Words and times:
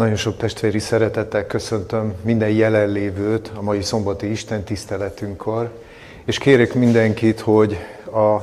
Nagyon 0.00 0.16
sok 0.16 0.36
testvéri 0.36 0.78
szeretettel 0.78 1.46
köszöntöm 1.46 2.14
minden 2.22 2.48
jelenlévőt 2.48 3.50
a 3.54 3.62
mai 3.62 3.82
szombati 3.82 4.30
Isten 4.30 4.62
tiszteletünkkor, 4.62 5.70
és 6.24 6.38
kérek 6.38 6.74
mindenkit, 6.74 7.40
hogy 7.40 7.78
a 8.12 8.42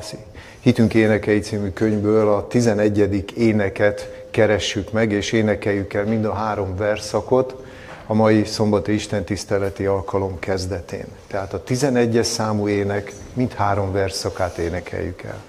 Hitünk 0.59 0.93
énekei 0.93 1.39
című 1.39 1.69
könyvből 1.69 2.29
a 2.29 2.47
11. 2.47 3.25
éneket 3.37 4.25
keressük 4.31 4.91
meg, 4.91 5.11
és 5.11 5.31
énekeljük 5.31 5.93
el 5.93 6.05
mind 6.05 6.25
a 6.25 6.33
három 6.33 6.75
verszakot 6.75 7.65
a 8.05 8.13
mai 8.13 8.43
szombati 8.45 8.93
Isten 8.93 9.23
tiszteleti 9.23 9.85
alkalom 9.85 10.39
kezdetén. 10.39 11.07
Tehát 11.27 11.53
a 11.53 11.63
11-es 11.63 12.23
számú 12.23 12.67
ének 12.67 13.13
mind 13.33 13.53
három 13.53 13.91
verszakát 13.91 14.57
énekeljük 14.57 15.21
el. 15.21 15.43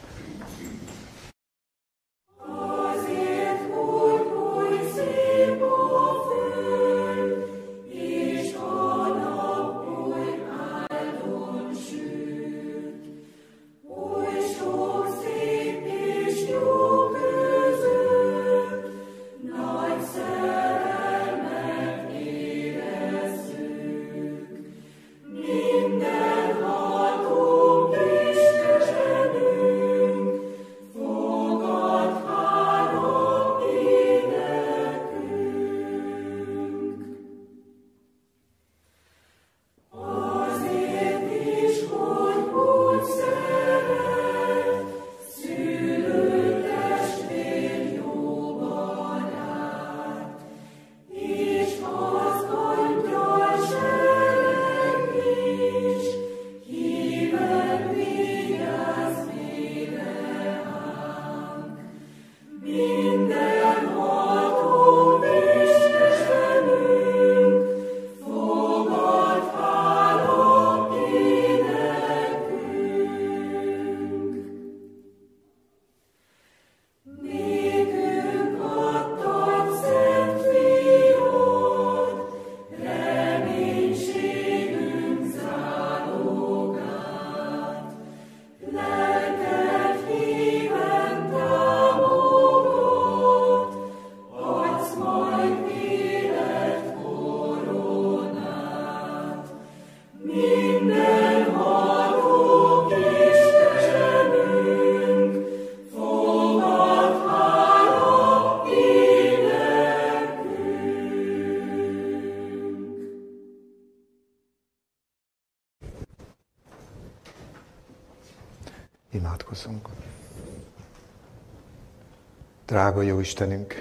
Drága 122.78 123.02
jó 123.02 123.20
Istenünk, 123.20 123.74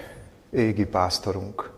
égi 0.50 0.86
pásztorunk, 0.86 1.70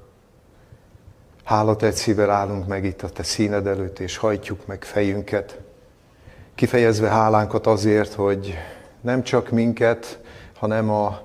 egy 1.80 1.94
szívvel 1.94 2.30
állunk 2.30 2.68
meg 2.68 2.86
itt 2.86 3.02
a 3.02 3.10
Te 3.10 3.24
színed 3.24 3.68
előtt, 3.68 4.00
és 4.00 4.18
hajtjuk 4.18 4.66
meg 4.66 4.84
fejünket, 4.84 5.60
kifejezve 6.56 7.10
hálánkat 7.10 7.68
azért, 7.68 8.14
hogy 8.14 8.58
nem 9.02 9.24
csak 9.24 9.50
minket, 9.50 10.20
hanem 10.58 10.90
a 10.90 11.22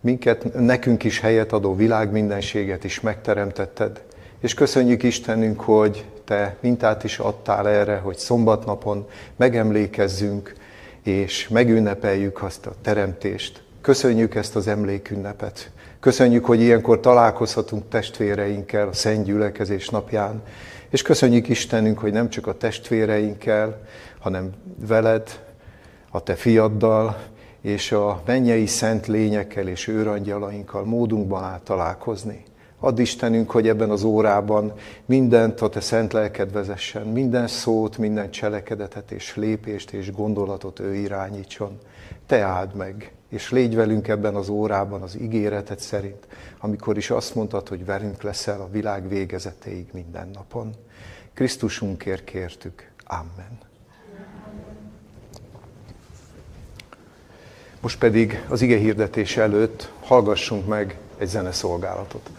minket, 0.00 0.54
nekünk 0.54 1.04
is 1.04 1.20
helyet 1.20 1.52
adó 1.52 1.74
világ 1.74 2.10
mindenséget 2.10 2.84
is 2.84 3.00
megteremtetted. 3.00 4.02
És 4.40 4.54
köszönjük 4.54 5.02
Istenünk, 5.02 5.60
hogy 5.60 6.04
Te 6.24 6.56
mintát 6.60 7.04
is 7.04 7.18
adtál 7.18 7.68
erre, 7.68 7.96
hogy 7.96 8.18
szombatnapon 8.18 9.08
megemlékezzünk 9.36 10.54
és 11.02 11.48
megünnepeljük 11.48 12.42
azt 12.42 12.66
a 12.66 12.72
teremtést. 12.82 13.66
Köszönjük 13.80 14.34
ezt 14.34 14.56
az 14.56 14.66
emlékünnepet. 14.66 15.70
Köszönjük, 16.00 16.44
hogy 16.44 16.60
ilyenkor 16.60 17.00
találkozhatunk 17.00 17.88
testvéreinkkel 17.88 18.88
a 18.88 18.92
Szent 18.92 19.24
Gyülekezés 19.24 19.88
napján, 19.88 20.42
és 20.88 21.02
köszönjük 21.02 21.48
Istenünk, 21.48 21.98
hogy 21.98 22.12
nem 22.12 22.28
csak 22.28 22.46
a 22.46 22.56
testvéreinkkel, 22.56 23.80
hanem 24.18 24.50
veled, 24.86 25.46
a 26.10 26.22
te 26.22 26.34
fiaddal, 26.34 27.16
és 27.60 27.92
a 27.92 28.22
mennyei 28.26 28.66
szent 28.66 29.06
lényekkel 29.06 29.68
és 29.68 29.88
őrangyalainkkal 29.88 30.84
módunkban 30.84 31.44
áll 31.44 31.60
találkozni. 31.64 32.44
Add 32.80 32.98
Istenünk, 32.98 33.50
hogy 33.50 33.68
ebben 33.68 33.90
az 33.90 34.02
órában 34.02 34.72
mindent 35.06 35.60
a 35.60 35.68
Te 35.68 35.80
szent 35.80 36.12
lelked 36.12 36.52
vezessen, 36.52 37.06
minden 37.06 37.46
szót, 37.46 37.98
minden 37.98 38.30
cselekedetet 38.30 39.10
és 39.10 39.36
lépést 39.36 39.90
és 39.90 40.12
gondolatot 40.12 40.80
ő 40.80 40.94
irányítson. 40.94 41.78
Te 42.26 42.40
áld 42.40 42.74
meg, 42.74 43.12
és 43.28 43.50
légy 43.50 43.74
velünk 43.74 44.08
ebben 44.08 44.34
az 44.34 44.48
órában 44.48 45.02
az 45.02 45.20
ígéretet 45.20 45.80
szerint, 45.80 46.26
amikor 46.58 46.96
is 46.96 47.10
azt 47.10 47.34
mondtad, 47.34 47.68
hogy 47.68 47.84
velünk 47.84 48.22
leszel 48.22 48.60
a 48.60 48.70
világ 48.70 49.08
végezetéig 49.08 49.86
minden 49.92 50.28
napon. 50.28 50.74
Krisztusunkért 51.34 52.24
kértük. 52.24 52.90
Amen. 53.04 53.58
Most 57.80 57.98
pedig 57.98 58.44
az 58.48 58.62
ige 58.62 58.76
hirdetés 58.76 59.36
előtt 59.36 59.92
hallgassunk 60.00 60.66
meg 60.66 60.98
egy 61.18 61.28
zeneszolgálatot. 61.28 62.30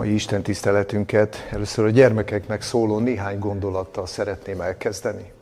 Mai 0.00 0.14
Isten 0.14 0.42
tiszteletünket 0.42 1.48
először 1.50 1.84
a 1.84 1.90
gyermekeknek 1.90 2.62
szóló 2.62 2.98
néhány 2.98 3.38
gondolattal 3.38 4.06
szeretném 4.06 4.60
elkezdeni. 4.60 5.32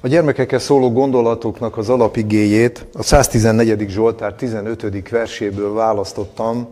A 0.00 0.08
gyermekekkel 0.08 0.58
szóló 0.58 0.92
gondolatoknak 0.92 1.76
az 1.76 1.88
alapigéjét 1.88 2.86
a 2.92 3.02
114. 3.02 3.88
Zsoltár 3.88 4.34
15. 4.34 5.08
verséből 5.08 5.72
választottam, 5.72 6.68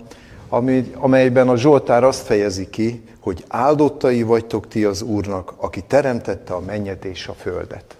amelyben 0.95 1.49
a 1.49 1.57
Zsoltár 1.57 2.05
azt 2.05 2.27
fejezi 2.27 2.71
ki, 2.71 3.03
hogy 3.21 3.45
áldottai 3.49 4.23
vagytok 4.23 4.69
ti 4.69 4.85
az 4.85 5.03
Úrnak, 5.03 5.55
aki 5.57 5.81
teremtette 5.81 6.55
a 6.55 6.61
mennyet 6.61 7.05
és 7.05 7.27
a 7.27 7.33
földet. 7.33 7.97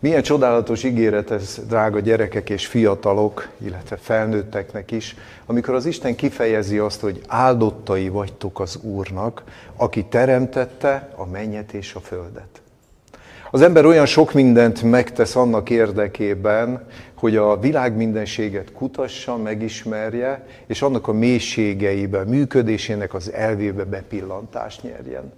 Milyen 0.00 0.22
csodálatos 0.22 0.84
ígéret 0.84 1.30
ez, 1.30 1.60
drága 1.66 2.00
gyerekek 2.00 2.50
és 2.50 2.66
fiatalok, 2.66 3.48
illetve 3.64 3.96
felnőtteknek 3.96 4.90
is, 4.90 5.16
amikor 5.46 5.74
az 5.74 5.86
Isten 5.86 6.14
kifejezi 6.14 6.78
azt, 6.78 7.00
hogy 7.00 7.20
áldottai 7.26 8.08
vagytok 8.08 8.60
az 8.60 8.76
Úrnak, 8.82 9.42
aki 9.76 10.04
teremtette 10.04 11.08
a 11.16 11.26
mennyet 11.26 11.72
és 11.72 11.94
a 11.94 12.00
földet. 12.00 12.62
Az 13.50 13.60
ember 13.60 13.84
olyan 13.84 14.06
sok 14.06 14.32
mindent 14.32 14.82
megtesz 14.82 15.36
annak 15.36 15.70
érdekében, 15.70 16.86
hogy 17.14 17.36
a 17.36 17.58
világ 17.58 17.96
mindenséget 17.96 18.72
kutassa, 18.72 19.36
megismerje, 19.36 20.46
és 20.66 20.82
annak 20.82 21.08
a 21.08 21.12
mélységeibe, 21.12 22.24
működésének 22.24 23.14
az 23.14 23.32
elvébe 23.32 23.84
bepillantást 23.84 24.82
nyerjen 24.82 25.32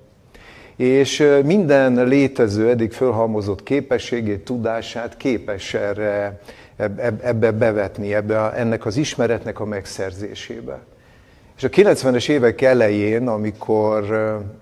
és 0.81 1.27
minden 1.45 2.07
létező, 2.07 2.69
eddig 2.69 2.93
fölhalmozott 2.93 3.63
képességét, 3.63 4.45
tudását 4.45 5.17
képes 5.17 5.75
erre, 5.75 6.41
ebbe 7.23 7.51
bevetni, 7.51 8.15
ebbe 8.15 8.53
ennek 8.53 8.87
az 8.87 8.97
ismeretnek 8.97 9.61
a 9.61 9.65
megszerzésébe. 9.65 10.79
És 11.57 11.65
a 11.65 11.69
90-es 11.69 12.29
évek 12.29 12.61
elején, 12.61 13.29
amikor, 13.29 14.05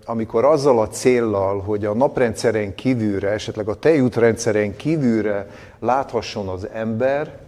amikor 0.05 0.45
azzal 0.45 0.81
a 0.81 0.89
céllal, 0.89 1.61
hogy 1.61 1.85
a 1.85 1.95
naprendszeren 1.95 2.75
kívülre, 2.75 3.31
esetleg 3.31 3.69
a 3.69 3.79
tejútrendszeren 3.79 4.77
kívülre 4.77 5.47
láthasson 5.81 6.49
az 6.49 6.69
ember, 6.73 7.39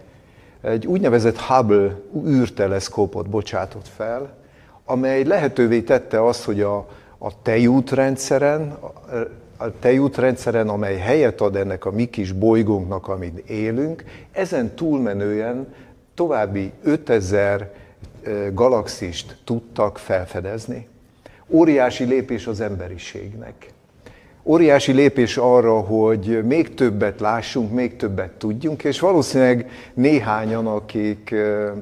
egy 0.61 0.87
úgynevezett 0.87 1.37
Hubble 1.37 1.95
űrteleszkópot 2.27 3.29
bocsátott 3.29 3.87
fel, 3.95 4.33
amely 4.85 5.23
lehetővé 5.23 5.81
tette 5.81 6.25
azt, 6.25 6.43
hogy 6.43 6.61
a, 6.61 6.87
a 7.23 7.41
tejútrendszeren, 7.41 8.77
a 9.57 9.79
tejútrendszeren, 9.79 10.69
amely 10.69 10.97
helyet 10.97 11.41
ad 11.41 11.55
ennek 11.55 11.85
a 11.85 11.91
mi 11.91 12.05
kis 12.05 12.31
bolygónknak, 12.31 13.07
amit 13.07 13.49
élünk, 13.49 14.03
ezen 14.31 14.75
túlmenően 14.75 15.73
további 16.13 16.71
5000 16.83 17.73
galaxist 18.53 19.37
tudtak 19.43 19.97
felfedezni. 19.97 20.87
Óriási 21.47 22.03
lépés 22.03 22.47
az 22.47 22.61
emberiségnek. 22.61 23.73
Óriási 24.43 24.91
lépés 24.91 25.37
arra, 25.37 25.79
hogy 25.79 26.43
még 26.43 26.73
többet 26.73 27.19
lássunk, 27.19 27.71
még 27.71 27.95
többet 27.95 28.31
tudjunk, 28.31 28.83
és 28.83 28.99
valószínűleg 28.99 29.69
néhányan, 29.93 30.67
akik 30.67 31.35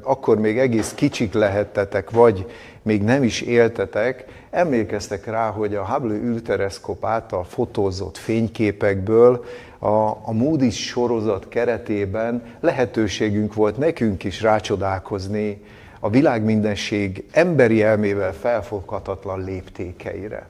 akkor 0.04 0.40
még 0.40 0.58
egész 0.58 0.94
kicsik 0.94 1.34
lehettetek, 1.34 2.10
vagy 2.10 2.46
még 2.82 3.04
nem 3.04 3.24
is 3.24 3.42
éltetek, 3.42 4.26
emlékeztek 4.50 5.26
rá, 5.26 5.50
hogy 5.50 5.76
a 5.76 5.86
Hubble 5.86 6.14
űrteleszkóp 6.14 7.06
által 7.06 7.44
fotózott 7.44 8.18
fényképekből 8.18 9.46
a, 9.80 9.88
a 10.10 10.32
Moody's 10.32 10.76
sorozat 10.76 11.48
keretében 11.50 12.44
lehetőségünk 12.60 13.54
volt 13.54 13.78
nekünk 13.78 14.24
is 14.24 14.42
rácsodálkozni 14.42 15.62
a 16.00 16.10
világmindenség 16.10 17.24
emberi 17.32 17.84
elmével 17.84 18.34
felfoghatatlan 18.34 19.44
léptékeire. 19.44 20.48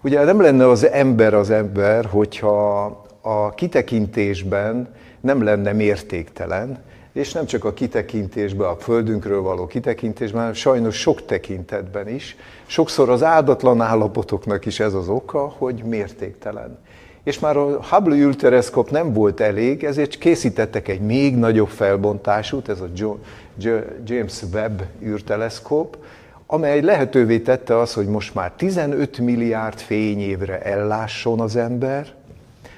Ugye 0.00 0.24
nem 0.24 0.40
lenne 0.40 0.68
az 0.68 0.86
ember 0.86 1.34
az 1.34 1.50
ember, 1.50 2.04
hogyha 2.04 2.84
a 3.20 3.50
kitekintésben 3.50 4.94
nem 5.20 5.42
lenne 5.42 5.72
mértéktelen, 5.72 6.82
és 7.12 7.32
nem 7.32 7.46
csak 7.46 7.64
a 7.64 7.72
kitekintésben, 7.72 8.68
a 8.68 8.76
földünkről 8.76 9.42
való 9.42 9.66
kitekintésben, 9.66 10.40
hanem 10.40 10.54
sajnos 10.54 10.96
sok 10.96 11.24
tekintetben 11.24 12.08
is. 12.08 12.36
Sokszor 12.66 13.08
az 13.08 13.22
áldatlan 13.22 13.80
állapotoknak 13.80 14.66
is 14.66 14.80
ez 14.80 14.94
az 14.94 15.08
oka, 15.08 15.54
hogy 15.58 15.82
mértéktelen. 15.84 16.78
És 17.24 17.38
már 17.38 17.56
a 17.56 17.82
Hubble 17.82 18.16
űrteleszkóp 18.16 18.90
nem 18.90 19.12
volt 19.12 19.40
elég, 19.40 19.84
ezért 19.84 20.18
készítettek 20.18 20.88
egy 20.88 21.00
még 21.00 21.36
nagyobb 21.36 21.68
felbontásút, 21.68 22.68
ez 22.68 22.80
a 22.80 22.88
James 24.04 24.42
Webb 24.52 24.82
űrteleszkóp, 25.02 25.96
amely 26.46 26.80
lehetővé 26.80 27.38
tette 27.38 27.78
az, 27.78 27.94
hogy 27.94 28.06
most 28.06 28.34
már 28.34 28.52
15 28.52 29.18
milliárd 29.18 29.78
fényévre 29.78 30.62
ellásson 30.62 31.40
az 31.40 31.56
ember, 31.56 32.06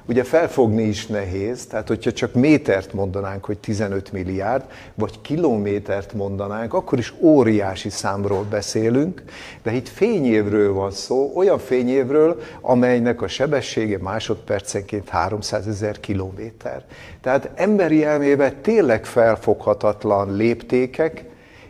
Ugye 0.06 0.24
felfogni 0.24 0.82
is 0.82 1.06
nehéz, 1.06 1.66
tehát 1.66 1.88
hogyha 1.88 2.12
csak 2.12 2.34
métert 2.34 2.92
mondanánk, 2.92 3.44
hogy 3.44 3.58
15 3.58 4.12
milliárd, 4.12 4.64
vagy 4.94 5.20
kilométert 5.20 6.12
mondanánk, 6.12 6.74
akkor 6.74 6.98
is 6.98 7.14
óriási 7.20 7.90
számról 7.90 8.44
beszélünk, 8.50 9.22
de 9.62 9.72
itt 9.72 9.88
fényévről 9.88 10.72
van 10.72 10.90
szó, 10.90 11.32
olyan 11.34 11.58
fényévről, 11.58 12.40
amelynek 12.60 13.22
a 13.22 13.28
sebessége 13.28 13.98
másodpercenként 13.98 15.08
300 15.08 15.66
ezer 15.66 16.00
kilométer. 16.00 16.84
Tehát 17.20 17.50
emberi 17.54 18.04
elmével 18.04 18.60
tényleg 18.60 19.04
felfoghatatlan 19.04 20.36
léptékek, 20.36 21.24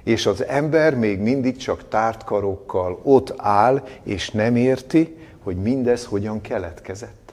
és 0.04 0.26
az 0.26 0.44
ember 0.44 0.94
még 0.94 1.18
mindig 1.18 1.56
csak 1.56 1.88
tárt 1.88 2.24
karokkal 2.24 3.00
ott 3.02 3.34
áll, 3.36 3.82
és 4.02 4.30
nem 4.30 4.56
érti, 4.56 5.16
hogy 5.42 5.56
mindez 5.56 6.04
hogyan 6.04 6.40
keletkezett. 6.40 7.23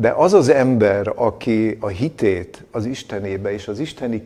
De 0.00 0.10
az 0.16 0.32
az 0.32 0.48
ember, 0.48 1.12
aki 1.14 1.76
a 1.80 1.86
hitét 1.86 2.64
az 2.70 2.84
Istenébe 2.84 3.52
és 3.52 3.68
az 3.68 3.78
isteni 3.78 4.22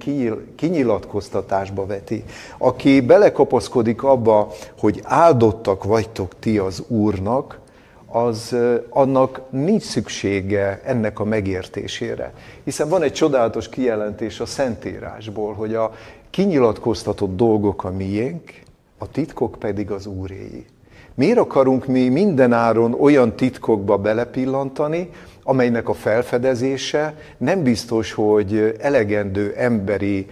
kinyilatkoztatásba 0.57 1.87
veti, 1.87 2.25
aki 2.59 3.01
belekapaszkodik 3.01 4.03
abba, 4.03 4.53
hogy 4.79 5.01
áldottak 5.05 5.85
vagytok 5.85 6.39
ti 6.39 6.59
az 6.59 6.85
Úrnak, 6.89 7.61
az 8.07 8.57
annak 8.89 9.41
nincs 9.51 9.83
szüksége 9.83 10.81
ennek 10.85 11.21
a 11.21 11.25
megértésére. 11.25 12.33
Hiszen 12.65 12.89
van 12.89 13.03
egy 13.03 13.13
csodálatos 13.13 13.69
kijelentés 13.69 14.41
a 14.41 14.47
Szentírásból, 14.47 15.55
hogy 15.55 15.75
a 15.75 15.93
kinyilatkoztatott 16.31 17.37
dolgok 17.37 17.85
a 17.85 17.91
miénk, 17.91 18.53
a 18.99 19.11
titkok 19.11 19.57
pedig 19.59 19.91
az 19.91 20.07
Úréi. 20.07 20.67
Miért 21.15 21.39
akarunk 21.39 21.87
mi 21.87 22.09
mindenáron 22.09 22.95
olyan 23.01 23.37
titkokba 23.37 23.99
belepillantani, 23.99 25.11
amelynek 25.43 25.89
a 25.89 25.95
felfedezése 25.95 27.15
nem 27.37 27.63
biztos, 27.63 28.13
hogy 28.13 28.77
elegendő 28.81 29.55
emberi 29.57 30.29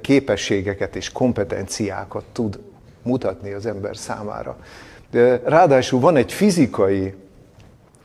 képességeket 0.00 0.96
és 0.96 1.12
kompetenciákat 1.12 2.24
tud 2.32 2.58
mutatni 3.02 3.52
az 3.52 3.66
ember 3.66 3.96
számára. 3.96 4.56
Ráadásul 5.44 6.00
van 6.00 6.16
egy 6.16 6.32
fizikai 6.32 7.14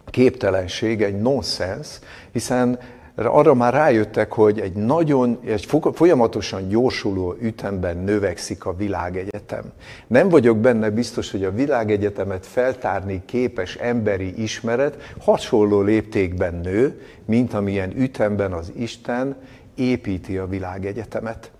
képtelenség, 0.06 1.02
egy 1.02 1.22
nonsens, 1.22 1.88
hiszen 2.32 2.80
arra 3.26 3.54
már 3.54 3.74
rájöttek, 3.74 4.32
hogy 4.32 4.60
egy 4.60 4.74
nagyon, 4.74 5.40
egy 5.46 5.68
folyamatosan 5.94 6.68
gyorsuló 6.68 7.36
ütemben 7.42 7.98
növekszik 7.98 8.66
a 8.66 8.76
világegyetem. 8.76 9.64
Nem 10.08 10.30
vagyok 10.30 10.58
benne 10.58 10.90
biztos, 10.90 11.32
hogy 11.32 11.44
a 11.44 11.52
világegyetemet 11.52 12.46
feltárni 12.46 13.22
képes 13.26 13.76
emberi 13.76 14.42
ismeret 14.42 15.14
hasonló 15.20 15.82
léptékben 15.82 16.60
nő, 16.64 17.02
mint 17.26 17.54
amilyen 17.54 17.94
ütemben 17.98 18.52
az 18.54 18.72
Isten 18.76 19.36
építi 19.76 20.38
a 20.38 20.48
világegyetemet. 20.48 21.52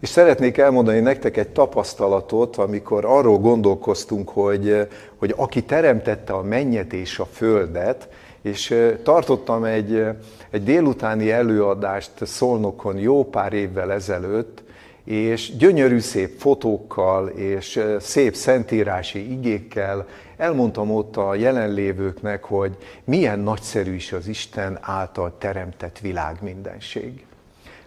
És 0.00 0.08
szeretnék 0.08 0.58
elmondani 0.58 1.00
nektek 1.00 1.36
egy 1.36 1.48
tapasztalatot, 1.48 2.56
amikor 2.56 3.04
arról 3.04 3.38
gondolkoztunk, 3.38 4.28
hogy, 4.28 4.88
hogy 5.16 5.34
aki 5.36 5.62
teremtette 5.62 6.32
a 6.32 6.42
mennyet 6.42 6.92
és 6.92 7.18
a 7.18 7.24
földet, 7.24 8.08
és 8.42 8.90
tartottam 9.02 9.64
egy, 9.64 10.04
egy 10.50 10.64
délutáni 10.64 11.30
előadást 11.30 12.26
Szolnokon 12.26 12.96
jó 12.96 13.24
pár 13.24 13.52
évvel 13.52 13.92
ezelőtt, 13.92 14.62
és 15.04 15.56
gyönyörű 15.56 15.98
szép 15.98 16.38
fotókkal 16.38 17.28
és 17.28 17.84
szép 17.98 18.34
szentírási 18.34 19.32
igékkel 19.32 20.06
elmondtam 20.36 20.90
ott 20.90 21.16
a 21.16 21.34
jelenlévőknek, 21.34 22.44
hogy 22.44 22.76
milyen 23.04 23.38
nagyszerű 23.38 23.94
is 23.94 24.12
az 24.12 24.26
Isten 24.26 24.78
által 24.80 25.34
teremtett 25.38 25.98
világ 25.98 26.38
mindenség. 26.42 27.24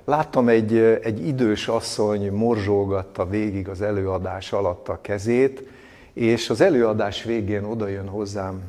Láttam 0.05 0.47
egy, 0.47 0.77
egy 1.03 1.27
idős 1.27 1.67
asszony 1.67 2.31
morzsolgatta 2.31 3.27
végig 3.27 3.67
az 3.67 3.81
előadás 3.81 4.53
alatt 4.53 4.89
a 4.89 4.99
kezét, 5.01 5.67
és 6.13 6.49
az 6.49 6.61
előadás 6.61 7.23
végén 7.23 7.63
odajön 7.63 8.07
hozzám, 8.07 8.61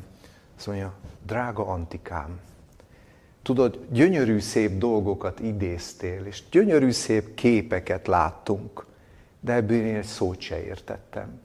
azt 0.57 0.67
mondja, 0.67 0.93
drága 1.25 1.67
Antikám, 1.67 2.39
tudod, 3.41 3.79
gyönyörű 3.89 4.39
szép 4.39 4.77
dolgokat 4.77 5.39
idéztél, 5.39 6.25
és 6.25 6.43
gyönyörű 6.51 6.91
szép 6.91 7.33
képeket 7.33 8.07
láttunk, 8.07 8.85
de 9.39 9.53
ebből 9.53 9.77
én 9.77 9.95
egy 9.95 10.03
szót 10.03 10.39
se 10.39 10.63
értettem. 10.63 11.39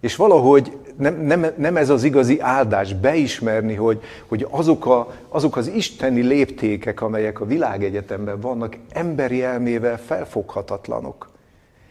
És 0.00 0.16
valahogy 0.16 0.78
nem, 0.96 1.20
nem, 1.20 1.46
nem 1.56 1.76
ez 1.76 1.88
az 1.88 2.02
igazi 2.04 2.40
áldás 2.40 2.94
beismerni, 2.94 3.74
hogy, 3.74 4.02
hogy 4.26 4.46
azok, 4.50 4.86
a, 4.86 5.12
azok 5.28 5.56
az 5.56 5.66
isteni 5.66 6.20
léptékek, 6.20 7.00
amelyek 7.00 7.40
a 7.40 7.46
világegyetemben 7.46 8.40
vannak, 8.40 8.76
emberi 8.92 9.42
elmével 9.42 9.98
felfoghatatlanok. 9.98 11.30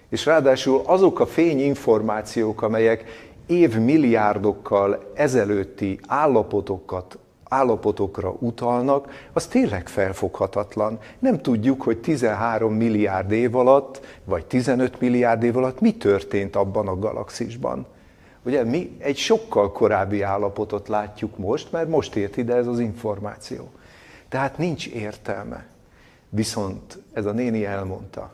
És 0.09 0.25
ráadásul 0.25 0.81
azok 0.85 1.19
a 1.19 1.25
fényinformációk, 1.25 2.61
amelyek 2.61 3.31
évmilliárdokkal 3.53 5.11
ezelőtti 5.13 5.99
állapotokat, 6.07 7.17
állapotokra 7.43 8.35
utalnak, 8.39 9.27
az 9.33 9.47
tényleg 9.47 9.87
felfoghatatlan. 9.87 10.99
Nem 11.19 11.41
tudjuk, 11.41 11.81
hogy 11.81 11.97
13 11.97 12.73
milliárd 12.73 13.31
év 13.31 13.55
alatt, 13.55 14.05
vagy 14.23 14.45
15 14.45 14.99
milliárd 14.99 15.43
év 15.43 15.57
alatt 15.57 15.79
mi 15.79 15.93
történt 15.93 16.55
abban 16.55 16.87
a 16.87 16.99
galaxisban. 16.99 17.85
Ugye 18.45 18.63
mi 18.63 18.95
egy 18.99 19.17
sokkal 19.17 19.71
korábbi 19.71 20.21
állapotot 20.21 20.87
látjuk 20.87 21.37
most, 21.37 21.71
mert 21.71 21.89
most 21.89 22.15
ért 22.15 22.37
ide 22.37 22.55
ez 22.55 22.67
az 22.67 22.79
információ. 22.79 23.69
Tehát 24.29 24.57
nincs 24.57 24.87
értelme. 24.87 25.65
Viszont 26.29 26.99
ez 27.13 27.25
a 27.25 27.31
néni 27.31 27.65
elmondta. 27.65 28.31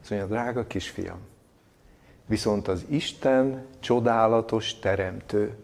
Azt 0.00 0.10
mondja, 0.10 0.28
drága 0.28 0.66
kisfiam, 0.66 1.18
viszont 2.26 2.68
az 2.68 2.84
Isten 2.88 3.64
csodálatos 3.80 4.78
teremtő, 4.78 5.54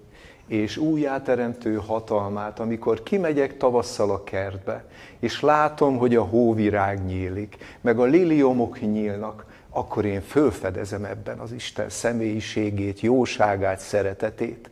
és 0.47 0.77
újjáteremtő 0.77 1.75
hatalmát, 1.75 2.61
amikor 2.61 3.03
kimegyek 3.03 3.57
tavasszal 3.57 4.11
a 4.11 4.25
kertbe, 4.25 4.85
és 5.19 5.41
látom, 5.41 5.97
hogy 5.97 6.15
a 6.15 6.23
hóvirág 6.23 7.05
nyílik, 7.05 7.57
meg 7.81 7.99
a 7.99 8.05
liliomok 8.05 8.81
nyílnak, 8.81 9.45
akkor 9.71 10.05
én 10.05 10.21
fölfedezem 10.21 11.05
ebben 11.05 11.39
az 11.39 11.53
Isten 11.53 11.89
személyiségét, 11.89 13.01
jóságát, 13.01 13.79
szeretetét. 13.79 14.71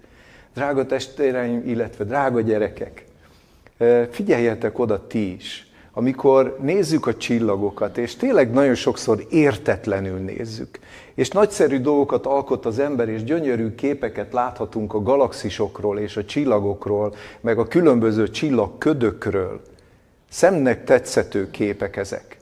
Drága 0.54 0.87
testvéreim, 0.87 1.62
illetve 1.66 2.04
drága 2.04 2.40
gyerekek, 2.40 3.04
figyeljetek 4.11 4.78
oda 4.78 5.07
ti 5.07 5.35
is, 5.35 5.73
amikor 5.94 6.57
nézzük 6.61 7.07
a 7.07 7.16
csillagokat, 7.16 7.98
és 7.98 8.16
tényleg 8.16 8.52
nagyon 8.52 8.74
sokszor 8.74 9.26
értetlenül 9.30 10.18
nézzük, 10.18 10.78
és 11.14 11.28
nagyszerű 11.28 11.80
dolgokat 11.80 12.26
alkot 12.26 12.66
az 12.66 12.78
ember, 12.78 13.09
és 13.09 13.24
gyönyörű 13.24 13.74
képeket 13.74 14.33
láthatunk 14.33 14.94
a 14.94 15.02
galaxisokról 15.02 15.98
és 15.98 16.16
a 16.16 16.24
csillagokról, 16.24 17.14
meg 17.40 17.59
a 17.59 17.68
különböző 17.68 18.30
csillagködökről. 18.30 19.61
Szemnek 20.30 20.85
tetszető 20.85 21.50
képek 21.50 21.96
ezek 21.96 22.38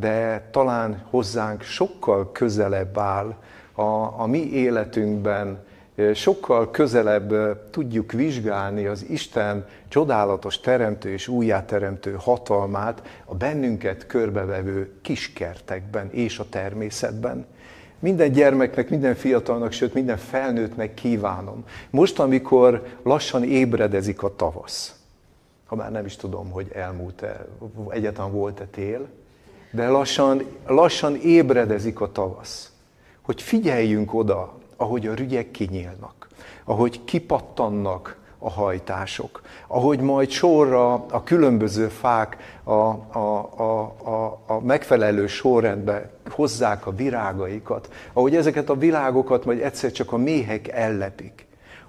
de 0.00 0.48
talán 0.50 1.02
hozzánk 1.10 1.62
sokkal 1.62 2.32
közelebb 2.32 2.98
áll 2.98 3.34
a, 3.72 3.82
a 4.20 4.26
mi 4.26 4.52
életünkben, 4.52 5.66
sokkal 6.14 6.70
közelebb 6.70 7.60
tudjuk 7.70 8.12
vizsgálni 8.12 8.86
az 8.86 9.04
Isten 9.08 9.66
csodálatos 9.88 10.60
teremtő 10.60 11.12
és 11.12 11.28
újjáteremtő 11.28 12.16
hatalmát 12.18 13.02
a 13.24 13.34
bennünket 13.34 14.06
körbevevő 14.06 14.92
kiskertekben 15.02 16.10
és 16.10 16.38
a 16.38 16.48
természetben. 16.48 17.46
Minden 17.98 18.32
gyermeknek, 18.32 18.90
minden 18.90 19.14
fiatalnak, 19.14 19.72
sőt 19.72 19.94
minden 19.94 20.16
felnőttnek 20.16 20.94
kívánom. 20.94 21.64
Most, 21.90 22.18
amikor 22.18 22.86
lassan 23.02 23.44
ébredezik 23.44 24.22
a 24.22 24.36
tavasz, 24.36 24.94
ha 25.66 25.76
már 25.76 25.90
nem 25.90 26.04
is 26.04 26.16
tudom, 26.16 26.50
hogy 26.50 26.70
elmúlt-e, 26.74 27.46
egyáltalán 27.88 28.32
volt-e 28.32 28.64
tél, 28.64 29.08
de 29.70 29.88
lassan, 29.88 30.42
lassan 30.66 31.16
ébredezik 31.16 32.00
a 32.00 32.12
tavasz. 32.12 32.72
Hogy 33.20 33.42
figyeljünk 33.42 34.14
oda, 34.14 34.58
ahogy 34.78 35.06
a 35.06 35.14
rügyek 35.14 35.50
kinyílnak, 35.50 36.28
ahogy 36.64 37.04
kipattannak 37.04 38.16
a 38.38 38.50
hajtások, 38.50 39.42
ahogy 39.66 40.00
majd 40.00 40.30
sorra 40.30 40.92
a 40.92 41.22
különböző 41.22 41.88
fák 41.88 42.36
a, 42.64 42.72
a, 42.72 43.50
a, 43.56 43.80
a, 44.04 44.40
a 44.46 44.60
megfelelő 44.60 45.26
sorrendbe 45.26 46.10
hozzák 46.30 46.86
a 46.86 46.94
virágaikat, 46.94 47.92
ahogy 48.12 48.36
ezeket 48.36 48.68
a 48.70 48.76
világokat 48.76 49.44
majd 49.44 49.60
egyszer 49.60 49.92
csak 49.92 50.12
a 50.12 50.16
méhek 50.16 50.68
ellepik. 50.68 51.46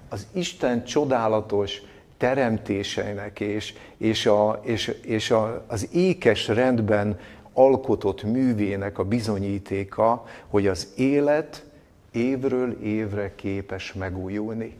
Az 0.09 0.27
Isten 0.33 0.83
csodálatos 0.83 1.81
teremtéseinek 2.17 3.39
és, 3.39 3.73
és, 3.97 4.25
a, 4.25 4.59
és, 4.63 4.87
és 5.01 5.31
a, 5.31 5.63
az 5.67 5.89
ékes 5.93 6.47
rendben 6.47 7.19
alkotott 7.53 8.23
művének 8.23 8.99
a 8.99 9.03
bizonyítéka, 9.03 10.25
hogy 10.47 10.67
az 10.67 10.87
élet 10.95 11.68
évről 12.11 12.71
évre 12.81 13.35
képes 13.35 13.93
megújulni. 13.93 14.77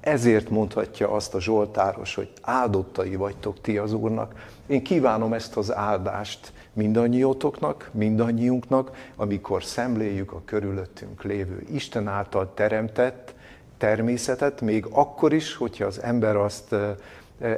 Ezért 0.00 0.50
mondhatja 0.50 1.10
azt 1.10 1.34
a 1.34 1.40
Zsoltáros, 1.40 2.14
hogy 2.14 2.32
áldottai 2.42 3.16
vagytok 3.16 3.60
ti 3.60 3.78
az 3.78 3.92
Úrnak. 3.92 4.48
Én 4.66 4.82
kívánom 4.82 5.32
ezt 5.32 5.56
az 5.56 5.74
áldást 5.74 6.52
mindannyiótoknak, 6.72 7.90
mindannyiunknak, 7.92 9.10
amikor 9.16 9.64
szemléljük 9.64 10.32
a 10.32 10.42
körülöttünk 10.44 11.22
lévő 11.22 11.64
Isten 11.72 12.08
által 12.08 12.54
teremtett 12.54 13.34
természetet, 13.78 14.60
még 14.60 14.86
akkor 14.90 15.32
is, 15.32 15.54
hogyha 15.54 15.84
az 15.84 16.02
ember 16.02 16.36
azt 16.36 16.74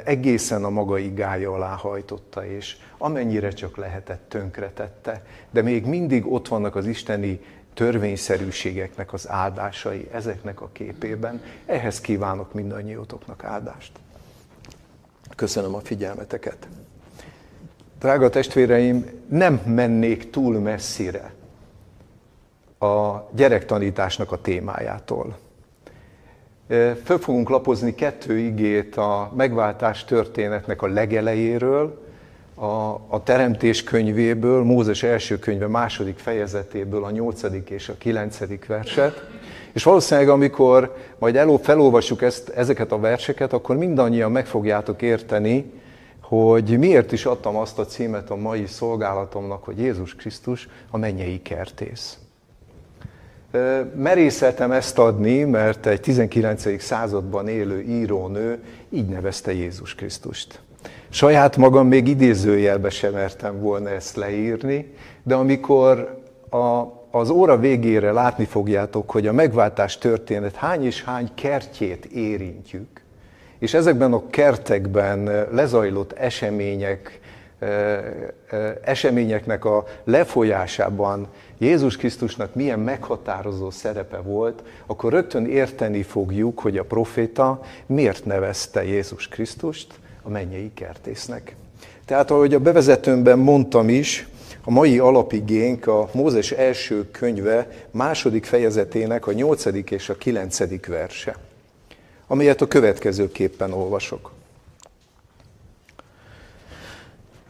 egészen 0.03 0.63
a 0.63 0.69
maga 0.69 0.97
igája 0.97 1.53
alá 1.53 1.75
hajtotta, 1.75 2.45
és 2.45 2.77
amennyire 2.97 3.49
csak 3.49 3.77
lehetett 3.77 4.29
tönkretette. 4.29 5.25
De 5.51 5.61
még 5.61 5.85
mindig 5.85 6.31
ott 6.31 6.47
vannak 6.47 6.75
az 6.75 6.85
isteni 6.85 7.39
törvényszerűségeknek 7.73 9.13
az 9.13 9.29
áldásai 9.29 10.07
ezeknek 10.11 10.61
a 10.61 10.69
képében. 10.71 11.41
Ehhez 11.65 12.01
kívánok 12.01 12.53
mindannyiótoknak 12.53 13.43
áldást. 13.43 13.91
Köszönöm 15.35 15.75
a 15.75 15.79
figyelmeteket. 15.79 16.67
Drága 17.99 18.29
testvéreim, 18.29 19.05
nem 19.29 19.53
mennék 19.65 20.29
túl 20.29 20.59
messzire 20.59 21.33
a 22.79 23.27
gyerektanításnak 23.31 24.31
a 24.31 24.41
témájától. 24.41 25.37
Föl 27.03 27.17
fogunk 27.19 27.49
lapozni 27.49 27.95
kettő 27.95 28.37
igét 28.37 28.95
a 28.95 29.31
megváltás 29.35 30.05
történetnek 30.05 30.81
a 30.81 30.87
legelejéről, 30.87 32.03
a, 32.55 32.65
a 33.07 33.21
Teremtés 33.23 33.83
könyvéből, 33.83 34.63
Mózes 34.63 35.03
első 35.03 35.39
könyve 35.39 35.67
második 35.67 36.17
fejezetéből 36.17 37.03
a 37.03 37.11
nyolcadik 37.11 37.69
és 37.69 37.89
a 37.89 37.97
kilencedik 37.97 38.65
verset. 38.65 39.23
És 39.71 39.83
valószínűleg, 39.83 40.29
amikor 40.29 40.95
majd 41.19 41.35
eló, 41.35 41.57
felolvassuk 41.57 42.21
ezt, 42.21 42.49
ezeket 42.49 42.91
a 42.91 42.99
verseket, 42.99 43.53
akkor 43.53 43.77
mindannyian 43.77 44.31
meg 44.31 44.45
fogjátok 44.45 45.01
érteni, 45.01 45.71
hogy 46.21 46.77
miért 46.77 47.11
is 47.11 47.25
adtam 47.25 47.55
azt 47.55 47.79
a 47.79 47.85
címet 47.85 48.29
a 48.29 48.35
mai 48.35 48.65
szolgálatomnak, 48.65 49.63
hogy 49.63 49.77
Jézus 49.77 50.15
Krisztus 50.15 50.69
a 50.89 50.97
mennyei 50.97 51.41
kertész. 51.41 52.17
Merészeltem 53.95 54.71
ezt 54.71 54.97
adni, 54.97 55.43
mert 55.43 55.85
egy 55.85 56.01
19. 56.01 56.81
században 56.81 57.47
élő 57.47 57.81
írónő 57.81 58.63
így 58.89 59.07
nevezte 59.07 59.53
Jézus 59.53 59.95
Krisztust. 59.95 60.59
Saját 61.13 61.57
magam 61.57 61.87
még 61.87 62.07
idézőjelbe 62.07 62.89
sem 62.89 63.13
mertem 63.13 63.59
volna 63.59 63.89
ezt 63.89 64.15
leírni, 64.15 64.93
de 65.23 65.35
amikor 65.35 66.21
a, 66.49 66.83
az 67.11 67.29
óra 67.29 67.57
végére 67.57 68.11
látni 68.11 68.45
fogjátok, 68.45 69.11
hogy 69.11 69.27
a 69.27 69.33
megváltás 69.33 69.97
történet 69.97 70.55
hány 70.55 70.85
és 70.85 71.03
hány 71.03 71.29
kertjét 71.35 72.05
érintjük, 72.05 73.01
és 73.59 73.73
ezekben 73.73 74.13
a 74.13 74.29
kertekben 74.29 75.47
lezajlott 75.51 76.11
események, 76.11 77.19
eseményeknek 78.83 79.65
a 79.65 79.85
lefolyásában 80.03 81.27
Jézus 81.57 81.97
Krisztusnak 81.97 82.55
milyen 82.55 82.79
meghatározó 82.79 83.69
szerepe 83.69 84.17
volt, 84.17 84.63
akkor 84.85 85.11
rögtön 85.11 85.45
érteni 85.45 86.03
fogjuk, 86.03 86.59
hogy 86.59 86.77
a 86.77 86.83
proféta 86.83 87.61
miért 87.85 88.25
nevezte 88.25 88.83
Jézus 88.83 89.27
Krisztust 89.27 90.01
a 90.23 90.29
mennyei 90.29 90.71
kertésznek. 90.73 91.55
Tehát, 92.05 92.31
ahogy 92.31 92.53
a 92.53 92.59
bevezetőmben 92.59 93.39
mondtam 93.39 93.89
is, 93.89 94.27
a 94.65 94.71
mai 94.71 94.99
alapigénk 94.99 95.87
a 95.87 96.09
Mózes 96.13 96.51
első 96.51 97.11
könyve 97.11 97.67
második 97.91 98.45
fejezetének 98.45 99.27
a 99.27 99.33
nyolcadik 99.33 99.91
és 99.91 100.09
a 100.09 100.15
kilencedik 100.15 100.85
verse, 100.85 101.37
amelyet 102.27 102.61
a 102.61 102.67
következőképpen 102.67 103.73
olvasok. 103.73 104.31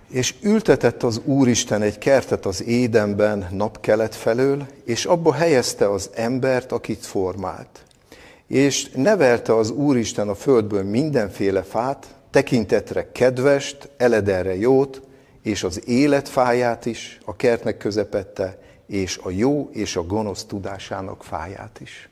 És 0.09 0.35
ültetett 0.41 1.03
az 1.03 1.21
Úristen 1.25 1.81
egy 1.81 1.97
kertet 1.97 2.45
az 2.45 2.63
édenben 2.63 3.47
napkelet 3.51 4.15
felől, 4.15 4.65
és 4.85 5.05
abba 5.05 5.33
helyezte 5.33 5.89
az 5.89 6.09
embert, 6.13 6.71
akit 6.71 7.05
formált. 7.05 7.83
És 8.47 8.89
nevelte 8.95 9.55
az 9.55 9.69
Úristen 9.69 10.29
a 10.29 10.35
földből 10.35 10.83
mindenféle 10.83 11.63
fát, 11.63 12.07
tekintetre 12.33 13.11
kedvest, 13.11 13.89
eledelre 13.97 14.55
jót, 14.55 15.01
és 15.41 15.63
az 15.63 15.87
életfáját 15.87 16.85
is 16.85 17.19
a 17.25 17.35
kertnek 17.35 17.77
közepette, 17.77 18.57
és 18.87 19.19
a 19.23 19.29
jó 19.29 19.69
és 19.71 19.95
a 19.95 20.03
gonosz 20.05 20.43
tudásának 20.43 21.23
fáját 21.23 21.79
is. 21.81 22.09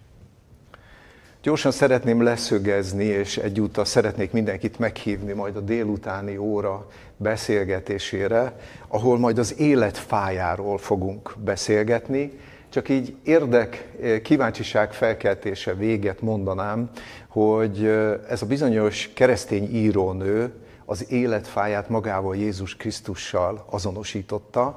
Gyorsan 1.42 1.72
szeretném 1.72 2.24
leszögezni, 2.24 3.04
és 3.04 3.38
egyúttal 3.38 3.86
szeretnék 3.86 4.32
mindenkit 4.32 4.80
meghívni 4.80 5.34
majd 5.34 5.56
a 5.56 5.62
délutáni 5.62 6.38
óra 6.38 6.88
beszélgetésére, 7.18 8.56
ahol 8.88 9.18
majd 9.18 9.38
az 9.38 9.60
élet 9.60 9.98
fájáról 9.98 10.78
fogunk 10.78 11.34
beszélgetni. 11.44 12.40
Csak 12.70 12.90
így 12.90 13.16
érdek, 13.24 13.88
kíváncsiság 14.24 14.94
felkeltése 14.94 15.74
véget 15.74 16.22
mondanám, 16.22 16.90
hogy 17.32 17.86
ez 18.30 18.42
a 18.42 18.46
bizonyos 18.46 19.10
keresztény 19.14 19.76
írónő 19.76 20.54
az 20.86 21.12
életfáját 21.12 21.90
magával 21.90 22.36
Jézus 22.36 22.76
Krisztussal 22.76 23.66
azonosította, 23.70 24.76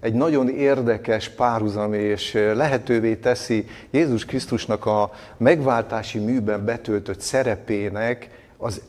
egy 0.00 0.14
nagyon 0.14 0.48
érdekes 0.48 1.28
párhuzam, 1.28 1.92
és 1.92 2.32
lehetővé 2.32 3.14
teszi 3.14 3.66
Jézus 3.90 4.24
Krisztusnak 4.24 4.86
a 4.86 5.10
megváltási 5.36 6.18
műben 6.18 6.64
betöltött 6.64 7.20
szerepének 7.20 8.28
az 8.56 8.82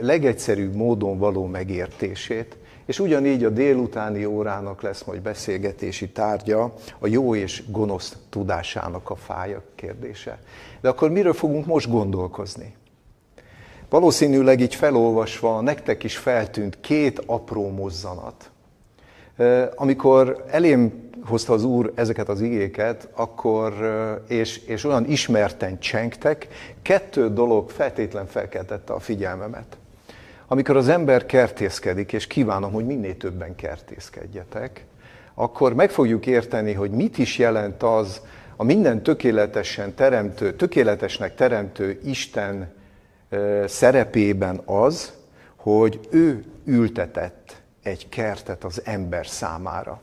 legegyszerűbb 0.00 0.74
módon 0.74 1.18
való 1.18 1.46
megértését. 1.46 2.56
És 2.88 2.98
ugyanígy 2.98 3.44
a 3.44 3.50
délutáni 3.50 4.24
órának 4.24 4.82
lesz 4.82 5.04
majd 5.04 5.20
beszélgetési 5.20 6.08
tárgya 6.08 6.74
a 6.98 7.06
jó 7.06 7.34
és 7.34 7.62
gonosz 7.70 8.16
tudásának 8.28 9.10
a 9.10 9.16
fája 9.16 9.62
kérdése. 9.74 10.38
De 10.80 10.88
akkor 10.88 11.10
miről 11.10 11.32
fogunk 11.32 11.66
most 11.66 11.90
gondolkozni? 11.90 12.74
Valószínűleg 13.88 14.60
így 14.60 14.74
felolvasva 14.74 15.60
nektek 15.60 16.04
is 16.04 16.16
feltűnt 16.16 16.80
két 16.80 17.22
apró 17.26 17.70
mozzanat. 17.70 18.50
Amikor 19.74 20.44
elém 20.50 21.10
hozta 21.24 21.52
az 21.52 21.64
Úr 21.64 21.92
ezeket 21.94 22.28
az 22.28 22.40
igéket, 22.40 23.08
akkor, 23.14 23.72
és, 24.28 24.58
és 24.58 24.84
olyan 24.84 25.06
ismerten 25.08 25.78
csengtek, 25.78 26.48
kettő 26.82 27.32
dolog 27.32 27.70
feltétlen 27.70 28.26
felkeltette 28.26 28.92
a 28.92 28.98
figyelmemet. 28.98 29.78
Amikor 30.50 30.76
az 30.76 30.88
ember 30.88 31.26
kertészkedik, 31.26 32.12
és 32.12 32.26
kívánom, 32.26 32.72
hogy 32.72 32.86
minél 32.86 33.16
többen 33.16 33.54
kertészkedjetek, 33.54 34.84
akkor 35.34 35.74
meg 35.74 35.90
fogjuk 35.90 36.26
érteni, 36.26 36.72
hogy 36.72 36.90
mit 36.90 37.18
is 37.18 37.38
jelent 37.38 37.82
az 37.82 38.20
a 38.56 38.64
minden 38.64 39.02
tökéletesen 39.02 39.94
teremtő, 39.94 40.54
tökéletesnek 40.54 41.34
teremtő 41.34 42.00
Isten 42.04 42.72
szerepében 43.66 44.60
az, 44.64 45.12
hogy 45.56 46.00
ő 46.10 46.44
ültetett 46.64 47.56
egy 47.82 48.08
kertet 48.08 48.64
az 48.64 48.82
ember 48.84 49.26
számára. 49.26 50.00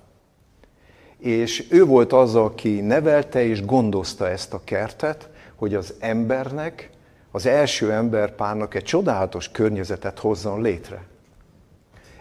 És 1.18 1.68
ő 1.70 1.86
volt 1.86 2.14
az, 2.14 2.36
aki 2.36 2.82
nevelte 2.82 3.44
és 3.44 3.66
gondozta 3.66 4.30
ezt 4.30 4.54
a 4.54 4.62
kertet, 4.64 5.30
hogy 5.56 5.76
az 5.76 5.94
embernek, 6.00 6.90
az 7.36 7.46
első 7.46 7.92
emberpárnak 7.92 8.76
egy 8.76 8.84
csodálatos 8.84 9.52
környezetet 9.52 10.20
hozzon 10.20 10.62
létre. 10.62 11.04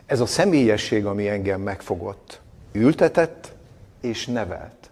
Ez 0.07 0.21
a 0.21 0.27
személyesség, 0.27 1.07
ami 1.07 1.29
engem 1.29 1.61
megfogott. 1.61 2.41
Ültetett 2.73 3.53
és 4.01 4.27
nevelt. 4.27 4.91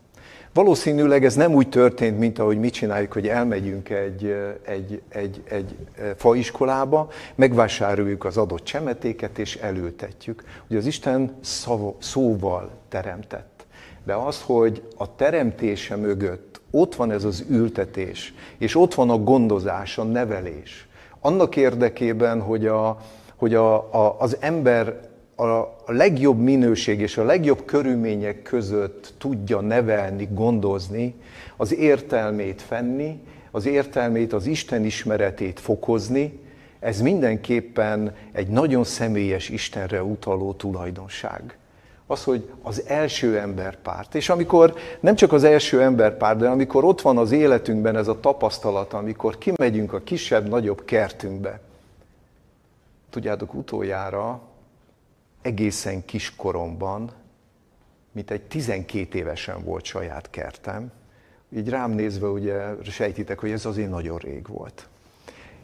Valószínűleg 0.52 1.24
ez 1.24 1.34
nem 1.34 1.54
úgy 1.54 1.68
történt, 1.68 2.18
mint 2.18 2.38
ahogy 2.38 2.58
mi 2.58 2.70
csináljuk, 2.70 3.12
hogy 3.12 3.28
elmegyünk 3.28 3.88
egy, 3.90 4.36
egy, 4.64 5.02
egy, 5.08 5.42
egy 5.48 5.76
faiskolába, 6.16 7.08
megvásároljuk 7.34 8.24
az 8.24 8.36
adott 8.36 8.64
csemetéket 8.64 9.38
és 9.38 9.56
elültetjük. 9.56 10.44
Ugye 10.68 10.78
az 10.78 10.86
Isten 10.86 11.36
szavo, 11.40 11.96
szóval 11.98 12.70
teremtett. 12.88 13.66
De 14.04 14.14
az, 14.14 14.42
hogy 14.42 14.82
a 14.96 15.14
teremtése 15.14 15.96
mögött 15.96 16.51
ott 16.74 16.94
van 16.94 17.10
ez 17.10 17.24
az 17.24 17.44
ültetés, 17.48 18.34
és 18.58 18.76
ott 18.76 18.94
van 18.94 19.10
a 19.10 19.18
gondozás, 19.18 19.98
a 19.98 20.02
nevelés, 20.02 20.86
annak 21.20 21.56
érdekében, 21.56 22.40
hogy, 22.40 22.66
a, 22.66 22.98
hogy 23.36 23.54
a, 23.54 23.74
a, 23.74 24.16
az 24.18 24.36
ember 24.40 25.10
a 25.36 25.92
legjobb 25.92 26.38
minőség 26.38 27.00
és 27.00 27.16
a 27.16 27.24
legjobb 27.24 27.64
körülmények 27.64 28.42
között 28.42 29.14
tudja 29.18 29.60
nevelni, 29.60 30.28
gondozni, 30.32 31.14
az 31.56 31.74
értelmét 31.74 32.62
fenni, 32.62 33.20
az 33.50 33.66
értelmét, 33.66 34.32
az 34.32 34.46
Isten 34.46 34.84
ismeretét 34.84 35.60
fokozni, 35.60 36.40
ez 36.80 37.00
mindenképpen 37.00 38.14
egy 38.32 38.48
nagyon 38.48 38.84
személyes 38.84 39.48
Istenre 39.48 40.02
utaló 40.02 40.52
tulajdonság. 40.52 41.56
Az, 42.06 42.24
hogy 42.24 42.50
az 42.62 42.82
első 42.86 43.38
emberpárt. 43.38 44.14
És 44.14 44.28
amikor 44.28 44.74
nem 45.00 45.14
csak 45.14 45.32
az 45.32 45.44
első 45.44 45.82
emberpárt, 45.82 46.38
de 46.38 46.48
amikor 46.48 46.84
ott 46.84 47.00
van 47.00 47.18
az 47.18 47.32
életünkben 47.32 47.96
ez 47.96 48.08
a 48.08 48.20
tapasztalat, 48.20 48.92
amikor 48.92 49.38
kimegyünk 49.38 49.92
a 49.92 50.02
kisebb-nagyobb 50.02 50.84
kertünkbe. 50.84 51.60
Tudjátok, 53.10 53.54
utoljára 53.54 54.40
egészen 55.42 56.04
kiskoromban, 56.04 57.10
mint 58.12 58.30
egy 58.30 58.42
12 58.42 59.18
évesen 59.18 59.64
volt 59.64 59.84
saját 59.84 60.30
kertem, 60.30 60.92
így 61.56 61.68
rám 61.68 61.90
nézve 61.90 62.26
ugye 62.26 62.60
sejtitek, 62.82 63.38
hogy 63.38 63.50
ez 63.50 63.66
azért 63.66 63.90
nagyon 63.90 64.18
rég 64.18 64.46
volt. 64.48 64.86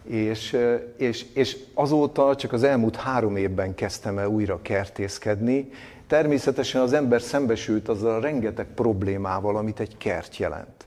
És, 0.03 0.59
és, 0.97 1.27
és 1.35 1.57
azóta 1.75 2.37
csak 2.37 2.53
az 2.53 2.63
elmúlt 2.63 2.97
három 2.97 3.37
évben 3.37 3.75
kezdtem 3.75 4.19
el 4.19 4.27
újra 4.29 4.63
kertészkedni. 4.63 5.71
Természetesen 6.09 6.81
az 6.81 6.93
ember 6.93 7.21
szembesült 7.21 7.89
azzal 7.89 8.15
a 8.15 8.21
rengeteg 8.21 8.67
problémával, 8.75 9.57
amit 9.57 9.81
egy 9.81 9.97
kert 9.97 10.37
jelent. 10.37 10.87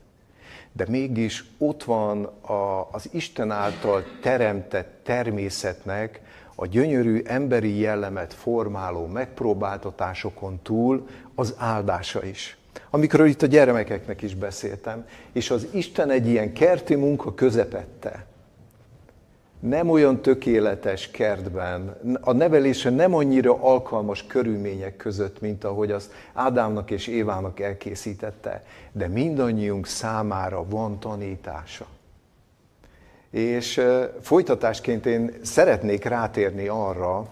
De 0.72 0.84
mégis 0.88 1.44
ott 1.58 1.84
van 1.84 2.24
a, 2.24 2.88
az 2.92 3.08
Isten 3.12 3.50
által 3.50 4.04
teremtett 4.22 5.00
természetnek 5.02 6.20
a 6.54 6.66
gyönyörű 6.66 7.22
emberi 7.24 7.78
jellemet 7.78 8.34
formáló 8.34 9.06
megpróbáltatásokon 9.06 10.60
túl 10.62 11.08
az 11.34 11.54
áldása 11.58 12.24
is. 12.24 12.56
Amikről 12.90 13.26
itt 13.26 13.42
a 13.42 13.46
gyermekeknek 13.46 14.22
is 14.22 14.34
beszéltem, 14.34 15.06
és 15.32 15.50
az 15.50 15.66
Isten 15.70 16.10
egy 16.10 16.28
ilyen 16.28 16.52
kerti 16.52 16.94
munka 16.94 17.34
közepette. 17.34 18.24
Nem 19.62 19.88
olyan 19.88 20.22
tökéletes 20.22 21.10
kertben, 21.10 21.96
a 22.20 22.32
nevelése 22.32 22.90
nem 22.90 23.14
annyira 23.14 23.62
alkalmas 23.62 24.26
körülmények 24.26 24.96
között, 24.96 25.40
mint 25.40 25.64
ahogy 25.64 25.90
azt 25.90 26.12
Ádámnak 26.32 26.90
és 26.90 27.06
Évának 27.06 27.60
elkészítette, 27.60 28.64
de 28.92 29.08
mindannyiunk 29.08 29.86
számára 29.86 30.64
van 30.68 31.00
tanítása. 31.00 31.86
És 33.30 33.80
folytatásként 34.20 35.06
én 35.06 35.32
szeretnék 35.42 36.04
rátérni 36.04 36.66
arra, 36.68 37.26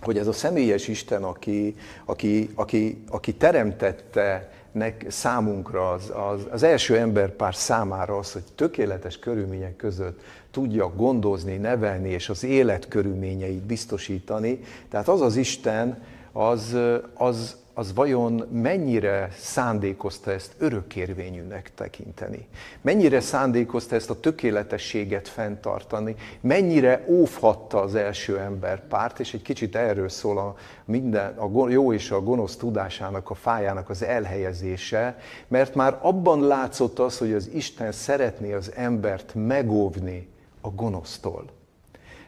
hogy 0.00 0.18
ez 0.18 0.26
a 0.26 0.32
személyes 0.32 0.88
Isten, 0.88 1.22
aki, 1.22 1.76
aki, 2.04 2.50
aki, 2.54 3.02
aki 3.08 3.34
teremtette 3.34 4.52
nek 4.72 5.06
számunkra, 5.08 5.90
az, 5.90 6.12
az, 6.32 6.46
az 6.50 6.62
első 6.62 6.96
emberpár 6.96 7.54
számára 7.54 8.16
az, 8.16 8.32
hogy 8.32 8.42
tökéletes 8.54 9.18
körülmények 9.18 9.76
között 9.76 10.20
tudja 10.50 10.92
gondozni, 10.96 11.56
nevelni 11.56 12.08
és 12.08 12.28
az 12.28 12.44
élet 12.44 12.88
körülményeit 12.88 13.62
biztosítani. 13.62 14.60
Tehát 14.88 15.08
az 15.08 15.20
az 15.20 15.36
Isten, 15.36 16.02
az, 16.32 16.76
az, 17.14 17.56
az 17.74 17.94
vajon 17.94 18.48
mennyire 18.52 19.28
szándékozta 19.38 20.30
ezt 20.30 20.54
örökérvényűnek 20.58 21.74
tekinteni? 21.74 22.46
Mennyire 22.80 23.20
szándékozta 23.20 23.94
ezt 23.94 24.10
a 24.10 24.20
tökéletességet 24.20 25.28
fenntartani? 25.28 26.14
Mennyire 26.40 27.04
óvhatta 27.08 27.80
az 27.80 27.94
első 27.94 28.38
ember 28.38 28.86
párt? 28.86 29.20
És 29.20 29.34
egy 29.34 29.42
kicsit 29.42 29.76
erről 29.76 30.08
szól 30.08 30.38
a, 30.38 30.56
minden, 30.84 31.38
a 31.38 31.68
jó 31.68 31.92
és 31.92 32.10
a 32.10 32.22
gonosz 32.22 32.56
tudásának, 32.56 33.30
a 33.30 33.34
fájának 33.34 33.88
az 33.90 34.02
elhelyezése, 34.02 35.18
mert 35.48 35.74
már 35.74 35.98
abban 36.00 36.46
látszott 36.46 36.98
az, 36.98 37.18
hogy 37.18 37.32
az 37.32 37.50
Isten 37.52 37.92
szeretné 37.92 38.52
az 38.52 38.72
embert 38.74 39.32
megóvni 39.34 40.28
a 40.60 40.70
gonosztól. 40.70 41.44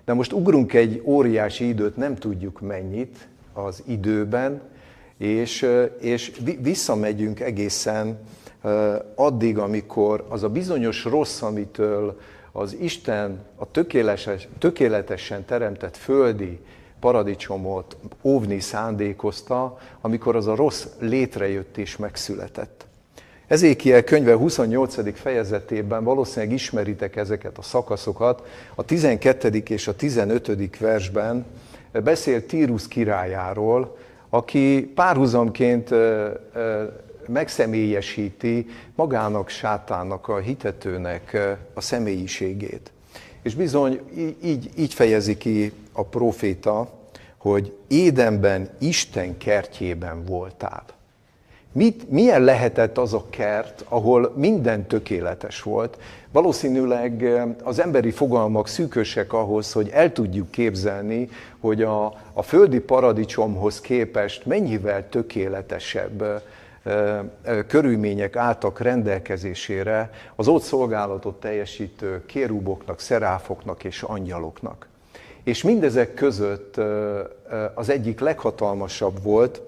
De 0.04 0.12
most 0.12 0.32
ugrunk 0.32 0.72
egy 0.72 1.02
óriási 1.04 1.68
időt, 1.68 1.96
nem 1.96 2.14
tudjuk 2.14 2.60
mennyit 2.60 3.28
az 3.52 3.82
időben, 3.86 4.60
és, 5.22 5.68
és 6.00 6.32
visszamegyünk 6.60 7.40
egészen 7.40 8.18
addig, 9.14 9.58
amikor 9.58 10.24
az 10.28 10.42
a 10.42 10.48
bizonyos 10.48 11.04
rossz, 11.04 11.42
amitől 11.42 12.20
az 12.52 12.76
Isten 12.80 13.44
a 13.56 13.70
tökéletes, 13.70 14.48
tökéletesen 14.58 15.44
teremtett 15.44 15.96
földi 15.96 16.58
paradicsomot 17.00 17.96
óvni 18.22 18.60
szándékozta, 18.60 19.78
amikor 20.00 20.36
az 20.36 20.46
a 20.46 20.54
rossz 20.54 20.86
létrejött 20.98 21.76
és 21.76 21.96
megszületett. 21.96 22.86
Ezékiel 23.46 24.04
könyve 24.04 24.34
28. 24.34 25.18
fejezetében 25.20 26.04
valószínűleg 26.04 26.54
ismeritek 26.54 27.16
ezeket 27.16 27.58
a 27.58 27.62
szakaszokat. 27.62 28.46
A 28.74 28.84
12. 28.84 29.48
és 29.68 29.88
a 29.88 29.96
15. 29.96 30.78
versben 30.78 31.44
beszél 31.92 32.46
Tírus 32.46 32.88
királyáról, 32.88 33.96
aki 34.34 34.92
párhuzamként 34.94 35.90
megszemélyesíti 37.28 38.66
magának 38.94 39.48
sátánnak, 39.48 40.28
a 40.28 40.38
hitetőnek 40.38 41.38
a 41.74 41.80
személyiségét. 41.80 42.92
És 43.42 43.54
bizony 43.54 44.00
így, 44.42 44.70
így 44.76 44.94
fejezi 44.94 45.36
ki 45.36 45.72
a 45.92 46.04
proféta, 46.04 46.90
hogy 47.36 47.76
Édenben 47.88 48.68
Isten 48.78 49.38
kertjében 49.38 50.24
voltál. 50.24 50.84
Mit, 51.74 52.10
milyen 52.10 52.42
lehetett 52.42 52.98
az 52.98 53.14
a 53.14 53.24
kert, 53.30 53.84
ahol 53.88 54.32
minden 54.36 54.86
tökéletes 54.86 55.62
volt? 55.62 55.98
Valószínűleg 56.32 57.24
az 57.62 57.80
emberi 57.80 58.10
fogalmak 58.10 58.68
szűkösek 58.68 59.32
ahhoz, 59.32 59.72
hogy 59.72 59.88
el 59.88 60.12
tudjuk 60.12 60.50
képzelni, 60.50 61.28
hogy 61.60 61.82
a, 61.82 62.04
a 62.32 62.42
földi 62.42 62.78
paradicsomhoz 62.78 63.80
képest 63.80 64.46
mennyivel 64.46 65.08
tökéletesebb 65.08 66.42
körülmények 67.66 68.36
álltak 68.36 68.80
rendelkezésére 68.80 70.10
az 70.36 70.48
ott 70.48 70.62
szolgálatot 70.62 71.40
teljesítő 71.40 72.22
kéruboknak, 72.26 73.00
szeráfoknak 73.00 73.84
és 73.84 74.02
angyaloknak. 74.02 74.86
És 75.44 75.62
mindezek 75.62 76.14
között 76.14 76.80
az 77.74 77.88
egyik 77.88 78.20
leghatalmasabb 78.20 79.22
volt 79.22 79.62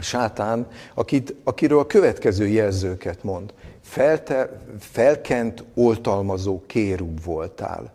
sátán, 0.00 0.66
akit, 0.94 1.34
akiről 1.44 1.78
a 1.78 1.86
következő 1.86 2.46
jelzőket 2.46 3.22
mond. 3.22 3.54
Felte, 3.80 4.60
felkent, 4.78 5.64
oltalmazó 5.74 6.62
kérub 6.66 7.24
voltál. 7.24 7.92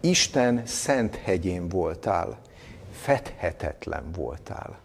Isten 0.00 0.62
szent 0.64 1.16
hegyén 1.16 1.68
voltál. 1.68 2.38
Fedhetetlen 2.92 4.04
voltál. 4.16 4.78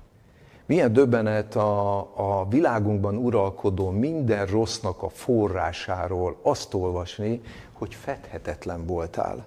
Milyen 0.66 0.94
döbbenet 0.94 1.56
a, 1.56 1.98
a 2.16 2.48
világunkban 2.50 3.18
uralkodó 3.18 3.90
minden 3.90 4.46
rossznak 4.46 5.04
a 5.04 5.10
forrásáról 5.10 6.38
azt 6.42 6.74
olvasni, 6.74 7.42
hogy 7.74 7.94
fedhetetlen 7.96 8.86
voltál. 8.86 9.46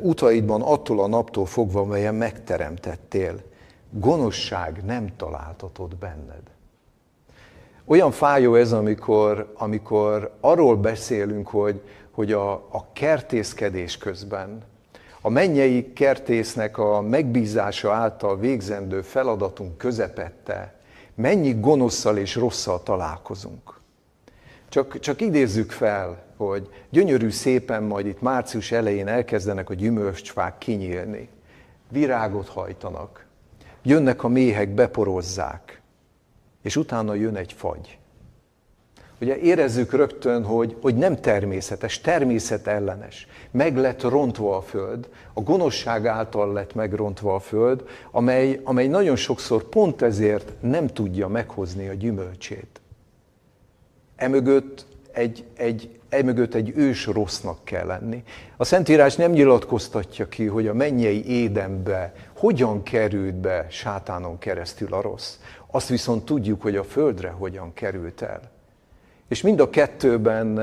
Utaidban 0.00 0.62
attól 0.62 1.00
a 1.00 1.06
naptól 1.06 1.46
fogva, 1.46 1.84
melyen 1.84 2.14
megteremtettél, 2.14 3.34
gonoszság 3.90 4.84
nem 4.84 5.16
találtatod 5.16 5.96
benned. 5.96 6.42
Olyan 7.84 8.10
fájó 8.10 8.54
ez, 8.54 8.72
amikor, 8.72 9.52
amikor 9.56 10.34
arról 10.40 10.76
beszélünk, 10.76 11.48
hogy, 11.48 11.80
hogy 12.10 12.32
a, 12.32 12.52
a 12.52 12.86
kertészkedés 12.92 13.98
közben, 13.98 14.62
a 15.20 15.28
mennyei 15.28 15.92
kertésznek 15.92 16.78
a 16.78 17.00
megbízása 17.00 17.92
által 17.92 18.38
végzendő 18.38 19.02
feladatunk 19.02 19.78
közepette 19.78 20.74
mennyi 21.14 21.60
gonoszszal 21.60 22.16
és 22.16 22.34
rosszal 22.34 22.82
találkozunk. 22.82 23.80
Csak, 24.68 24.98
csak 24.98 25.20
idézzük 25.20 25.70
fel, 25.70 26.22
hogy 26.36 26.68
gyönyörű 26.90 27.30
szépen 27.30 27.82
majd 27.82 28.06
itt 28.06 28.20
március 28.20 28.72
elején 28.72 29.08
elkezdenek 29.08 29.70
a 29.70 29.74
gyümölcsfák 29.74 30.58
kinyílni. 30.58 31.28
Virágot 31.90 32.48
hajtanak, 32.48 33.26
jönnek 33.82 34.24
a 34.24 34.28
méhek, 34.28 34.68
beporozzák, 34.68 35.80
és 36.62 36.76
utána 36.76 37.14
jön 37.14 37.36
egy 37.36 37.52
fagy. 37.52 37.98
Ugye 39.20 39.38
érezzük 39.38 39.92
rögtön, 39.92 40.44
hogy, 40.44 40.76
hogy 40.80 40.94
nem 40.94 41.20
természetes, 41.20 42.00
természetellenes. 42.00 43.26
Meg 43.50 43.76
lett 43.76 44.02
rontva 44.02 44.56
a 44.56 44.60
föld, 44.60 45.08
a 45.32 45.40
gonoszság 45.40 46.06
által 46.06 46.52
lett 46.52 46.74
megrontva 46.74 47.34
a 47.34 47.38
föld, 47.38 47.84
amely, 48.10 48.60
amely 48.64 48.86
nagyon 48.86 49.16
sokszor 49.16 49.62
pont 49.62 50.02
ezért 50.02 50.52
nem 50.60 50.86
tudja 50.86 51.28
meghozni 51.28 51.88
a 51.88 51.94
gyümölcsét. 51.94 52.80
Emögött 54.16 54.86
egy, 55.18 55.44
egy, 55.56 55.98
emögött 56.08 56.54
egy 56.54 56.72
ős 56.76 57.06
rossznak 57.06 57.64
kell 57.64 57.86
lenni. 57.86 58.22
A 58.56 58.64
Szentírás 58.64 59.16
nem 59.16 59.30
nyilatkoztatja 59.30 60.28
ki, 60.28 60.46
hogy 60.46 60.66
a 60.66 60.74
mennyei 60.74 61.26
édenbe 61.26 62.14
hogyan 62.36 62.82
került 62.82 63.34
be 63.34 63.66
sátánon 63.70 64.38
keresztül 64.38 64.94
a 64.94 65.00
rossz. 65.00 65.34
Azt 65.70 65.88
viszont 65.88 66.24
tudjuk, 66.24 66.62
hogy 66.62 66.76
a 66.76 66.84
földre 66.84 67.28
hogyan 67.28 67.74
került 67.74 68.22
el. 68.22 68.40
És 69.28 69.42
mind 69.42 69.60
a 69.60 69.70
kettőben 69.70 70.58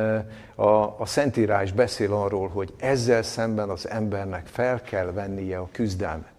a, 0.55 0.99
a 0.99 1.05
Szentírás 1.05 1.71
beszél 1.71 2.13
arról, 2.13 2.47
hogy 2.47 2.73
ezzel 2.77 3.23
szemben 3.23 3.69
az 3.69 3.89
embernek 3.89 4.47
fel 4.47 4.81
kell 4.81 5.11
vennie 5.11 5.57
a 5.57 5.69
küzdelmet. 5.71 6.33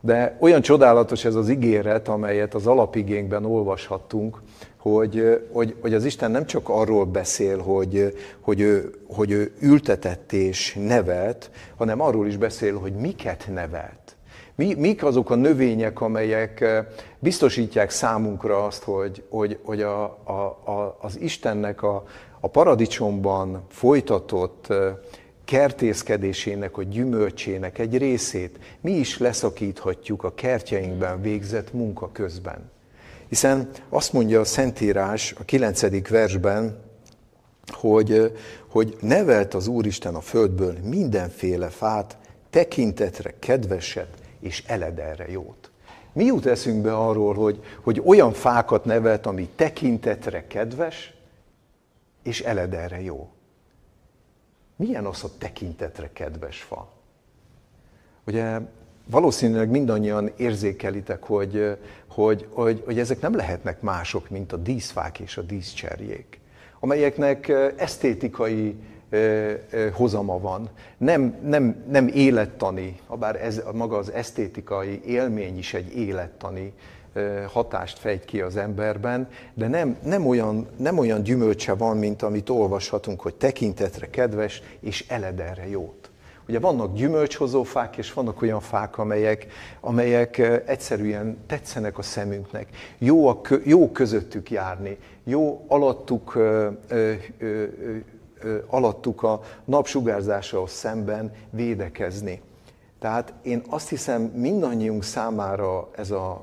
De 0.00 0.36
olyan 0.40 0.60
csodálatos 0.60 1.24
ez 1.24 1.34
az 1.34 1.48
ígéret, 1.48 2.08
amelyet 2.08 2.54
az 2.54 2.66
alapigénkben 2.66 3.44
olvashattunk, 3.44 4.40
hogy, 4.94 5.46
hogy, 5.52 5.74
hogy 5.80 5.94
az 5.94 6.04
Isten 6.04 6.30
nem 6.30 6.46
csak 6.46 6.68
arról 6.68 7.04
beszél, 7.04 7.58
hogy, 7.58 8.14
hogy, 8.40 8.60
ő, 8.60 8.94
hogy 9.08 9.30
ő 9.30 9.52
ültetett 9.60 10.32
és 10.32 10.78
nevelt, 10.80 11.50
hanem 11.76 12.00
arról 12.00 12.26
is 12.26 12.36
beszél, 12.36 12.78
hogy 12.78 12.92
miket 12.92 13.48
nevelt. 13.52 14.16
Mi, 14.54 14.74
mik 14.74 15.04
azok 15.04 15.30
a 15.30 15.34
növények, 15.34 16.00
amelyek 16.00 16.64
biztosítják 17.18 17.90
számunkra 17.90 18.64
azt, 18.64 18.82
hogy, 18.82 19.22
hogy, 19.28 19.58
hogy 19.62 19.82
a, 19.82 20.02
a, 20.24 20.32
a, 20.64 20.98
az 21.00 21.20
Istennek 21.20 21.82
a, 21.82 22.04
a 22.40 22.48
paradicsomban 22.48 23.62
folytatott 23.68 24.66
kertészkedésének, 25.44 26.76
a 26.76 26.82
gyümölcsének 26.82 27.78
egy 27.78 27.98
részét 27.98 28.58
mi 28.80 28.92
is 28.92 29.18
leszakíthatjuk 29.18 30.24
a 30.24 30.34
kertjeinkben 30.34 31.20
végzett 31.20 31.72
munka 31.72 32.12
közben. 32.12 32.70
Hiszen 33.28 33.70
azt 33.88 34.12
mondja 34.12 34.40
a 34.40 34.44
Szentírás 34.44 35.34
a 35.38 35.44
9. 35.44 36.08
versben, 36.08 36.80
hogy, 37.66 38.36
hogy 38.68 38.96
nevelt 39.00 39.54
az 39.54 39.66
Úristen 39.66 40.14
a 40.14 40.20
földből 40.20 40.78
mindenféle 40.82 41.68
fát, 41.68 42.18
tekintetre 42.50 43.34
kedveset 43.38 44.08
és 44.40 44.64
elederre 44.66 45.30
jót. 45.30 45.70
Mi 46.12 46.24
jut 46.24 46.46
eszünkbe 46.46 46.96
arról, 46.96 47.34
hogy, 47.34 47.64
hogy 47.82 48.02
olyan 48.04 48.32
fákat 48.32 48.84
nevelt, 48.84 49.26
ami 49.26 49.48
tekintetre 49.56 50.46
kedves, 50.46 51.14
és 52.22 52.40
elederre 52.40 53.00
jó? 53.00 53.28
Milyen 54.76 55.04
az 55.04 55.24
a 55.24 55.28
tekintetre 55.38 56.10
kedves 56.12 56.62
fa? 56.62 56.92
Ugye 58.26 58.58
valószínűleg 59.10 59.70
mindannyian 59.70 60.30
érzékelitek, 60.36 61.22
hogy, 61.22 61.76
hogy, 62.08 62.46
hogy, 62.50 62.82
hogy 62.84 62.98
ezek 62.98 63.20
nem 63.20 63.36
lehetnek 63.36 63.80
mások, 63.80 64.30
mint 64.30 64.52
a 64.52 64.56
díszfák 64.56 65.18
és 65.18 65.36
a 65.36 65.42
díszcserjék, 65.42 66.40
amelyeknek 66.80 67.48
esztétikai 67.76 68.76
hozama 69.92 70.38
van. 70.38 70.68
Nem, 70.98 71.36
nem, 71.44 71.84
nem 71.90 72.08
élettani, 72.08 73.00
bár 73.18 73.44
ez, 73.44 73.62
maga 73.72 73.96
az 73.96 74.12
esztétikai 74.12 75.00
élmény 75.04 75.58
is 75.58 75.74
egy 75.74 75.96
élettani 75.96 76.72
hatást 77.46 77.98
fejt 77.98 78.24
ki 78.24 78.40
az 78.40 78.56
emberben, 78.56 79.28
de 79.54 79.68
nem, 79.68 79.96
nem, 80.04 80.26
olyan, 80.26 80.66
nem 80.76 80.98
olyan 80.98 81.22
gyümölcse 81.22 81.74
van, 81.74 81.96
mint 81.96 82.22
amit 82.22 82.48
olvashatunk, 82.48 83.20
hogy 83.20 83.34
tekintetre 83.34 84.10
kedves 84.10 84.62
és 84.80 85.04
elederre 85.08 85.68
jót. 85.68 86.07
Ugye 86.48 86.58
vannak 86.58 86.94
gyümölcshozó 86.94 87.62
fák, 87.62 87.96
és 87.96 88.12
vannak 88.12 88.42
olyan 88.42 88.60
fák, 88.60 88.98
amelyek, 88.98 89.46
amelyek 89.80 90.38
egyszerűen 90.66 91.38
tetszenek 91.46 91.98
a 91.98 92.02
szemünknek. 92.02 92.68
Jó, 92.98 93.28
a, 93.28 93.40
jó 93.64 93.90
közöttük 93.92 94.50
járni, 94.50 94.98
jó 95.24 95.64
alattuk, 95.68 96.34
ö, 96.34 96.68
ö, 96.88 97.14
ö, 97.38 97.64
alattuk 98.66 99.22
a 99.22 99.40
napsugárzásához 99.64 100.70
szemben 100.70 101.32
védekezni. 101.50 102.40
Tehát 102.98 103.32
én 103.42 103.62
azt 103.68 103.88
hiszem 103.88 104.22
mindannyiunk 104.22 105.04
számára 105.04 105.88
ez 105.96 106.10
a, 106.10 106.40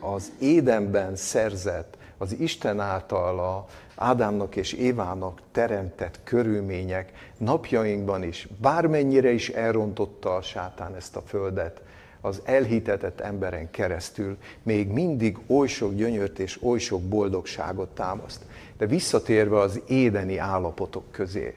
az 0.00 0.32
édenben 0.38 1.16
szerzett, 1.16 1.97
az 2.18 2.38
Isten 2.38 2.80
által 2.80 3.38
a 3.38 3.66
Ádámnak 3.96 4.56
és 4.56 4.72
Évának 4.72 5.40
teremtett 5.52 6.20
körülmények 6.24 7.12
napjainkban 7.38 8.22
is, 8.22 8.48
bármennyire 8.60 9.30
is 9.30 9.48
elrontotta 9.48 10.34
a 10.34 10.42
sátán 10.42 10.94
ezt 10.94 11.16
a 11.16 11.22
földet, 11.26 11.80
az 12.20 12.42
elhitetett 12.44 13.20
emberen 13.20 13.70
keresztül 13.70 14.36
még 14.62 14.88
mindig 14.88 15.38
oly 15.46 15.66
sok 15.66 15.94
gyönyört 15.94 16.38
és 16.38 16.62
oly 16.62 16.78
sok 16.78 17.02
boldogságot 17.02 17.88
támaszt. 17.88 18.44
De 18.76 18.86
visszatérve 18.86 19.58
az 19.58 19.80
édeni 19.86 20.38
állapotok 20.38 21.04
közé, 21.10 21.56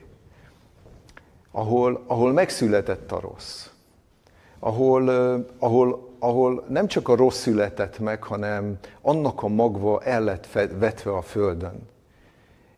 ahol, 1.50 2.04
ahol 2.06 2.32
megszületett 2.32 3.12
a 3.12 3.20
rossz, 3.20 3.66
ahol, 4.58 5.08
ahol, 5.58 6.11
ahol 6.22 6.64
nem 6.68 6.86
csak 6.86 7.08
a 7.08 7.16
rossz 7.16 7.40
született 7.40 7.98
meg, 7.98 8.22
hanem 8.22 8.78
annak 9.00 9.42
a 9.42 9.48
magva 9.48 10.02
el 10.02 10.22
lett 10.22 10.46
vetve 10.78 11.12
a 11.12 11.22
földön. 11.22 11.88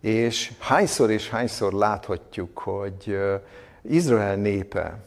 És 0.00 0.52
hányszor 0.58 1.10
és 1.10 1.30
hányszor 1.30 1.72
láthatjuk, 1.72 2.58
hogy 2.58 3.18
Izrael 3.82 4.36
népe, 4.36 4.98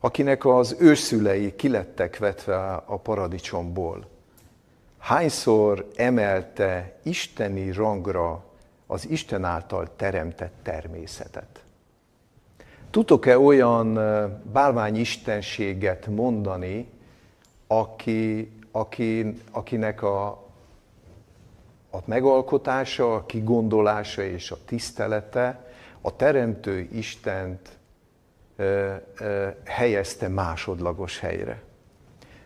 akinek 0.00 0.44
az 0.44 0.76
őszülei 0.78 1.56
kilettek 1.56 2.18
vetve 2.18 2.72
a 2.72 2.96
paradicsomból, 2.96 4.06
hányszor 4.98 5.88
emelte 5.96 6.96
isteni 7.02 7.72
rangra 7.72 8.44
az 8.86 9.08
Isten 9.08 9.44
által 9.44 9.88
teremtett 9.96 10.54
természetet. 10.62 11.62
Tudtok-e 12.90 13.38
olyan 13.38 13.94
bálványistenséget 14.52 16.06
mondani, 16.06 16.91
aki, 17.80 18.52
aki, 18.70 19.36
akinek 19.50 20.02
a, 20.02 20.26
a 21.90 21.98
megalkotása, 22.04 23.14
a 23.14 23.26
kigondolása 23.26 24.22
és 24.22 24.50
a 24.50 24.56
tisztelete 24.64 25.70
a 26.00 26.16
Teremtő 26.16 26.88
Istent 26.92 27.78
ö, 28.56 28.94
ö, 29.18 29.48
helyezte 29.64 30.28
másodlagos 30.28 31.18
helyre? 31.18 31.62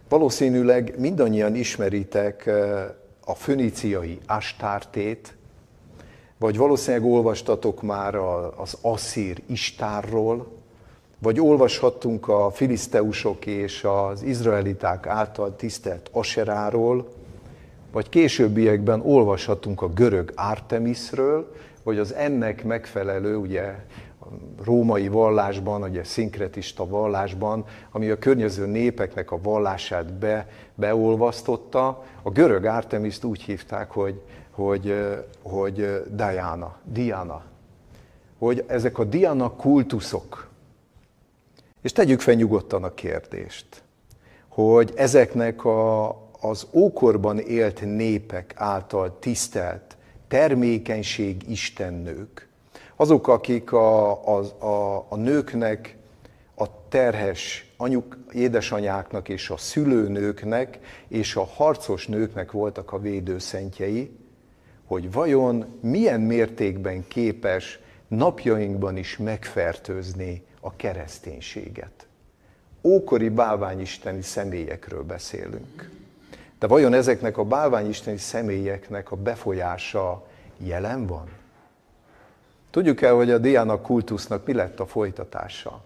Valószínűleg 0.09 0.95
mindannyian 0.99 1.55
ismeritek 1.55 2.51
a 3.25 3.35
föníciai 3.35 4.19
Astártét, 4.27 5.35
vagy 6.39 6.57
valószínűleg 6.57 7.07
olvastatok 7.07 7.83
már 7.83 8.15
az 8.57 8.79
Asszír 8.81 9.43
Istárról, 9.47 10.65
vagy 11.19 11.41
olvashattunk 11.41 12.29
a 12.29 12.51
filiszteusok 12.51 13.47
és 13.47 13.85
az 13.85 14.23
izraeliták 14.23 15.07
által 15.07 15.57
tisztelt 15.57 16.09
Aseráról, 16.13 17.09
vagy 17.93 18.09
későbbiekben 18.09 19.01
olvashatunk 19.05 19.83
a 19.83 19.89
görög 19.89 20.33
Artemisről, 20.35 21.55
vagy 21.83 21.99
az 21.99 22.15
ennek 22.15 22.65
megfelelő, 22.65 23.37
ugye 23.37 23.75
római 24.65 25.09
vallásban, 25.09 25.83
ugye 25.83 26.05
szinkretista 26.05 26.87
vallásban, 26.87 27.65
ami 27.91 28.11
a 28.11 28.19
környező 28.19 28.67
népeknek 28.67 29.31
a 29.31 29.41
vallását 29.43 30.13
be, 30.13 30.49
beolvasztotta, 30.75 32.05
a 32.23 32.31
görög 32.31 32.65
Artemiszt 32.65 33.25
úgy 33.25 33.43
hívták, 33.43 33.91
hogy, 33.91 34.21
hogy, 34.51 34.95
hogy 35.43 36.03
Diana, 36.11 36.77
Diana. 36.85 37.43
Hogy 38.39 38.65
ezek 38.67 38.99
a 38.99 39.05
Diana 39.05 39.51
kultuszok. 39.51 40.46
És 41.87 41.93
tegyük 41.93 42.21
fel 42.21 42.35
nyugodtan 42.35 42.85
a 42.85 42.95
kérdést, 42.95 43.67
hogy 44.49 44.93
ezeknek 44.97 45.65
a, 45.65 46.09
az 46.41 46.67
ókorban 46.73 47.39
élt 47.39 47.81
népek 47.81 48.53
által 48.57 49.19
tisztelt 49.19 49.97
termékenység 50.29 51.43
istennők, 51.49 52.49
azok, 52.97 53.29
akik 53.29 53.73
a, 53.73 54.11
a, 54.11 54.65
a, 54.65 55.07
a 55.09 55.17
nőknek, 55.17 55.97
a 56.55 56.89
terhes 56.89 57.73
anyuk, 57.77 58.19
édesanyáknak 58.33 59.29
és 59.29 59.51
a 59.51 59.57
szülőnőknek 59.57 60.79
és 61.09 61.37
a 61.37 61.45
harcos 61.45 62.07
nőknek 62.07 62.53
voltak 62.53 62.93
a 62.93 62.99
védőszentjei, 62.99 64.11
hogy 64.87 65.13
vajon 65.13 65.79
milyen 65.81 66.21
mértékben 66.21 67.09
képes 67.09 67.79
napjainkban 68.09 68.97
is 68.97 69.17
megfertőzni 69.17 70.45
a 70.67 70.73
kereszténységet. 70.77 72.07
Ókori 72.83 73.29
bálványisteni 73.29 74.23
személyekről 74.23 75.03
beszélünk. 75.03 75.91
De 76.59 76.67
vajon 76.67 76.93
ezeknek 76.93 77.39
a 77.39 77.45
bálványisteni 77.45 78.17
személyeknek 78.17 79.11
a 79.11 79.17
befolyása 79.17 80.27
jelen 80.59 81.07
van? 81.07 81.29
Tudjuk 82.71 83.03
el, 83.03 83.15
hogy 83.15 83.31
a 83.31 83.39
Diana 83.39 83.81
kultusznak 83.81 84.47
mi 84.47 84.53
lett 84.53 84.81
a 84.81 84.87
folytatása? 84.87 85.83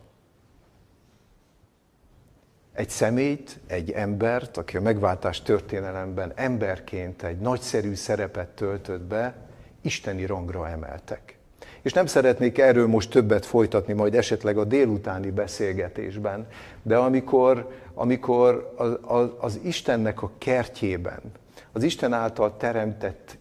Egy 2.72 2.90
személyt, 2.90 3.58
egy 3.66 3.90
embert, 3.90 4.56
aki 4.56 4.76
a 4.76 4.80
megváltás 4.80 5.42
történelemben 5.42 6.32
emberként 6.34 7.22
egy 7.22 7.38
nagyszerű 7.38 7.94
szerepet 7.94 8.48
töltött 8.48 9.02
be, 9.02 9.34
isteni 9.80 10.26
rangra 10.26 10.68
emeltek. 10.68 11.39
És 11.82 11.92
nem 11.92 12.06
szeretnék 12.06 12.58
erről 12.58 12.86
most 12.86 13.10
többet 13.10 13.46
folytatni, 13.46 13.92
majd 13.92 14.14
esetleg 14.14 14.58
a 14.58 14.64
délutáni 14.64 15.30
beszélgetésben, 15.30 16.46
de 16.82 16.96
amikor, 16.96 17.70
amikor 17.94 18.74
az, 18.76 18.98
az, 19.02 19.28
az 19.38 19.60
Istennek 19.62 20.22
a 20.22 20.30
kertjében, 20.38 21.20
az 21.72 21.82
Isten 21.82 22.12
által 22.12 22.56
teremtett 22.56 23.38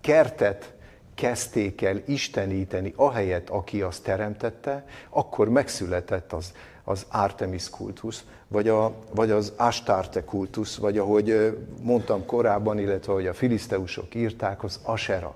kertet 0.00 0.72
kezdték 1.14 1.82
el 1.82 2.02
isteníteni 2.06 2.92
ahelyett, 2.96 3.50
aki 3.50 3.82
azt 3.82 4.02
teremtette, 4.02 4.86
akkor 5.10 5.48
megszületett 5.48 6.32
az, 6.32 6.52
az 6.84 7.06
Artemis 7.10 7.70
kultusz, 7.70 8.24
vagy, 8.48 8.68
a, 8.68 8.92
vagy 9.14 9.30
az 9.30 9.52
Astarte 9.56 10.24
kultusz, 10.24 10.76
vagy 10.76 10.98
ahogy 10.98 11.58
mondtam 11.82 12.26
korábban, 12.26 12.78
illetve 12.78 13.12
ahogy 13.12 13.26
a 13.26 13.34
filiszteusok 13.34 14.14
írták, 14.14 14.62
az 14.64 14.80
Asera. 14.82 15.34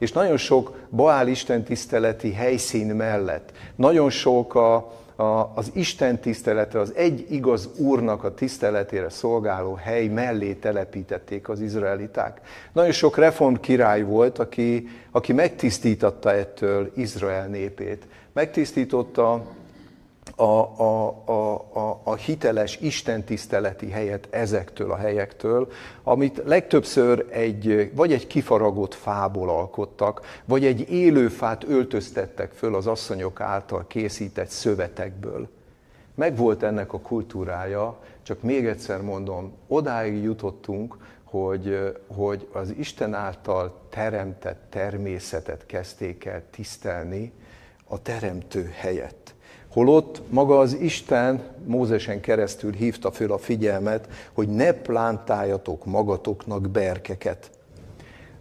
És 0.00 0.12
nagyon 0.12 0.36
sok 0.36 0.78
Baál 0.90 1.28
istentiszteleti 1.28 2.32
helyszín 2.32 2.86
mellett, 2.86 3.52
nagyon 3.76 4.10
sok 4.10 4.54
a, 4.54 4.74
a, 5.16 5.52
az 5.54 5.70
Isten 5.74 6.20
tisztelete, 6.20 6.78
az 6.78 6.92
egy 6.94 7.26
igaz 7.30 7.68
úrnak 7.76 8.24
a 8.24 8.34
tiszteletére 8.34 9.08
szolgáló 9.08 9.74
hely 9.74 10.06
mellé 10.06 10.52
telepítették 10.52 11.48
az 11.48 11.60
izraeliták. 11.60 12.40
Nagyon 12.72 12.92
sok 12.92 13.16
reform 13.16 13.54
király 13.54 14.02
volt, 14.02 14.38
aki, 14.38 14.88
aki 15.10 15.32
megtisztította 15.32 16.32
ettől 16.32 16.92
Izrael 16.94 17.46
népét. 17.46 18.06
Megtisztította 18.32 19.42
a, 20.40 20.80
a, 20.80 21.08
a, 21.72 22.00
a 22.04 22.14
hiteles 22.14 22.78
istentiszteleti 22.80 23.90
helyet 23.90 24.28
ezektől 24.30 24.90
a 24.90 24.96
helyektől, 24.96 25.68
amit 26.02 26.42
legtöbbször 26.44 27.26
egy, 27.30 27.90
vagy 27.94 28.12
egy 28.12 28.26
kifaragott 28.26 28.94
fából 28.94 29.50
alkottak, 29.50 30.40
vagy 30.44 30.64
egy 30.64 30.90
élő 30.90 31.28
fát 31.28 31.64
öltöztettek 31.64 32.52
föl 32.52 32.74
az 32.74 32.86
asszonyok 32.86 33.40
által 33.40 33.86
készített 33.86 34.48
szövetekből. 34.48 35.48
Megvolt 36.14 36.62
ennek 36.62 36.92
a 36.92 37.00
kultúrája, 37.00 37.98
csak 38.22 38.42
még 38.42 38.66
egyszer 38.66 39.02
mondom, 39.02 39.52
odáig 39.66 40.22
jutottunk, 40.22 40.96
hogy, 41.24 41.94
hogy 42.16 42.48
az 42.52 42.74
Isten 42.78 43.14
által 43.14 43.80
teremtett 43.90 44.62
természetet 44.70 45.66
kezdték 45.66 46.24
el 46.24 46.42
tisztelni 46.50 47.32
a 47.88 48.02
teremtő 48.02 48.72
helyett. 48.76 49.34
Holott 49.72 50.22
maga 50.30 50.58
az 50.58 50.72
Isten 50.72 51.42
Mózesen 51.64 52.20
keresztül 52.20 52.72
hívta 52.72 53.10
föl 53.10 53.32
a 53.32 53.38
figyelmet, 53.38 54.08
hogy 54.32 54.48
ne 54.48 54.72
plántáljatok 54.72 55.84
magatoknak 55.84 56.70
berkeket. 56.70 57.50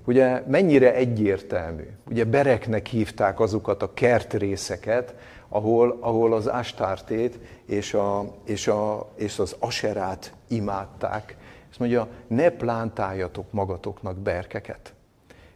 Ugye 0.05 0.43
mennyire 0.47 0.93
egyértelmű. 0.93 1.87
Ugye 2.09 2.23
bereknek 2.23 2.87
hívták 2.87 3.39
azokat 3.39 3.81
a 3.81 3.93
kertrészeket, 3.93 5.15
ahol, 5.49 5.97
ahol 5.99 6.33
az 6.33 6.49
ástártét 6.49 7.39
és, 7.65 7.93
a, 7.93 8.25
és, 8.45 8.67
a, 8.67 9.09
és 9.15 9.39
az 9.39 9.55
aserát 9.59 10.33
imádták. 10.47 11.37
Ezt 11.69 11.79
mondja, 11.79 12.07
ne 12.27 12.49
plántáljatok 12.49 13.51
magatoknak 13.51 14.17
berkeket. 14.17 14.93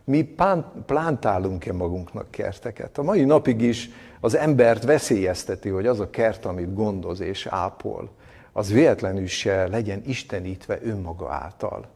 Mi 0.03 0.35
plántálunk-e 0.85 1.73
magunknak 1.73 2.31
kerteket? 2.31 2.97
A 2.97 3.03
mai 3.03 3.23
napig 3.23 3.61
is 3.61 3.89
az 4.23 4.35
embert 4.35 4.83
veszélyezteti, 4.83 5.69
hogy 5.69 5.87
az 5.87 5.99
a 5.99 6.09
kert, 6.09 6.45
amit 6.45 6.73
gondoz 6.73 7.19
és 7.19 7.45
ápol, 7.45 8.09
az 8.51 8.71
véletlenül 8.71 9.27
se 9.27 9.67
legyen 9.67 10.01
istenítve 10.05 10.79
önmaga 10.83 11.31
által, 11.31 11.87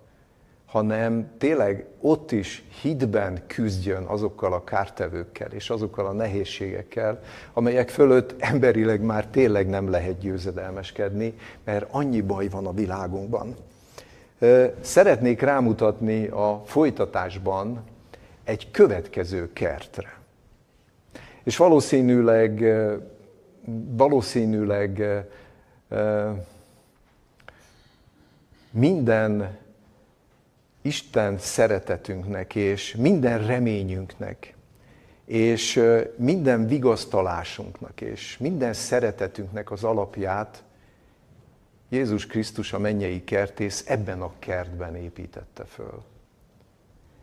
hanem 0.65 1.29
tényleg 1.37 1.85
ott 2.01 2.31
is 2.31 2.63
hitben 2.81 3.43
küzdjön 3.47 4.03
azokkal 4.03 4.53
a 4.53 4.63
kártevőkkel 4.63 5.51
és 5.51 5.69
azokkal 5.69 6.05
a 6.05 6.11
nehézségekkel, 6.11 7.19
amelyek 7.53 7.89
fölött 7.89 8.35
emberileg 8.37 9.01
már 9.01 9.27
tényleg 9.27 9.69
nem 9.69 9.89
lehet 9.89 10.19
győzedelmeskedni, 10.19 11.33
mert 11.63 11.87
annyi 11.91 12.21
baj 12.21 12.47
van 12.47 12.65
a 12.65 12.73
világunkban. 12.73 13.55
Szeretnék 14.81 15.41
rámutatni 15.41 16.27
a 16.27 16.61
folytatásban 16.65 17.83
egy 18.43 18.71
következő 18.71 19.53
kertre. 19.53 20.16
És 21.47 21.57
valószínűleg, 21.57 22.63
valószínűleg 23.89 25.03
minden 28.71 29.57
Isten 30.81 31.37
szeretetünknek 31.37 32.55
és 32.55 32.95
minden 32.95 33.45
reményünknek, 33.45 34.55
és 35.25 35.83
minden 36.15 36.67
vigasztalásunknak 36.67 38.01
és 38.01 38.37
minden 38.37 38.73
szeretetünknek 38.73 39.71
az 39.71 39.83
alapját 39.83 40.63
Jézus 41.89 42.25
Krisztus 42.25 42.73
a 42.73 42.79
mennyei 42.79 43.23
kertész 43.23 43.83
ebben 43.87 44.21
a 44.21 44.31
kertben 44.39 44.95
építette 44.95 45.65
föl. 45.65 46.03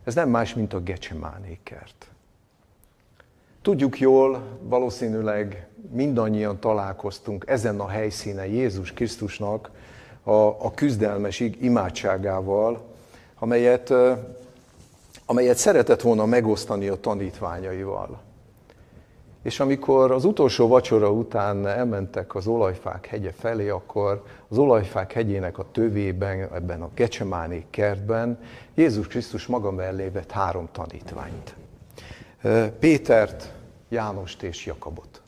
Ez 0.03 0.15
nem 0.15 0.29
más, 0.29 0.53
mint 0.53 0.73
a 0.73 0.79
Gecsemáné 0.79 1.59
kert. 1.63 2.09
Tudjuk 3.65 3.99
jól, 3.99 4.43
valószínűleg 4.61 5.67
mindannyian 5.91 6.59
találkoztunk 6.59 7.43
ezen 7.47 7.79
a 7.79 7.87
helyszínen 7.87 8.45
Jézus 8.45 8.93
Krisztusnak 8.93 9.69
a, 10.23 10.31
a 10.31 10.71
küzdelmes 10.75 11.39
imádságával, 11.39 12.81
amelyet, 13.39 13.93
amelyet 15.25 15.57
szeretett 15.57 16.01
volna 16.01 16.25
megosztani 16.25 16.87
a 16.87 16.99
tanítványaival. 16.99 18.21
És 19.43 19.59
amikor 19.59 20.11
az 20.11 20.25
utolsó 20.25 20.67
vacsora 20.67 21.11
után 21.11 21.67
elmentek 21.67 22.35
az 22.35 22.47
olajfák 22.47 23.05
hegye 23.05 23.31
felé, 23.31 23.69
akkor 23.69 24.23
az 24.47 24.57
olajfák 24.57 25.11
hegyének 25.11 25.57
a 25.57 25.65
tövében, 25.71 26.49
ebben 26.53 26.81
a 26.81 26.89
Gecsemáni 26.95 27.65
kertben 27.69 28.39
Jézus 28.75 29.07
Krisztus 29.07 29.45
maga 29.47 29.71
mellé 29.71 30.07
vett 30.07 30.31
három 30.31 30.67
tanítványt. 30.71 31.55
Pétert, 32.79 33.53
Jánost 33.95 34.43
és 34.43 34.65
Jakabot. 34.65 35.21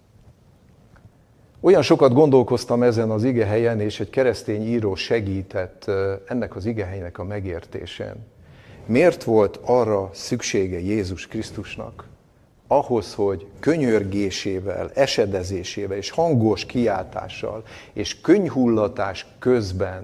Olyan 1.59 1.81
sokat 1.81 2.13
gondolkoztam 2.13 2.83
ezen 2.83 3.09
az 3.09 3.23
igehelyen, 3.23 3.79
és 3.79 3.99
egy 3.99 4.09
keresztény 4.09 4.67
író 4.67 4.95
segített 4.95 5.91
ennek 6.27 6.55
az 6.55 6.65
igehelynek 6.65 7.17
a 7.17 7.23
megértésén. 7.23 8.15
Miért 8.85 9.23
volt 9.23 9.59
arra 9.65 10.09
szüksége 10.13 10.79
Jézus 10.79 11.27
Krisztusnak, 11.27 12.07
ahhoz, 12.67 13.13
hogy 13.13 13.47
könyörgésével, 13.59 14.91
esedezésével 14.93 15.97
és 15.97 16.09
hangos 16.09 16.65
kiáltással 16.65 17.63
és 17.93 18.21
könyhullatás 18.21 19.25
közben 19.39 20.03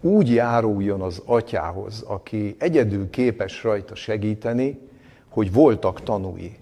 úgy 0.00 0.30
járuljon 0.30 1.00
az 1.00 1.22
atyához, 1.24 2.02
aki 2.06 2.56
egyedül 2.58 3.10
képes 3.10 3.62
rajta 3.62 3.94
segíteni, 3.94 4.78
hogy 5.28 5.52
voltak 5.52 6.02
tanúi. 6.02 6.56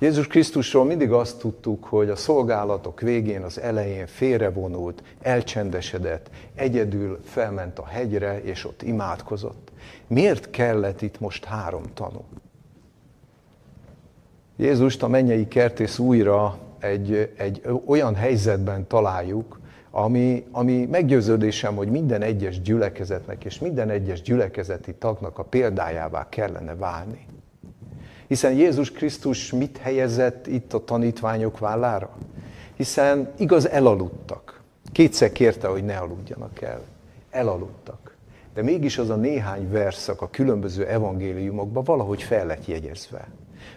Jézus 0.00 0.26
Krisztusról 0.26 0.84
mindig 0.84 1.12
azt 1.12 1.38
tudtuk, 1.38 1.84
hogy 1.84 2.08
a 2.08 2.16
szolgálatok 2.16 3.00
végén, 3.00 3.42
az 3.42 3.60
elején 3.60 4.06
félrevonult, 4.06 5.02
elcsendesedett, 5.20 6.30
egyedül 6.54 7.20
felment 7.24 7.78
a 7.78 7.86
hegyre, 7.86 8.42
és 8.42 8.64
ott 8.64 8.82
imádkozott. 8.82 9.72
Miért 10.06 10.50
kellett 10.50 11.02
itt 11.02 11.20
most 11.20 11.44
három 11.44 11.82
tanú? 11.94 12.24
Jézust 14.56 15.02
a 15.02 15.08
mennyei 15.08 15.48
kertész 15.48 15.98
újra 15.98 16.58
egy, 16.78 17.32
egy 17.36 17.62
olyan 17.86 18.14
helyzetben 18.14 18.86
találjuk, 18.86 19.60
ami, 19.90 20.46
ami 20.50 20.86
meggyőződésem, 20.86 21.76
hogy 21.76 21.88
minden 21.90 22.22
egyes 22.22 22.60
gyülekezetnek 22.60 23.44
és 23.44 23.58
minden 23.58 23.90
egyes 23.90 24.22
gyülekezeti 24.22 24.94
tagnak 24.94 25.38
a 25.38 25.42
példájává 25.44 26.28
kellene 26.28 26.74
válni. 26.74 27.26
Hiszen 28.28 28.52
Jézus 28.52 28.92
Krisztus 28.92 29.52
mit 29.52 29.78
helyezett 29.78 30.46
itt 30.46 30.72
a 30.72 30.84
tanítványok 30.84 31.58
vállára? 31.58 32.16
Hiszen 32.76 33.32
igaz, 33.38 33.68
elaludtak. 33.68 34.60
Kétszer 34.92 35.32
kérte, 35.32 35.68
hogy 35.68 35.84
ne 35.84 35.96
aludjanak 35.96 36.60
el. 36.60 36.82
Elaludtak. 37.30 38.16
De 38.54 38.62
mégis 38.62 38.98
az 38.98 39.10
a 39.10 39.16
néhány 39.16 39.70
verszak 39.70 40.22
a 40.22 40.30
különböző 40.30 40.86
evangéliumokban 40.86 41.84
valahogy 41.84 42.22
fel 42.22 42.46
lett 42.46 42.66
jegyezve. 42.66 43.28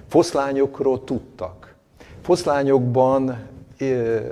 Foszlányokról 0.07 1.03
tudtak. 1.03 1.75
Foszlányokban 2.21 3.47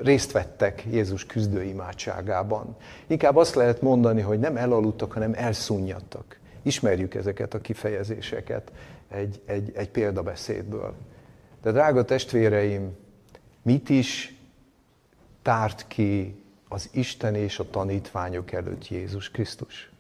részt 0.03 0.31
vettek 0.31 0.85
Jézus 0.91 1.25
küzdőimádságában. 1.25 2.75
Inkább 3.07 3.35
azt 3.35 3.55
lehet 3.55 3.81
mondani, 3.81 4.21
hogy 4.21 4.39
nem 4.39 4.57
elaludtak, 4.57 5.11
hanem 5.11 5.33
elszunnyadtak. 5.35 6.39
Ismerjük 6.61 7.15
ezeket 7.15 7.53
a 7.53 7.61
kifejezéseket 7.61 8.71
egy, 9.09 9.41
egy, 9.45 9.71
egy 9.75 9.89
példabeszédből. 9.89 10.95
De 11.61 11.71
drága 11.71 12.05
testvéreim, 12.05 12.95
mit 13.61 13.89
is 13.89 14.39
tárt 15.41 15.87
ki 15.87 16.43
az 16.67 16.89
Isten 16.91 17.35
és 17.35 17.59
a 17.59 17.69
tanítványok 17.69 18.51
előtt 18.51 18.87
Jézus 18.87 19.31
Krisztus? 19.31 19.91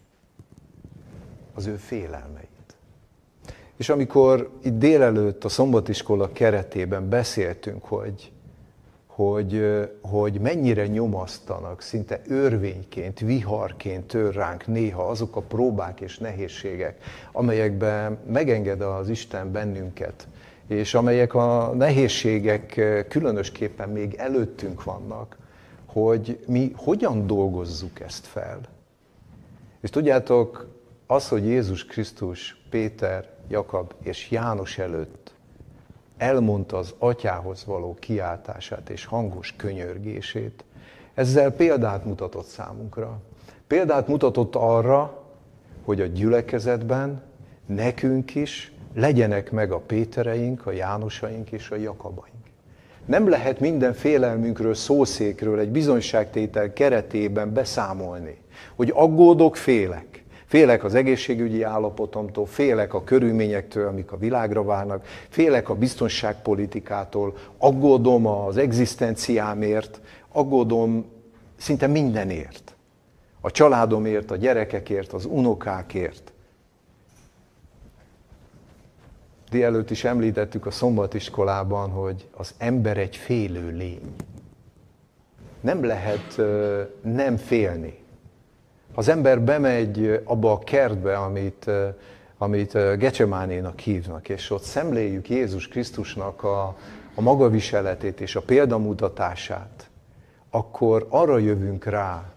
Az 1.53 1.65
ő 1.65 1.75
félelmeit. 1.75 2.47
És 3.75 3.89
amikor 3.89 4.49
itt 4.63 4.77
délelőtt 4.77 5.43
a 5.43 5.49
szombatiskola 5.49 6.31
keretében 6.31 7.09
beszéltünk, 7.09 7.83
hogy, 7.83 8.31
hogy, 9.19 9.79
hogy 10.01 10.39
mennyire 10.39 10.87
nyomasztanak, 10.87 11.81
szinte 11.81 12.21
örvényként, 12.27 13.19
viharként 13.19 14.07
tör 14.07 14.33
ránk 14.33 14.67
néha 14.67 15.03
azok 15.03 15.35
a 15.35 15.41
próbák 15.41 16.01
és 16.01 16.17
nehézségek, 16.17 17.03
amelyekben 17.31 18.17
megenged 18.27 18.81
az 18.81 19.09
Isten 19.09 19.51
bennünket, 19.51 20.27
és 20.67 20.93
amelyek 20.93 21.33
a 21.33 21.73
nehézségek 21.75 22.81
különösképpen 23.09 23.89
még 23.89 24.13
előttünk 24.13 24.83
vannak, 24.83 25.37
hogy 25.85 26.43
mi 26.47 26.71
hogyan 26.75 27.27
dolgozzuk 27.27 27.99
ezt 27.99 28.25
fel. 28.25 28.59
És 29.81 29.89
tudjátok, 29.89 30.67
az, 31.07 31.27
hogy 31.27 31.45
Jézus 31.45 31.85
Krisztus, 31.85 32.61
Péter, 32.69 33.29
Jakab 33.47 33.93
és 34.03 34.31
János 34.31 34.77
előtt 34.77 35.33
elmondta 36.19 36.77
az 36.77 36.93
atyához 36.97 37.65
való 37.65 37.97
kiáltását 37.99 38.89
és 38.89 39.05
hangos 39.05 39.53
könyörgését, 39.57 40.63
ezzel 41.13 41.51
példát 41.51 42.05
mutatott 42.05 42.45
számunkra. 42.45 43.19
Példát 43.67 44.07
mutatott 44.07 44.55
arra, 44.55 45.23
hogy 45.83 46.01
a 46.01 46.05
gyülekezetben 46.05 47.21
nekünk 47.65 48.35
is 48.35 48.73
legyenek 48.93 49.51
meg 49.51 49.71
a 49.71 49.79
Pétereink, 49.79 50.65
a 50.65 50.71
Jánosaink 50.71 51.51
és 51.51 51.71
a 51.71 51.75
Jakabaink. 51.75 52.37
Nem 53.05 53.29
lehet 53.29 53.59
minden 53.59 53.93
félelmünkről, 53.93 54.73
szószékről 54.73 55.59
egy 55.59 55.69
bizonyságtétel 55.69 56.73
keretében 56.73 57.53
beszámolni, 57.53 58.37
hogy 58.75 58.91
aggódok, 58.95 59.55
félek. 59.55 60.18
Félek 60.49 60.83
az 60.83 60.95
egészségügyi 60.95 61.63
állapotomtól, 61.63 62.45
félek 62.45 62.93
a 62.93 63.03
körülményektől, 63.03 63.87
amik 63.87 64.11
a 64.11 64.17
világra 64.17 64.63
válnak, 64.63 65.05
félek 65.29 65.69
a 65.69 65.75
biztonságpolitikától, 65.75 67.37
aggódom 67.57 68.25
az 68.25 68.57
egzisztenciámért, 68.57 70.01
aggódom 70.31 71.05
szinte 71.57 71.87
mindenért. 71.87 72.75
A 73.41 73.51
családomért, 73.51 74.31
a 74.31 74.35
gyerekekért, 74.35 75.13
az 75.13 75.25
unokákért. 75.25 76.31
Délelőtt 79.49 79.89
is 79.89 80.03
említettük 80.03 80.65
a 80.65 80.71
szombatiskolában, 80.71 81.89
hogy 81.89 82.27
az 82.31 82.53
ember 82.57 82.97
egy 82.97 83.15
félő 83.15 83.69
lény. 83.69 84.15
Nem 85.61 85.83
lehet 85.83 86.41
nem 87.01 87.37
félni 87.37 87.98
az 88.99 89.07
ember 89.07 89.41
bemegy 89.41 90.21
abba 90.23 90.51
a 90.51 90.59
kertbe, 90.59 91.17
amit, 91.17 91.71
amit 92.37 92.97
Gecsemánénak 92.97 93.79
hívnak, 93.79 94.29
és 94.29 94.49
ott 94.49 94.63
szemléljük 94.63 95.29
Jézus 95.29 95.67
Krisztusnak 95.67 96.43
a, 96.43 96.77
a 97.15 97.21
magaviseletét 97.21 98.21
és 98.21 98.35
a 98.35 98.41
példamutatását, 98.41 99.89
akkor 100.49 101.07
arra 101.09 101.37
jövünk 101.37 101.85
rá, 101.85 102.31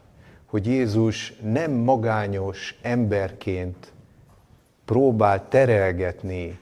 hogy 0.47 0.67
Jézus 0.67 1.35
nem 1.41 1.73
magányos 1.73 2.79
emberként 2.83 3.93
próbál 4.85 5.49
terelgetni, 5.49 6.59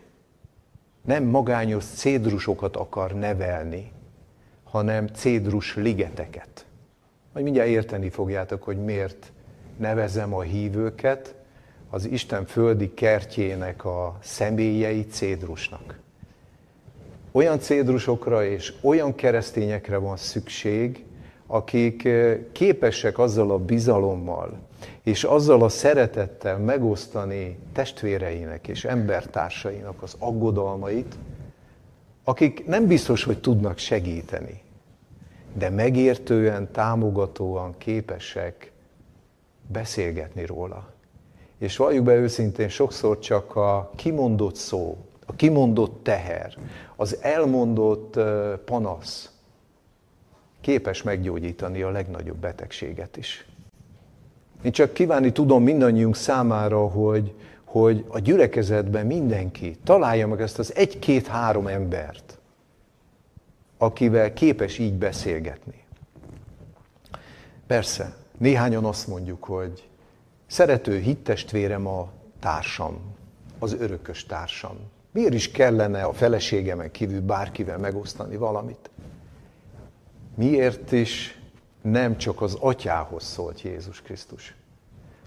nem 1.05 1.24
magányos 1.24 1.84
cédrusokat 1.84 2.76
akar 2.76 3.12
nevelni, 3.12 3.92
hanem 4.64 5.07
cédrus 5.07 5.76
ligeteket. 5.76 6.66
Majd 7.32 7.44
mindjárt 7.44 7.68
érteni 7.68 8.11
fogjátok, 8.11 8.62
hogy 8.62 8.84
miért 8.84 9.32
nevezem 9.80 10.34
a 10.34 10.40
hívőket 10.40 11.34
az 11.90 12.04
Isten 12.04 12.46
földi 12.46 12.94
kertjének 12.94 13.84
a 13.84 14.18
személyei 14.22 15.06
cédrusnak. 15.06 15.98
Olyan 17.32 17.58
cédrusokra 17.58 18.44
és 18.44 18.72
olyan 18.80 19.14
keresztényekre 19.14 19.96
van 19.96 20.16
szükség, 20.16 21.04
akik 21.46 22.04
eh, 22.04 22.38
képesek 22.52 23.18
azzal 23.18 23.50
a 23.50 23.58
bizalommal 23.58 24.68
és 25.02 25.24
azzal 25.24 25.62
a 25.62 25.68
szeretettel 25.68 26.58
megosztani 26.58 27.58
testvéreinek 27.72 28.68
és 28.68 28.84
embertársainak 28.84 30.02
az 30.02 30.16
aggodalmait, 30.18 31.14
akik 32.24 32.66
nem 32.66 32.86
biztos, 32.86 33.24
hogy 33.24 33.40
tudnak 33.40 33.78
segíteni, 33.78 34.62
de 35.52 35.70
megértően, 35.70 36.72
támogatóan 36.72 37.74
képesek 37.78 38.72
beszélgetni 39.72 40.46
róla. 40.46 40.92
És 41.58 41.76
valljuk 41.76 42.04
be 42.04 42.14
őszintén, 42.14 42.68
sokszor 42.68 43.18
csak 43.18 43.56
a 43.56 43.90
kimondott 43.96 44.54
szó, 44.54 44.96
a 45.26 45.32
kimondott 45.32 46.02
teher, 46.02 46.54
az 46.96 47.18
elmondott 47.20 48.18
panasz 48.64 49.30
képes 50.60 51.02
meggyógyítani 51.02 51.82
a 51.82 51.90
legnagyobb 51.90 52.36
betegséget 52.36 53.16
is. 53.16 53.46
Én 54.62 54.72
csak 54.72 54.92
kívánni 54.92 55.32
tudom 55.32 55.62
mindannyiunk 55.62 56.16
számára, 56.16 56.88
hogy, 56.88 57.34
hogy 57.64 58.04
a 58.08 58.18
gyülekezetben 58.18 59.06
mindenki 59.06 59.76
találja 59.84 60.26
meg 60.26 60.40
ezt 60.40 60.58
az 60.58 60.74
egy-két-három 60.74 61.66
embert, 61.66 62.38
akivel 63.78 64.32
képes 64.32 64.78
így 64.78 64.94
beszélgetni. 64.94 65.84
Persze, 67.66 68.14
Néhányan 68.41 68.84
azt 68.84 69.07
mondjuk, 69.07 69.45
hogy 69.45 69.88
szerető 70.47 70.99
hittestvérem 70.99 71.86
a 71.86 72.09
társam, 72.38 72.99
az 73.59 73.72
örökös 73.72 74.26
társam. 74.26 74.76
Miért 75.11 75.34
is 75.34 75.51
kellene 75.51 76.03
a 76.03 76.12
feleségemen 76.12 76.91
kívül 76.91 77.20
bárkivel 77.20 77.78
megosztani 77.78 78.36
valamit? 78.36 78.91
Miért 80.34 80.93
is 80.93 81.41
nem 81.82 82.16
csak 82.16 82.43
az 82.43 82.55
atyához 82.55 83.22
szólt 83.24 83.62
Jézus 83.62 84.03
Krisztus, 84.03 84.55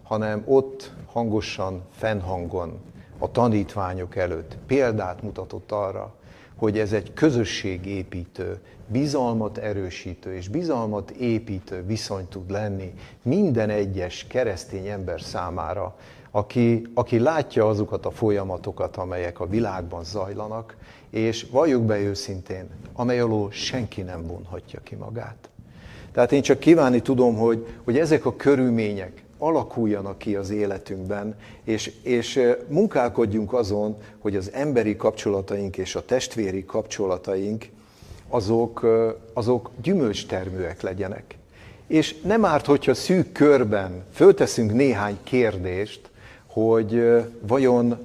hanem 0.03 0.43
ott 0.45 0.91
hangosan, 1.05 1.81
fennhangon, 1.91 2.79
a 3.17 3.31
tanítványok 3.31 4.15
előtt 4.15 4.57
példát 4.67 5.21
mutatott 5.21 5.71
arra, 5.71 6.15
hogy 6.55 6.79
ez 6.79 6.93
egy 6.93 7.13
közösségépítő, 7.13 8.61
bizalmat 8.87 9.57
erősítő 9.57 10.35
és 10.35 10.47
bizalmat 10.47 11.11
építő 11.11 11.83
viszony 11.85 12.27
tud 12.29 12.51
lenni 12.51 12.93
minden 13.21 13.69
egyes 13.69 14.25
keresztény 14.27 14.87
ember 14.87 15.21
számára, 15.21 15.95
aki, 16.31 16.87
aki 16.93 17.19
látja 17.19 17.67
azokat 17.67 18.05
a 18.05 18.11
folyamatokat, 18.11 18.97
amelyek 18.97 19.39
a 19.39 19.47
világban 19.47 20.03
zajlanak, 20.03 20.77
és 21.09 21.47
valljuk 21.51 21.83
be 21.83 21.99
őszintén, 21.99 22.69
amely 22.93 23.19
alól 23.19 23.51
senki 23.51 24.01
nem 24.01 24.27
vonhatja 24.27 24.79
ki 24.83 24.95
magát. 24.95 25.49
Tehát 26.11 26.31
én 26.31 26.41
csak 26.41 26.59
kívánni 26.59 27.01
tudom, 27.01 27.35
hogy, 27.35 27.67
hogy 27.83 27.97
ezek 27.97 28.25
a 28.25 28.35
körülmények 28.35 29.23
alakuljanak 29.37 30.17
ki 30.17 30.35
az 30.35 30.49
életünkben, 30.49 31.35
és, 31.63 31.91
és 32.03 32.39
munkálkodjunk 32.67 33.53
azon, 33.53 33.97
hogy 34.19 34.35
az 34.35 34.51
emberi 34.53 34.95
kapcsolataink 34.95 35.77
és 35.77 35.95
a 35.95 36.05
testvéri 36.05 36.65
kapcsolataink 36.65 37.65
azok, 38.33 38.85
azok 39.33 39.71
gyümölcsterműek 39.81 40.81
legyenek. 40.81 41.37
És 41.87 42.15
nem 42.21 42.45
árt, 42.45 42.65
hogyha 42.65 42.93
szűk 42.93 43.31
körben 43.31 44.03
fölteszünk 44.13 44.73
néhány 44.73 45.17
kérdést, 45.23 46.09
hogy 46.45 47.23
vajon 47.41 47.97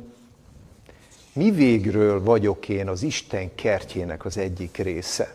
mi 1.32 1.50
végről 1.50 2.22
vagyok 2.22 2.68
én 2.68 2.88
az 2.88 3.02
Isten 3.02 3.54
kertjének 3.54 4.24
az 4.24 4.38
egyik 4.38 4.76
része. 4.76 5.34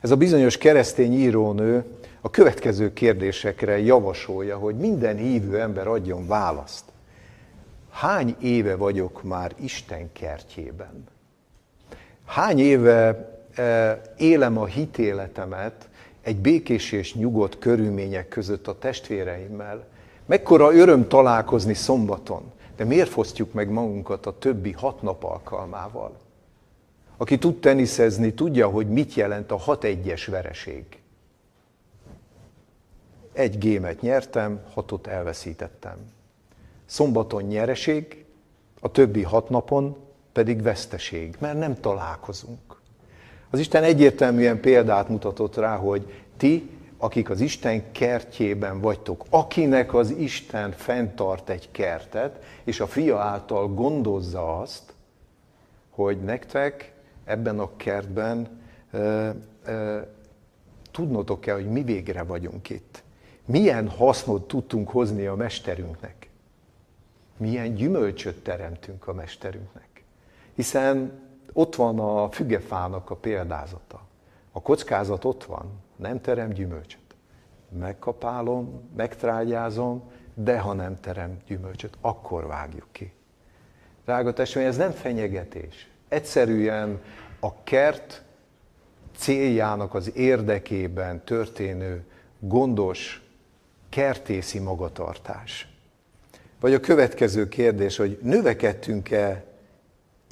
Ez 0.00 0.10
a 0.10 0.16
bizonyos 0.16 0.58
keresztény 0.58 1.12
írónő 1.12 1.84
a 2.20 2.30
következő 2.30 2.92
kérdésekre 2.92 3.78
javasolja, 3.78 4.56
hogy 4.56 4.76
minden 4.76 5.16
hívő 5.16 5.60
ember 5.60 5.86
adjon 5.86 6.26
választ. 6.26 6.84
Hány 7.90 8.36
éve 8.40 8.76
vagyok 8.76 9.22
már 9.22 9.54
Isten 9.60 10.12
kertjében? 10.12 11.04
Hány 12.24 12.58
éve 12.58 13.31
élem 14.16 14.58
a 14.58 14.64
hitéletemet 14.64 15.88
egy 16.22 16.36
békés 16.36 16.92
és 16.92 17.14
nyugodt 17.14 17.58
körülmények 17.58 18.28
között 18.28 18.66
a 18.66 18.78
testvéreimmel? 18.78 19.84
Mekkora 20.26 20.74
öröm 20.74 21.08
találkozni 21.08 21.74
szombaton, 21.74 22.52
de 22.76 22.84
miért 22.84 23.08
fosztjuk 23.08 23.52
meg 23.52 23.70
magunkat 23.70 24.26
a 24.26 24.38
többi 24.38 24.72
hat 24.72 25.02
nap 25.02 25.24
alkalmával? 25.24 26.16
Aki 27.16 27.38
tud 27.38 27.60
teniszezni, 27.60 28.34
tudja, 28.34 28.68
hogy 28.68 28.88
mit 28.88 29.14
jelent 29.14 29.50
a 29.50 29.58
6-1-es 29.58 30.26
vereség. 30.30 30.84
Egy 33.32 33.58
gémet 33.58 34.00
nyertem, 34.00 34.60
hatot 34.72 35.06
elveszítettem. 35.06 35.96
Szombaton 36.86 37.42
nyereség, 37.42 38.24
a 38.80 38.90
többi 38.90 39.22
hat 39.22 39.48
napon 39.48 39.96
pedig 40.32 40.62
veszteség, 40.62 41.36
mert 41.38 41.58
nem 41.58 41.80
találkozunk. 41.80 42.71
Az 43.52 43.58
Isten 43.58 43.82
egyértelműen 43.82 44.60
példát 44.60 45.08
mutatott 45.08 45.56
rá, 45.56 45.76
hogy 45.76 46.24
ti, 46.36 46.70
akik 46.98 47.30
az 47.30 47.40
Isten 47.40 47.92
kertjében 47.92 48.80
vagytok, 48.80 49.24
akinek 49.30 49.94
az 49.94 50.10
Isten 50.10 50.72
fenntart 50.72 51.48
egy 51.48 51.68
kertet, 51.70 52.44
és 52.64 52.80
a 52.80 52.86
fia 52.86 53.18
által 53.18 53.68
gondozza 53.68 54.58
azt, 54.60 54.92
hogy 55.90 56.20
nektek 56.20 56.92
ebben 57.24 57.58
a 57.58 57.76
kertben 57.76 58.60
e, 58.90 58.98
e, 58.98 59.34
tudnotok 60.90 61.40
kell, 61.40 61.54
hogy 61.54 61.70
mi 61.70 61.82
végre 61.82 62.22
vagyunk 62.22 62.70
itt 62.70 63.02
milyen 63.44 63.88
hasznot 63.88 64.48
tudtunk 64.48 64.88
hozni 64.88 65.26
a 65.26 65.34
mesterünknek. 65.34 66.28
Milyen 67.36 67.74
gyümölcsöt 67.74 68.42
teremtünk 68.42 69.08
a 69.08 69.12
mesterünknek. 69.12 70.04
Hiszen 70.54 71.12
ott 71.52 71.74
van 71.74 71.98
a 71.98 72.30
fügefának 72.30 73.10
a 73.10 73.16
példázata. 73.16 74.00
A 74.52 74.62
kockázat 74.62 75.24
ott 75.24 75.44
van, 75.44 75.80
nem 75.96 76.20
terem 76.20 76.48
gyümölcsöt. 76.48 77.00
Megkapálom, 77.78 78.90
megtrágyázom, 78.96 80.10
de 80.34 80.58
ha 80.58 80.72
nem 80.72 81.00
terem 81.00 81.36
gyümölcsöt, 81.46 81.96
akkor 82.00 82.46
vágjuk 82.46 82.88
ki. 82.92 83.12
Drága 84.04 84.32
testvérem, 84.32 84.70
ez 84.70 84.76
nem 84.76 84.90
fenyegetés. 84.90 85.90
Egyszerűen 86.08 87.00
a 87.40 87.62
kert 87.62 88.22
céljának 89.16 89.94
az 89.94 90.16
érdekében 90.16 91.24
történő 91.24 92.04
gondos 92.38 93.22
kertészi 93.88 94.58
magatartás. 94.58 95.72
Vagy 96.60 96.74
a 96.74 96.80
következő 96.80 97.48
kérdés, 97.48 97.96
hogy 97.96 98.18
növekedtünk-e 98.22 99.44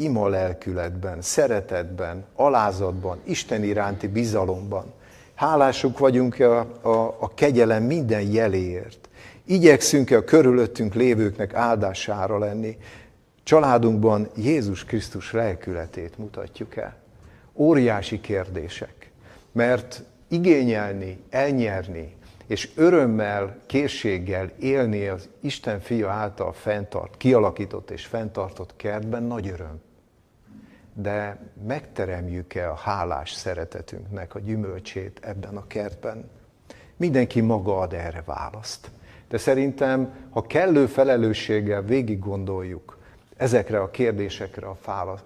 ima 0.00 0.28
lelkületben, 0.28 1.22
szeretetben, 1.22 2.24
alázatban, 2.34 3.20
Isten 3.24 3.64
iránti 3.64 4.08
bizalomban. 4.08 4.92
Hálásuk 5.34 5.98
vagyunk-e 5.98 6.50
a, 6.50 6.66
a, 6.80 7.16
a 7.20 7.34
kegyelem 7.34 7.82
minden 7.82 8.20
jeléért. 8.22 9.08
Igyekszünk-e 9.44 10.16
a 10.16 10.24
körülöttünk 10.24 10.94
lévőknek 10.94 11.54
áldására 11.54 12.38
lenni. 12.38 12.78
Családunkban 13.42 14.28
Jézus 14.36 14.84
Krisztus 14.84 15.32
lelkületét 15.32 16.18
mutatjuk 16.18 16.76
el. 16.76 16.96
Óriási 17.54 18.20
kérdések, 18.20 19.10
mert 19.52 20.02
igényelni, 20.28 21.18
elnyerni, 21.30 22.16
és 22.46 22.70
örömmel, 22.74 23.56
készséggel 23.66 24.50
élni 24.58 25.06
az 25.06 25.28
Isten 25.40 25.80
fia 25.80 26.10
által 26.10 26.52
fenntart, 26.52 27.16
kialakított 27.16 27.90
és 27.90 28.06
fenntartott 28.06 28.76
kertben 28.76 29.22
nagy 29.22 29.48
öröm. 29.48 29.80
De 31.02 31.38
megteremjük-e 31.66 32.70
a 32.70 32.74
hálás 32.74 33.32
szeretetünknek 33.32 34.34
a 34.34 34.38
gyümölcsét 34.38 35.20
ebben 35.22 35.56
a 35.56 35.66
kertben? 35.66 36.30
Mindenki 36.96 37.40
maga 37.40 37.78
ad 37.78 37.92
erre 37.92 38.22
választ. 38.26 38.90
De 39.28 39.38
szerintem, 39.38 40.28
ha 40.30 40.42
kellő 40.42 40.86
felelősséggel 40.86 41.82
végig 41.82 42.18
gondoljuk 42.18 42.98
ezekre 43.36 43.80
a 43.80 43.90
kérdésekre 43.90 44.66
a 44.66 44.78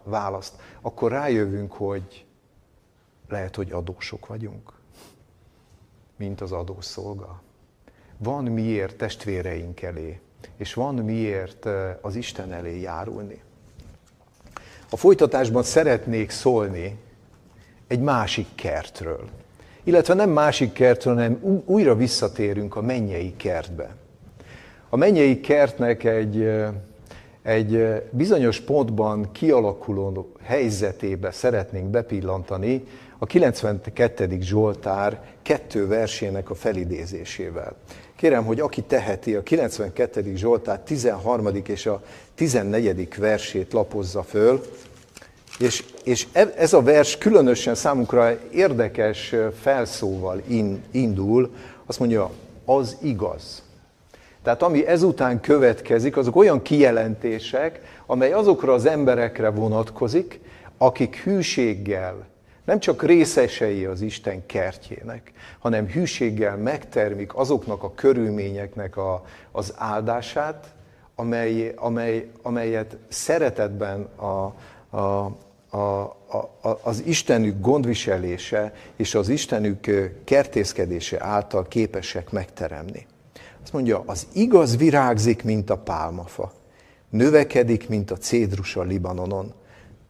választ, 0.03 0.55
akkor 0.81 1.11
rájövünk, 1.11 1.73
hogy 1.73 2.27
lehet, 3.29 3.57
hogy 3.57 3.73
adósok 3.73 4.27
vagyunk 4.27 4.73
mint 6.17 6.41
az 6.41 6.53
adószolga. 6.53 7.43
Van 8.17 8.45
miért 8.45 8.97
testvéreink 8.97 9.83
elé, 9.83 10.21
és 10.57 10.75
van 10.75 10.95
miért 10.95 11.67
az 12.01 12.15
Isten 12.15 12.53
elé 12.53 12.81
járulni. 12.81 13.43
A 14.95 14.97
folytatásban 14.97 15.63
szeretnék 15.63 16.31
szólni 16.31 16.97
egy 17.87 18.01
másik 18.01 18.47
kertről. 18.55 19.29
Illetve 19.85 20.15
nem 20.15 20.31
másik 20.31 20.73
kertről, 20.73 21.15
hanem 21.15 21.63
újra 21.65 21.95
visszatérünk 21.95 22.77
a 22.77 22.83
mennyei 22.83 23.35
kertbe. 23.37 23.97
A 24.89 24.97
mennyei 24.97 25.41
kertnek 25.41 26.05
egy, 26.05 26.49
egy 27.43 28.03
bizonyos 28.11 28.61
pontban 28.61 29.33
kialakuló 29.33 30.33
helyzetébe 30.43 31.31
szeretnénk 31.31 31.87
bepillantani, 31.87 32.85
a 33.19 33.27
92. 33.27 34.39
Zsoltár 34.41 35.23
kettő 35.43 35.87
versének 35.87 36.51
a 36.51 36.55
felidézésével. 36.55 37.77
Kérem, 38.17 38.45
hogy 38.45 38.61
aki 38.61 38.83
teheti, 38.83 39.35
a 39.35 39.43
92. 39.43 40.37
Zsoltár 40.37 40.81
13. 40.81 41.49
és 41.67 41.87
a 41.87 42.03
14. 42.35 43.19
versét 43.19 43.73
lapozza 43.73 44.23
föl, 44.23 44.63
és, 45.59 45.85
és 46.05 46.27
e, 46.33 46.53
ez 46.57 46.73
a 46.73 46.83
vers 46.83 47.19
különösen 47.19 47.75
számunkra 47.75 48.39
érdekes 48.51 49.35
felszóval 49.61 50.43
in, 50.47 50.83
indul, 50.91 51.55
azt 51.87 51.99
mondja, 51.99 52.31
az 52.65 52.97
igaz. 53.03 53.63
Tehát 54.43 54.63
ami 54.63 54.87
ezután 54.87 55.41
következik, 55.41 56.17
azok 56.17 56.37
olyan 56.37 56.63
kijelentések, 56.63 57.81
amely 58.07 58.33
azokra 58.33 58.73
az 58.73 58.87
emberekre 58.87 59.49
vonatkozik, 59.49 60.41
akik 60.79 61.17
hűséggel, 61.17 62.27
nem 62.65 62.79
csak 62.79 63.03
részesei 63.03 63.85
az 63.85 64.01
Isten 64.01 64.47
kertjének, 64.47 65.33
hanem 65.59 65.87
hűséggel 65.87 66.57
megtermik 66.57 67.35
azoknak 67.35 67.83
a 67.83 67.95
körülményeknek 67.95 68.97
a, 68.97 69.25
az 69.53 69.75
áldását, 69.77 70.75
amely, 71.15 71.73
amely, 71.77 72.31
amelyet 72.43 72.97
szeretetben 73.09 74.03
a, 74.03 74.55
a, 74.97 75.37
a, 75.71 75.79
a, 76.61 76.81
az 76.83 77.03
Istenük 77.07 77.61
gondviselése 77.61 78.75
és 78.97 79.15
az 79.15 79.29
Istenük 79.29 80.13
kertészkedése 80.25 81.25
által 81.25 81.69
képesek 81.69 82.31
megteremni. 82.31 83.07
Azt 83.63 83.73
mondja, 83.73 84.03
az 84.07 84.27
igaz 84.33 84.77
virágzik, 84.77 85.45
mint 85.45 85.71
a 85.71 85.77
pálmafa. 85.77 86.53
növekedik, 87.11 87.89
mint 87.89 88.11
a 88.11 88.17
cédrus 88.17 88.77
a 88.77 88.83
Libanonon. 88.83 89.53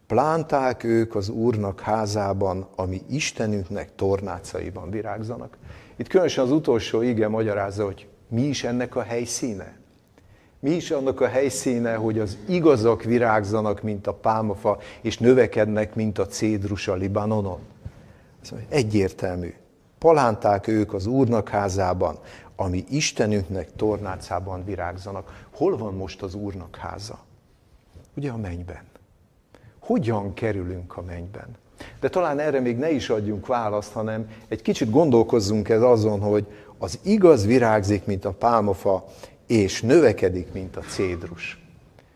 Plánták 0.07 0.83
ők 0.83 1.15
az 1.15 1.29
Úrnak 1.29 1.79
házában, 1.79 2.67
ami 2.75 3.01
Istenünknek 3.09 3.95
tornácaiban 3.95 4.89
virágzanak. 4.89 5.57
Itt 5.95 6.07
különösen 6.07 6.43
az 6.43 6.51
utolsó 6.51 7.01
ige 7.01 7.27
magyarázza, 7.27 7.85
hogy 7.85 8.07
mi 8.27 8.41
is 8.41 8.63
ennek 8.63 8.95
a 8.95 9.01
helyszíne. 9.01 9.77
Mi 10.59 10.69
is 10.69 10.91
annak 10.91 11.21
a 11.21 11.27
helyszíne, 11.27 11.95
hogy 11.95 12.19
az 12.19 12.37
igazak 12.47 13.03
virágzanak, 13.03 13.81
mint 13.81 14.07
a 14.07 14.13
pálmafa, 14.13 14.77
és 15.01 15.17
növekednek, 15.17 15.95
mint 15.95 16.19
a 16.19 16.27
cédrus 16.27 16.87
a 16.87 16.93
Libanonon. 16.93 17.59
Egyértelmű. 18.69 19.53
Palánták 19.97 20.67
ők 20.67 20.93
az 20.93 21.05
Úrnak 21.05 21.49
házában, 21.49 22.19
ami 22.55 22.83
Istenünknek 22.89 23.75
tornácában 23.75 24.65
virágzanak. 24.65 25.45
Hol 25.51 25.77
van 25.77 25.93
most 25.93 26.21
az 26.21 26.33
Úrnak 26.33 26.75
háza? 26.75 27.19
Ugye 28.15 28.31
a 28.31 28.37
mennyben. 28.37 28.94
Hogyan 29.85 30.33
kerülünk 30.33 30.97
a 30.97 31.01
mennyben? 31.01 31.47
De 31.99 32.09
talán 32.09 32.39
erre 32.39 32.59
még 32.59 32.77
ne 32.77 32.91
is 32.91 33.09
adjunk 33.09 33.47
választ, 33.47 33.91
hanem 33.91 34.29
egy 34.47 34.61
kicsit 34.61 34.89
gondolkozzunk 34.89 35.69
ez 35.69 35.81
azon, 35.81 36.19
hogy 36.19 36.45
az 36.77 36.99
igaz 37.03 37.45
virágzik, 37.45 38.05
mint 38.05 38.25
a 38.25 38.31
pálmafa, 38.31 39.05
és 39.47 39.81
növekedik, 39.81 40.53
mint 40.53 40.75
a 40.75 40.81
cédrus. 40.81 41.59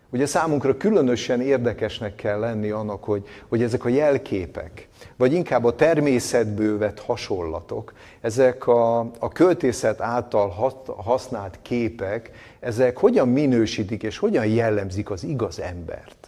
Ugye 0.10 0.26
számunkra 0.26 0.78
különösen 0.78 1.42
érdekesnek 1.42 2.16
kell 2.16 2.40
lenni 2.40 2.70
annak, 2.70 3.04
hogy, 3.04 3.28
hogy 3.48 3.64
ezek 3.64 3.86
a 3.86 3.90
jelképek, 3.90 4.88
vagy 5.16 5.34
inkább 5.34 5.64
a 5.64 5.76
természetből 5.76 6.78
vett 6.78 7.00
hasonlatok, 7.00 7.94
ezek 8.22 8.68
a, 8.68 9.00
a 9.00 9.28
költészet 9.34 10.02
által 10.02 10.74
használt 10.98 11.60
képek, 11.62 12.32
ezek 12.60 12.98
hogyan 12.98 13.28
minősítik 13.28 14.04
és 14.04 14.18
hogyan 14.18 14.46
jellemzik 14.46 15.10
az 15.10 15.24
igaz 15.24 15.60
embert. 15.60 16.19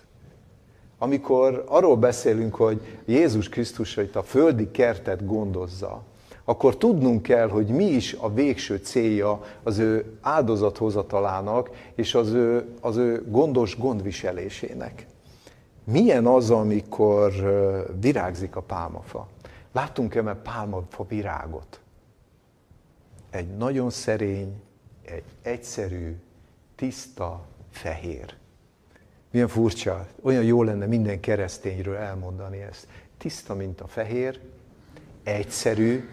Amikor 1.03 1.63
arról 1.67 1.95
beszélünk, 1.95 2.55
hogy 2.55 2.81
Jézus 3.05 3.49
Krisztus 3.49 3.95
hogy 3.95 4.09
a 4.13 4.23
földi 4.23 4.71
kertet 4.71 5.25
gondozza, 5.25 6.03
akkor 6.43 6.77
tudnunk 6.77 7.21
kell, 7.21 7.49
hogy 7.49 7.67
mi 7.67 7.83
is 7.83 8.13
a 8.13 8.33
végső 8.33 8.77
célja 8.77 9.43
az 9.63 9.77
ő 9.77 10.17
áldozathozatalának 10.21 11.69
és 11.95 12.15
az 12.15 12.29
ő, 12.29 12.75
az 12.81 12.97
ő 12.97 13.23
gondos 13.27 13.77
gondviselésének. 13.77 15.05
Milyen 15.83 16.25
az, 16.25 16.49
amikor 16.49 17.31
virágzik 17.99 18.55
a 18.55 18.61
pálmafa? 18.61 19.27
Láttunk-e 19.71 20.21
már 20.21 20.41
pálmafa 20.41 21.05
virágot? 21.07 21.79
Egy 23.29 23.47
nagyon 23.57 23.89
szerény, 23.89 24.61
egy 25.05 25.23
egyszerű, 25.41 26.15
tiszta, 26.75 27.41
fehér. 27.71 28.39
Milyen 29.31 29.47
furcsa, 29.47 30.07
olyan 30.21 30.43
jó 30.43 30.63
lenne 30.63 30.85
minden 30.85 31.19
keresztényről 31.19 31.95
elmondani 31.95 32.61
ezt. 32.61 32.87
Tiszta, 33.17 33.55
mint 33.55 33.81
a 33.81 33.87
fehér, 33.87 34.39
egyszerű 35.23 36.09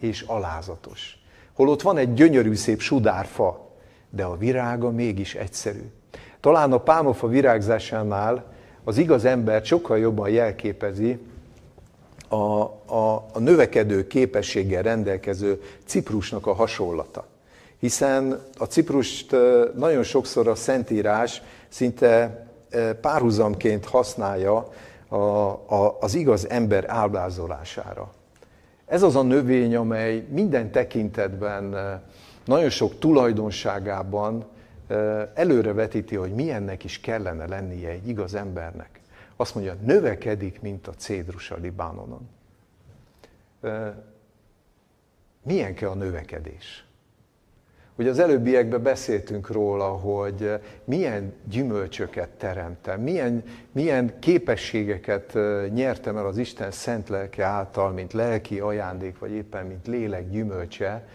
és 0.00 0.20
alázatos. 0.20 1.18
Holott 1.52 1.82
van 1.82 1.96
egy 1.96 2.14
gyönyörű 2.14 2.54
szép 2.54 2.80
sudárfa, 2.80 3.70
de 4.10 4.24
a 4.24 4.36
virága 4.36 4.90
mégis 4.90 5.34
egyszerű. 5.34 5.90
Talán 6.40 6.72
a 6.72 6.78
pálmafa 6.78 7.26
virágzásánál 7.26 8.52
az 8.84 8.98
igaz 8.98 9.24
ember 9.24 9.64
sokkal 9.64 9.98
jobban 9.98 10.28
jelképezi 10.28 11.18
a, 12.28 12.34
a, 12.34 13.28
a 13.32 13.38
növekedő 13.38 14.06
képességgel 14.06 14.82
rendelkező 14.82 15.62
Ciprusnak 15.84 16.46
a 16.46 16.52
hasonlata. 16.54 17.26
Hiszen 17.78 18.42
a 18.58 18.64
Ciprust 18.64 19.36
nagyon 19.74 20.02
sokszor 20.02 20.48
a 20.48 20.54
Szentírás 20.54 21.42
szinte 21.68 22.45
párhuzamként 23.00 23.84
használja 23.84 24.68
a, 25.08 25.16
a, 25.16 25.96
az 26.00 26.14
igaz 26.14 26.48
ember 26.48 26.84
ábrázolására. 26.88 28.12
Ez 28.86 29.02
az 29.02 29.16
a 29.16 29.22
növény, 29.22 29.76
amely 29.76 30.26
minden 30.30 30.70
tekintetben, 30.70 31.76
nagyon 32.44 32.70
sok 32.70 32.98
tulajdonságában 32.98 34.44
előrevetíti, 35.34 36.14
hogy 36.14 36.34
milyennek 36.34 36.84
is 36.84 37.00
kellene 37.00 37.46
lennie 37.46 37.88
egy 37.88 38.08
igaz 38.08 38.34
embernek. 38.34 39.00
Azt 39.36 39.54
mondja, 39.54 39.74
növekedik, 39.82 40.60
mint 40.60 40.86
a 40.86 40.92
cédrus 40.92 41.50
a 41.50 41.56
Libánonon. 41.56 42.28
Milyen 45.42 45.74
kell 45.74 45.88
a 45.88 45.94
növekedés? 45.94 46.85
Ugye 47.98 48.10
az 48.10 48.18
előbbiekben 48.18 48.82
beszéltünk 48.82 49.50
róla, 49.50 49.88
hogy 49.88 50.52
milyen 50.84 51.32
gyümölcsöket 51.48 52.28
teremtem, 52.28 53.00
milyen, 53.00 53.44
milyen 53.72 54.18
képességeket 54.18 55.38
nyertem 55.74 56.16
el 56.16 56.26
az 56.26 56.36
Isten 56.36 56.70
szent 56.70 57.08
lelke 57.08 57.44
által, 57.44 57.90
mint 57.90 58.12
lelki 58.12 58.60
ajándék, 58.60 59.18
vagy 59.18 59.30
éppen 59.30 59.66
mint 59.66 59.86
lélek 59.86 60.30
gyümölcse, 60.30 61.06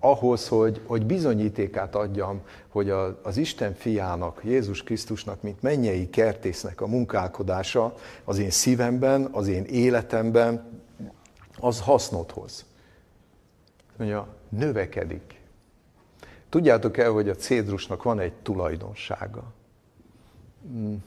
ahhoz, 0.00 0.48
hogy, 0.48 0.80
hogy 0.86 1.06
bizonyítékát 1.06 1.94
adjam, 1.94 2.40
hogy 2.68 2.90
az 3.22 3.36
Isten 3.36 3.74
fiának, 3.74 4.40
Jézus 4.44 4.82
Krisztusnak, 4.82 5.42
mint 5.42 5.62
mennyei 5.62 6.10
kertésznek 6.10 6.80
a 6.80 6.86
munkálkodása 6.86 7.94
az 8.24 8.38
én 8.38 8.50
szívemben, 8.50 9.28
az 9.32 9.48
én 9.48 9.64
életemben, 9.64 10.80
az 11.60 11.80
hasznot 11.80 12.30
hoz. 12.30 12.64
Mondja, 13.96 14.37
növekedik. 14.48 15.40
Tudjátok 16.48 16.96
el, 16.96 17.10
hogy 17.10 17.28
a 17.28 17.34
cédrusnak 17.34 18.02
van 18.02 18.18
egy 18.20 18.32
tulajdonsága. 18.32 19.52
Hmm. 20.62 21.04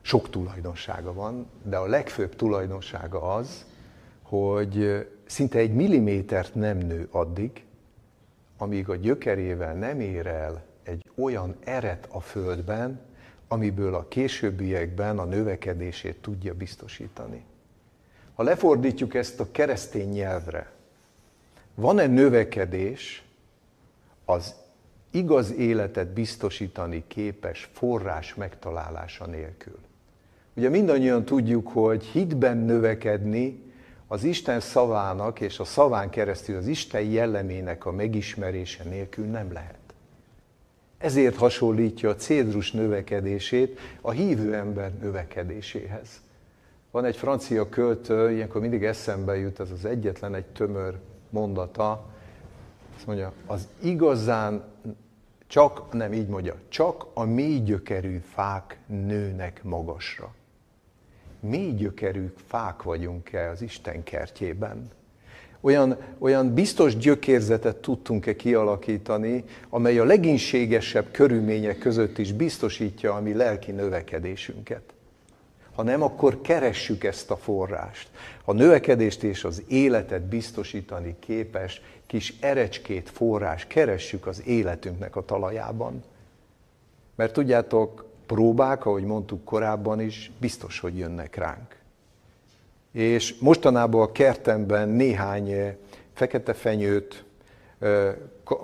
Sok 0.00 0.30
tulajdonsága 0.30 1.12
van, 1.12 1.46
de 1.62 1.76
a 1.76 1.86
legfőbb 1.86 2.36
tulajdonsága 2.36 3.34
az, 3.34 3.64
hogy 4.22 5.06
szinte 5.26 5.58
egy 5.58 5.74
millimétert 5.74 6.54
nem 6.54 6.78
nő 6.78 7.08
addig, 7.10 7.64
amíg 8.58 8.88
a 8.88 8.96
gyökerével 8.96 9.74
nem 9.74 10.00
ér 10.00 10.26
el 10.26 10.62
egy 10.82 11.10
olyan 11.14 11.56
eret 11.64 12.08
a 12.10 12.20
földben, 12.20 13.00
amiből 13.48 13.94
a 13.94 14.08
későbbiekben 14.08 15.18
a 15.18 15.24
növekedését 15.24 16.16
tudja 16.16 16.54
biztosítani. 16.54 17.44
Ha 18.34 18.42
lefordítjuk 18.42 19.14
ezt 19.14 19.40
a 19.40 19.50
keresztény 19.50 20.08
nyelvre, 20.08 20.70
van-e 21.74 22.06
növekedés 22.06 23.24
az 24.24 24.54
igaz 25.10 25.52
életet 25.52 26.08
biztosítani 26.08 27.04
képes 27.06 27.70
forrás 27.72 28.34
megtalálása 28.34 29.26
nélkül? 29.26 29.78
Ugye 30.54 30.68
mindannyian 30.68 31.24
tudjuk, 31.24 31.68
hogy 31.68 32.04
hitben 32.04 32.56
növekedni 32.56 33.62
az 34.06 34.24
Isten 34.24 34.60
szavának 34.60 35.40
és 35.40 35.58
a 35.58 35.64
szaván 35.64 36.10
keresztül 36.10 36.56
az 36.56 36.66
Isten 36.66 37.02
jellemének 37.02 37.86
a 37.86 37.92
megismerése 37.92 38.84
nélkül 38.84 39.26
nem 39.26 39.52
lehet. 39.52 39.78
Ezért 40.98 41.36
hasonlítja 41.36 42.08
a 42.08 42.16
cédrus 42.16 42.72
növekedését 42.72 43.78
a 44.00 44.10
hívő 44.10 44.54
ember 44.54 44.92
növekedéséhez. 44.92 46.08
Van 46.90 47.04
egy 47.04 47.16
francia 47.16 47.68
költő, 47.68 48.30
ilyenkor 48.32 48.60
mindig 48.60 48.84
eszembe 48.84 49.36
jut, 49.36 49.60
ez 49.60 49.70
az 49.70 49.84
egyetlen 49.84 50.34
egy 50.34 50.46
tömör 50.46 50.98
mondata, 51.30 52.06
azt 52.96 53.06
mondja, 53.06 53.32
az 53.46 53.68
igazán 53.82 54.64
csak, 55.46 55.92
nem 55.92 56.12
így 56.12 56.28
mondja, 56.28 56.54
csak 56.68 57.06
a 57.14 57.24
mély 57.24 57.58
gyökerű 57.58 58.18
fák 58.32 58.78
nőnek 58.86 59.62
magasra. 59.62 60.34
Mély 61.40 61.72
gyökerű 61.72 62.32
fák 62.46 62.82
vagyunk-e 62.82 63.50
az 63.50 63.62
Isten 63.62 64.02
kertjében? 64.02 64.90
Olyan, 65.60 65.96
olyan 66.18 66.54
biztos 66.54 66.96
gyökérzetet 66.96 67.76
tudtunk-e 67.76 68.36
kialakítani, 68.36 69.44
amely 69.68 69.98
a 69.98 70.04
leginségesebb 70.04 71.10
körülmények 71.10 71.78
között 71.78 72.18
is 72.18 72.32
biztosítja 72.32 73.14
a 73.14 73.20
mi 73.20 73.34
lelki 73.34 73.70
növekedésünket? 73.70 74.82
Ha 75.80 75.86
nem, 75.86 76.02
akkor 76.02 76.40
keressük 76.40 77.04
ezt 77.04 77.30
a 77.30 77.36
forrást. 77.36 78.08
A 78.44 78.52
növekedést 78.52 79.22
és 79.22 79.44
az 79.44 79.62
életet 79.68 80.22
biztosítani 80.22 81.16
képes 81.18 81.82
kis 82.06 82.34
erecskét 82.40 83.10
forrás 83.10 83.66
keressük 83.66 84.26
az 84.26 84.46
életünknek 84.46 85.16
a 85.16 85.24
talajában. 85.24 86.02
Mert 87.14 87.32
tudjátok, 87.32 88.04
próbák, 88.26 88.86
ahogy 88.86 89.04
mondtuk 89.04 89.44
korábban 89.44 90.00
is, 90.00 90.30
biztos, 90.40 90.80
hogy 90.80 90.98
jönnek 90.98 91.36
ránk. 91.36 91.76
És 92.92 93.38
mostanában 93.38 94.02
a 94.02 94.12
kertemben 94.12 94.88
néhány 94.88 95.50
eh, 95.50 95.74
fekete 96.12 96.52
fenyőt, 96.52 97.24
eh, 97.78 98.14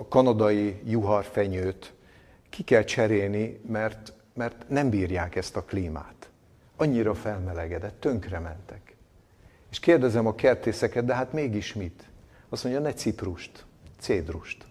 kanadai 0.09 0.81
juharfenyőt 0.85 1.93
ki 2.49 2.63
kell 2.63 2.83
cserélni, 2.83 3.59
mert, 3.67 4.13
mert 4.33 4.69
nem 4.69 4.89
bírják 4.89 5.35
ezt 5.35 5.55
a 5.55 5.63
klímát. 5.63 6.16
Annyira 6.77 7.13
felmelegedett, 7.13 7.99
tönkrementek. 7.99 8.95
És 9.71 9.79
kérdezem 9.79 10.27
a 10.27 10.35
kertészeket, 10.35 11.05
de 11.05 11.15
hát 11.15 11.33
mégis 11.33 11.73
mit? 11.73 12.03
Azt 12.49 12.63
mondja, 12.63 12.81
ne 12.81 12.93
ciprust, 12.93 13.65
cédrust. 13.99 14.65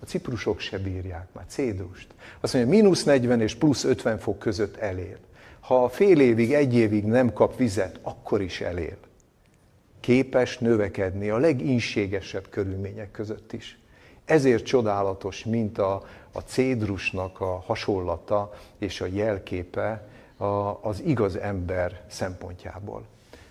A 0.00 0.04
ciprusok 0.04 0.60
se 0.60 0.78
bírják 0.78 1.28
már, 1.32 1.44
cédrust. 1.48 2.06
Azt 2.40 2.54
mondja, 2.54 2.72
mínusz 2.72 3.04
40 3.04 3.40
és 3.40 3.54
plusz 3.54 3.84
50 3.84 4.18
fok 4.18 4.38
között 4.38 4.76
elél. 4.76 5.18
Ha 5.60 5.88
fél 5.88 6.20
évig, 6.20 6.52
egy 6.52 6.74
évig 6.74 7.04
nem 7.04 7.32
kap 7.32 7.56
vizet, 7.56 7.98
akkor 8.02 8.42
is 8.42 8.60
elél. 8.60 8.96
Képes 10.00 10.58
növekedni 10.58 11.28
a 11.28 11.38
leginségesebb 11.38 12.48
körülmények 12.48 13.10
között 13.10 13.52
is. 13.52 13.78
Ezért 14.24 14.64
csodálatos, 14.64 15.44
mint 15.44 15.78
a, 15.78 16.02
a 16.32 16.40
cédrusnak 16.40 17.40
a 17.40 17.62
hasonlata 17.66 18.52
és 18.78 19.00
a 19.00 19.06
jelképe 19.06 20.08
a, 20.40 20.78
az 20.82 21.02
igaz 21.04 21.36
ember 21.36 22.00
szempontjából. 22.08 23.02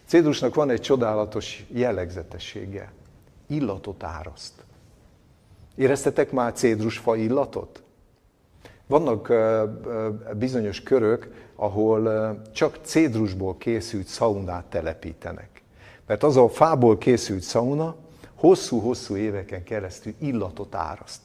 Cédrusnak 0.06 0.56
van 0.56 0.70
egy 0.70 0.82
csodálatos 0.82 1.66
jellegzetessége. 1.72 2.92
Illatot 3.48 4.04
áraszt. 4.04 4.54
Éreztetek 5.76 6.32
már 6.32 6.54
cédrusfa 6.54 7.16
illatot? 7.16 7.84
Vannak 8.88 9.34
bizonyos 10.38 10.84
körök, 10.84 11.50
ahol 11.56 12.36
csak 12.52 12.80
cédrusból 12.82 13.58
készült 13.58 14.08
szaunát 14.08 14.66
telepítenek. 14.66 15.62
Mert 16.06 16.24
az 16.24 16.38
a 16.38 16.50
fából 16.50 16.98
készült 16.98 17.42
szauna 17.42 17.96
hosszú-hosszú 18.36 19.16
éveken 19.16 19.64
keresztül 19.64 20.14
illatot 20.20 20.76
áraszt 20.76 21.22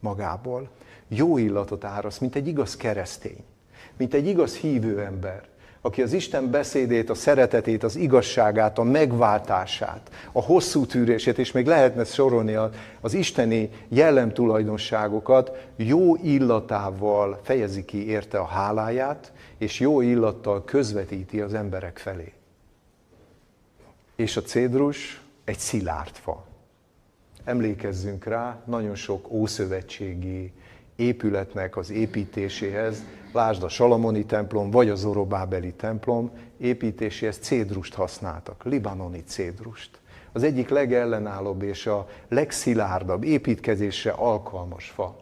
magából. 0.00 0.68
Jó 1.08 1.38
illatot 1.38 1.84
áraszt, 1.84 2.20
mint 2.20 2.34
egy 2.34 2.46
igaz 2.46 2.76
keresztény, 2.76 3.44
mint 3.98 4.14
egy 4.14 4.26
igaz 4.26 4.56
hívő 4.56 5.00
ember 5.00 5.48
aki 5.80 6.02
az 6.02 6.12
Isten 6.12 6.50
beszédét, 6.50 7.10
a 7.10 7.14
szeretetét, 7.14 7.82
az 7.82 7.96
igazságát, 7.96 8.78
a 8.78 8.82
megváltását, 8.82 10.10
a 10.32 10.42
hosszú 10.42 10.86
tűrését, 10.86 11.38
és 11.38 11.52
még 11.52 11.66
lehetne 11.66 12.04
sorolni 12.04 12.56
az 13.00 13.14
isteni 13.14 13.70
jellemtulajdonságokat, 13.88 15.68
jó 15.76 16.16
illatával 16.16 17.40
fejezi 17.42 17.84
ki 17.84 18.08
érte 18.08 18.38
a 18.38 18.44
háláját, 18.44 19.32
és 19.58 19.80
jó 19.80 20.00
illattal 20.00 20.64
közvetíti 20.64 21.40
az 21.40 21.54
emberek 21.54 21.98
felé. 21.98 22.32
És 24.16 24.36
a 24.36 24.42
cédrus 24.42 25.22
egy 25.44 25.58
szilárd 25.58 26.14
fa. 26.14 26.46
Emlékezzünk 27.44 28.24
rá, 28.24 28.62
nagyon 28.66 28.94
sok 28.94 29.30
ószövetségi 29.30 30.52
épületnek 30.98 31.76
az 31.76 31.90
építéséhez 31.90 33.02
lásd 33.32 33.62
a 33.62 33.68
Salamoni 33.68 34.24
templom, 34.24 34.70
vagy 34.70 34.88
a 34.88 34.94
Zorobábeli 34.94 35.72
templom 35.72 36.30
építéséhez 36.56 37.36
cédrust 37.36 37.94
használtak, 37.94 38.64
libanoni 38.64 39.22
cédrust. 39.26 39.90
Az 40.32 40.42
egyik 40.42 40.68
legellenállóbb 40.68 41.62
és 41.62 41.86
a 41.86 42.08
legszilárdabb 42.28 43.24
építkezésre 43.24 44.10
alkalmas 44.10 44.88
fa. 44.88 45.16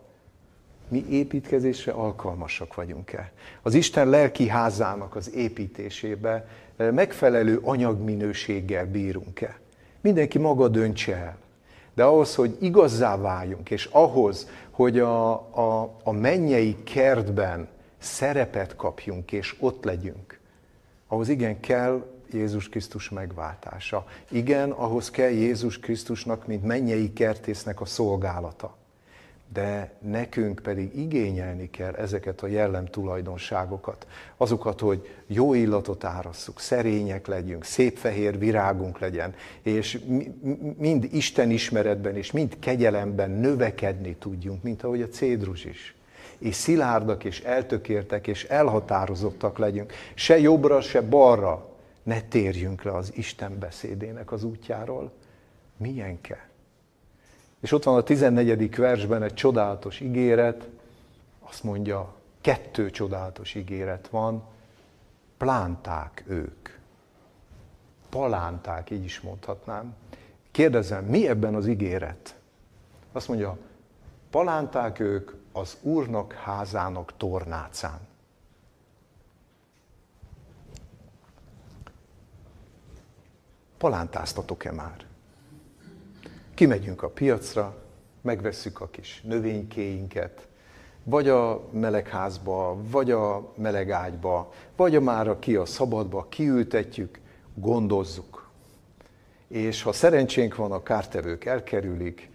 Mi 0.89 1.05
építkezésre 1.11 1.93
alkalmasak 1.93 2.75
vagyunk-e? 2.75 3.33
Az 3.63 3.75
Isten 3.75 4.09
lelki 4.09 4.49
házának 4.49 5.17
az 5.17 5.35
építésébe 5.35 6.49
eh, 6.77 6.93
megfelelő 6.93 7.61
anyagminőséggel 7.63 8.87
bírunk-e? 8.87 9.59
Mindenki 10.01 10.39
maga 10.39 10.69
döntse 10.69 11.17
el. 11.17 11.37
De 11.97 12.05
ahhoz, 12.05 12.35
hogy 12.35 12.57
igazzá 12.61 13.17
váljunk, 13.17 13.71
és 13.71 13.89
ahhoz, 13.93 14.49
hogy 14.77 14.99
a, 14.99 15.33
a, 15.33 15.97
a 16.03 16.13
mennyei 16.13 16.83
kertben 16.83 17.69
szerepet 17.99 18.77
kapjunk, 18.77 19.33
és 19.33 19.57
ott 19.59 19.85
legyünk. 19.85 20.41
Ahhoz 21.07 21.29
igen 21.29 21.61
kell 21.61 22.07
Jézus 22.33 22.69
Krisztus 22.69 23.09
megváltása. 23.09 24.07
Igen, 24.31 24.71
ahhoz 24.71 25.11
kell 25.11 25.31
Jézus 25.31 25.79
Krisztusnak, 25.79 26.47
mint 26.47 26.65
mennyei 26.65 27.13
kertésznek 27.13 27.81
a 27.81 27.85
szolgálata. 27.85 28.77
De 29.53 29.93
nekünk 29.99 30.61
pedig 30.63 30.99
igényelni 30.99 31.71
kell 31.71 31.95
ezeket 31.95 32.43
a 32.43 32.47
jellem 32.47 32.87
tulajdonságokat. 32.87 34.07
Azokat, 34.37 34.81
hogy 34.81 35.09
jó 35.27 35.55
illatot 35.55 36.05
árasszuk, 36.05 36.61
szerények 36.61 37.27
legyünk, 37.27 37.65
szép 37.65 37.97
fehér 37.97 38.39
virágunk 38.39 38.99
legyen, 38.99 39.35
és 39.63 40.01
mind 40.77 41.09
Isten 41.13 41.51
ismeretben 41.51 42.17
és 42.17 42.33
mind 42.33 42.59
kegyelemben 42.59 43.31
növekedni 43.31 44.17
tudjunk, 44.17 44.63
mint 44.63 44.83
ahogy 44.83 45.03
a 45.03 45.09
cédrus 45.09 45.65
is 45.65 45.97
és 46.39 46.55
szilárdak, 46.55 47.25
és 47.25 47.41
eltökértek, 47.41 48.27
és 48.27 48.45
elhatározottak 48.45 49.59
legyünk. 49.59 49.93
Se 50.15 50.39
jobbra, 50.39 50.81
se 50.81 51.01
balra 51.01 51.69
ne 52.03 52.21
térjünk 52.21 52.83
le 52.83 52.95
az 52.95 53.13
Isten 53.15 53.59
beszédének 53.59 54.33
az 54.33 54.45
útjáról. 54.45 55.13
Milyen 55.77 56.21
kell? 56.21 56.46
És 57.67 57.73
ott 57.73 57.85
van 57.85 57.97
a 57.97 58.03
14. 58.03 58.77
versben 58.77 59.23
egy 59.23 59.35
csodálatos 59.35 60.01
ígéret, 60.01 60.69
azt 61.41 61.63
mondja, 61.63 62.15
kettő 62.41 62.91
csodálatos 62.91 63.55
ígéret 63.55 64.09
van, 64.09 64.43
plánták 65.37 66.25
ők. 66.27 66.69
Palánták, 68.09 68.91
így 68.91 69.05
is 69.05 69.21
mondhatnám. 69.21 69.95
Kérdezem, 70.51 71.05
mi 71.05 71.29
ebben 71.29 71.55
az 71.55 71.67
ígéret? 71.67 72.37
Azt 73.13 73.29
mondja, 73.29 73.57
palánták 74.31 74.99
ők 74.99 75.31
az 75.53 75.77
Úrnak 75.83 76.33
házának 76.33 77.13
tornácán. 77.17 78.01
Palántáztatok-e 83.79 84.73
már? 84.73 85.07
Kimegyünk 86.57 87.03
a 87.03 87.09
piacra, 87.09 87.77
megvesszük 88.21 88.81
a 88.81 88.89
kis 88.89 89.23
növénykéinket, 89.25 90.49
vagy 91.05 91.29
a 91.29 91.69
melegházba, 91.71 92.77
vagy 92.91 93.11
a 93.11 93.53
melegágyba, 93.57 94.53
vagy 94.77 94.97
a 94.97 95.01
már 95.01 95.29
a 95.29 95.39
ki 95.39 95.57
a 95.57 95.65
szabadba, 95.65 96.27
kiültetjük, 96.29 97.21
gondozzuk. 97.55 98.51
És 99.49 99.83
ha 99.83 99.93
szerencsénk 99.93 100.57
van, 100.57 100.73
a 100.73 100.83
kártevők 100.83 101.45
elkerülik, 101.45 102.31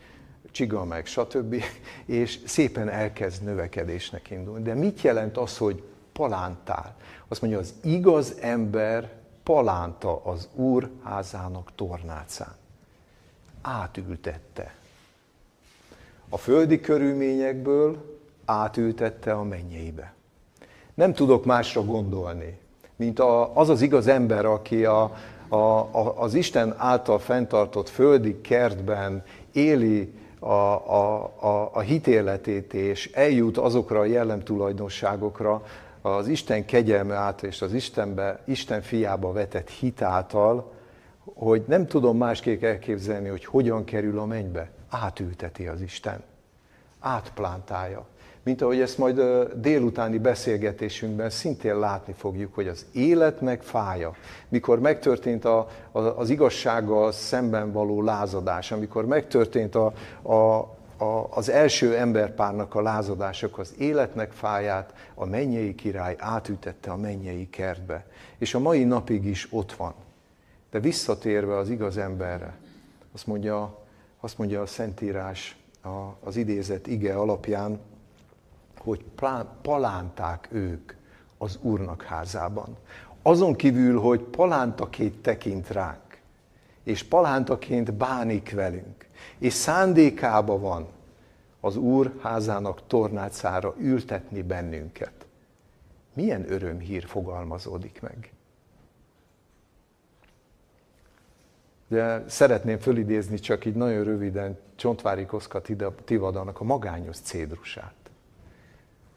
csiga 0.52 0.86
meg, 0.86 1.06
stb. 1.06 1.64
És 2.06 2.40
szépen 2.46 2.90
elkezd 2.90 3.44
növekedésnek 3.44 4.30
indulni. 4.30 4.64
De 4.64 4.74
mit 4.74 5.02
jelent 5.02 5.38
az, 5.38 5.58
hogy 5.58 5.84
palántál? 6.14 6.96
Azt 7.28 7.42
mondja, 7.42 7.60
az 7.60 7.74
igaz 7.84 8.36
ember 8.42 9.12
palánta 9.44 10.24
az 10.24 10.50
Úr 10.54 10.90
házának 11.04 11.72
tornácán. 11.76 12.60
Átültette. 13.62 14.74
A 16.30 16.38
földi 16.38 16.80
körülményekből 16.80 18.20
átültette 18.46 19.34
a 19.34 19.44
mennyeibe. 19.44 20.14
Nem 20.94 21.14
tudok 21.14 21.46
másra 21.46 21.84
gondolni, 21.84 22.60
mint 22.96 23.20
az 23.54 23.70
az 23.70 23.82
igaz 23.82 24.08
ember, 24.08 24.46
aki 24.46 24.86
a, 24.86 25.16
a, 25.48 25.56
a, 25.56 26.22
az 26.22 26.34
Isten 26.34 26.76
által 26.78 27.20
fenntartott 27.20 27.90
földi 27.90 28.42
kertben 28.42 29.24
éli 29.52 30.14
a, 30.40 30.46
a, 30.46 31.24
a, 31.40 31.70
a 31.74 31.80
hitéletét, 31.80 32.74
és 32.74 33.12
eljut 33.14 33.58
azokra 33.58 34.00
a 34.00 34.06
jellemtulajdonságokra 34.06 35.64
az 36.02 36.28
Isten 36.28 36.66
kegyelme 36.66 37.16
által 37.16 37.50
és 37.50 37.62
az 37.62 37.74
Istenbe, 37.74 38.40
Isten 38.46 38.82
fiába 38.82 39.32
vetett 39.32 39.70
hit 39.70 40.02
által, 40.02 40.72
hogy 41.24 41.64
nem 41.68 41.88
tudom 41.88 42.18
másképp 42.18 42.64
elképzelni, 42.64 43.30
hogy 43.30 43.46
hogyan 43.46 43.84
kerül 43.84 44.20
a 44.20 44.26
mennybe. 44.26 44.70
Átülteti 44.90 45.68
az 45.68 45.82
Isten. 45.82 46.24
Átplántálja 47.00 48.06
mint 48.44 48.62
ahogy 48.62 48.80
ezt 48.80 48.98
majd 48.98 49.22
délutáni 49.56 50.18
beszélgetésünkben 50.18 51.30
szintén 51.30 51.80
látni 51.80 52.14
fogjuk, 52.18 52.54
hogy 52.54 52.68
az 52.68 52.86
élet 52.92 53.42
meg 53.42 53.62
fája. 53.62 54.16
Mikor 54.50 54.80
megtörtént 54.80 55.46
a, 55.46 55.68
a, 55.92 56.00
az 56.00 56.30
igazsággal 56.30 57.12
szemben 57.12 57.72
való 57.72 58.02
lázadás, 58.02 58.72
amikor 58.72 59.06
megtörtént 59.06 59.76
a, 59.76 59.94
a, 60.22 60.34
a, 60.98 61.28
az 61.30 61.50
első 61.50 61.98
emberpárnak 61.98 62.76
a 62.76 62.82
lázadások, 62.82 63.58
az 63.58 63.74
életnek 63.78 64.32
fáját 64.32 64.94
a 65.16 65.26
mennyei 65.26 65.76
király 65.76 66.16
átütette 66.20 66.92
a 66.92 66.98
mennyei 66.98 67.50
kertbe. 67.50 68.06
És 68.38 68.54
a 68.54 68.60
mai 68.60 68.84
napig 68.84 69.26
is 69.26 69.48
ott 69.52 69.72
van. 69.74 69.94
De 70.72 70.80
visszatérve 70.80 71.58
az 71.58 71.70
igaz 71.70 71.98
emberre, 71.98 72.58
azt 73.14 73.28
mondja, 73.28 73.80
azt 74.20 74.38
mondja 74.38 74.62
a 74.62 74.66
Szentírás 74.66 75.58
az 76.20 76.36
idézet 76.36 76.88
ige 76.88 77.16
alapján, 77.16 77.80
hogy 78.78 79.04
palánták 79.62 80.48
ők 80.52 80.94
az 81.38 81.60
Úrnak 81.62 82.04
házában. 82.04 82.78
Azon 83.22 83.56
kívül, 83.56 84.00
hogy 84.00 84.20
palántaként 84.20 85.22
tekint 85.22 85.68
ránk, 85.70 86.22
és 86.84 87.04
palántaként 87.04 87.94
bánik 87.94 88.52
velünk, 88.52 89.08
és 89.38 89.54
szándékába 89.54 90.60
van 90.60 90.88
az 91.60 91.76
Úr 91.76 92.14
házának 92.22 92.88
tornácára 92.88 93.76
ültetni 93.78 94.42
bennünket. 94.42 95.26
Milyen 96.14 96.52
örömhír 96.52 97.06
fogalmazódik 97.06 98.02
meg? 98.02 98.32
Ugye 101.92 102.24
szeretném 102.28 102.78
fölidézni 102.80 103.40
csak 103.40 103.66
így 103.66 103.76
nagyon 103.76 104.04
röviden 104.04 104.58
Csontvári 104.76 105.26
Koszka 105.26 105.62
Tivadanak 106.06 106.60
a 106.60 106.64
magányos 106.64 107.18
cédrusát. 107.18 107.94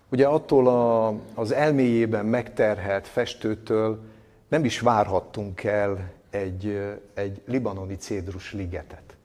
Ugye 0.09 0.27
attól 0.27 0.69
a, 0.69 1.15
az 1.35 1.53
elméjében 1.53 2.27
megterhelt 2.27 3.07
festőtől 3.07 4.03
nem 4.49 4.65
is 4.65 4.81
várhattunk 4.81 5.63
el 5.63 6.13
egy, 6.31 6.95
egy 7.15 7.43
libanoni 7.47 7.97
cédrus 7.97 8.53
ligetet. 8.53 9.17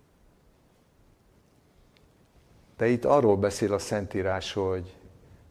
De 2.77 2.87
itt 2.87 3.05
arról 3.05 3.37
beszél 3.37 3.73
a 3.73 3.79
Szentírás, 3.79 4.53
hogy 4.53 4.95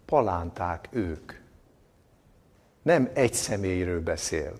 palánták 0.04 0.88
ők. 0.90 1.32
Nem 2.82 3.10
egy 3.12 3.34
személyről 3.34 4.02
beszél. 4.02 4.52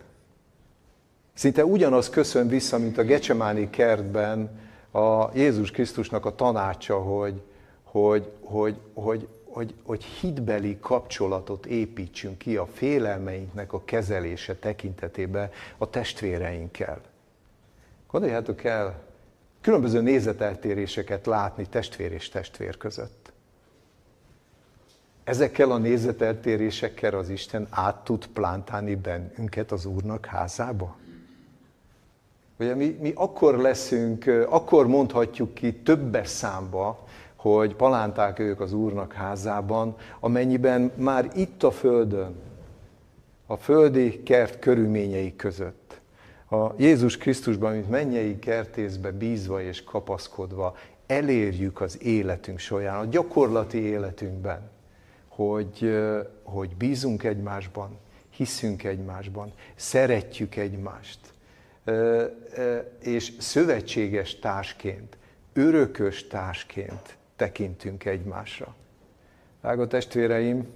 Szinte 1.39 1.64
ugyanaz 1.64 2.11
köszön 2.11 2.49
vissza, 2.49 2.78
mint 2.78 2.99
a 2.99 3.03
Gecsemáni 3.03 3.70
kertben 3.70 4.61
a 4.91 5.36
Jézus 5.36 5.70
Krisztusnak 5.70 6.24
a 6.24 6.34
tanácsa, 6.34 6.99
hogy, 6.99 7.43
hogy, 7.82 8.30
hogy, 8.41 8.76
hogy, 8.95 9.28
hogy, 9.45 9.74
hogy 9.82 10.05
hitbeli 10.05 10.78
kapcsolatot 10.80 11.66
építsünk 11.66 12.39
ki 12.39 12.57
a 12.57 12.66
félelmeinknek 12.66 13.72
a 13.72 13.84
kezelése 13.84 14.55
tekintetében 14.55 15.51
a 15.76 15.91
testvéreinkkel. 15.91 17.01
Gondoljátok 18.11 18.64
el, 18.64 19.03
különböző 19.61 20.01
nézeteltéréseket 20.01 21.26
látni 21.26 21.66
testvér 21.66 22.12
és 22.12 22.28
testvér 22.28 22.76
között. 22.76 23.32
Ezekkel 25.24 25.70
a 25.70 25.78
nézeteltérésekkel 25.78 27.14
az 27.14 27.28
Isten 27.28 27.66
át 27.70 28.05
tud 28.05 28.26
plántálni 28.26 28.95
bennünket 28.95 29.72
az 29.72 29.84
Úrnak 29.84 30.26
házába? 30.26 30.97
Ugye 32.59 32.75
mi, 32.75 32.97
mi 33.01 33.13
akkor 33.15 33.59
leszünk, 33.59 34.27
akkor 34.49 34.87
mondhatjuk 34.87 35.55
ki 35.55 35.75
többes 35.75 36.29
számba, 36.29 37.07
hogy 37.37 37.75
palánták 37.75 38.39
ők 38.39 38.61
az 38.61 38.73
Úrnak 38.73 39.13
házában, 39.13 39.97
amennyiben 40.21 40.93
már 40.95 41.31
itt 41.35 41.63
a 41.63 41.71
Földön, 41.71 42.35
a 43.47 43.57
földi 43.57 44.23
kert 44.23 44.59
körülményei 44.59 45.37
között, 45.37 46.01
a 46.51 46.73
Jézus 46.77 47.17
Krisztusban, 47.17 47.73
mint 47.73 47.91
mennyei 47.91 48.39
kertészbe 48.39 49.11
bízva 49.11 49.63
és 49.63 49.85
kapaszkodva, 49.85 50.77
elérjük 51.07 51.81
az 51.81 52.03
életünk 52.03 52.59
során, 52.59 52.99
a 52.99 53.05
gyakorlati 53.05 53.79
életünkben, 53.79 54.71
hogy, 55.29 55.99
hogy 56.43 56.77
bízunk 56.77 57.25
egymásban, 57.25 57.99
hiszünk 58.31 58.85
egymásban, 58.85 59.53
szeretjük 59.77 60.57
egymást, 60.57 61.19
és 63.03 63.32
szövetséges 63.39 64.39
társként, 64.39 65.16
örökös 65.53 66.26
társként 66.26 67.16
tekintünk 67.36 68.05
egymásra. 68.05 68.74
Drága 69.61 69.86
testvéreim, 69.86 70.66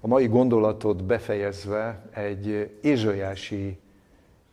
a 0.00 0.06
mai 0.06 0.26
gondolatot 0.26 1.04
befejezve 1.04 2.02
egy 2.14 2.70
ézsajási 2.80 3.78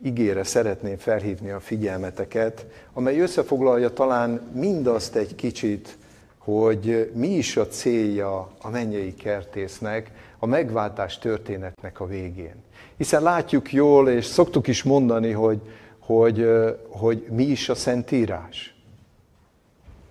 igére 0.02 0.44
szeretném 0.44 0.96
felhívni 0.96 1.50
a 1.50 1.60
figyelmeteket, 1.60 2.66
amely 2.92 3.20
összefoglalja 3.20 3.92
talán 3.92 4.30
mindazt 4.54 5.16
egy 5.16 5.34
kicsit, 5.34 5.96
hogy 6.38 7.10
mi 7.14 7.28
is 7.28 7.56
a 7.56 7.66
célja 7.66 8.50
a 8.60 8.70
mennyei 8.70 9.14
kertésznek, 9.14 10.10
a 10.38 10.46
megváltás 10.46 11.18
történetnek 11.18 12.00
a 12.00 12.06
végén. 12.06 12.54
Hiszen 12.96 13.22
látjuk 13.22 13.72
jól, 13.72 14.08
és 14.08 14.24
szoktuk 14.24 14.66
is 14.66 14.82
mondani, 14.82 15.30
hogy, 15.30 15.60
hogy, 16.00 16.48
hogy 16.88 17.26
mi 17.30 17.42
is 17.42 17.68
a 17.68 17.74
Szentírás 17.74 18.74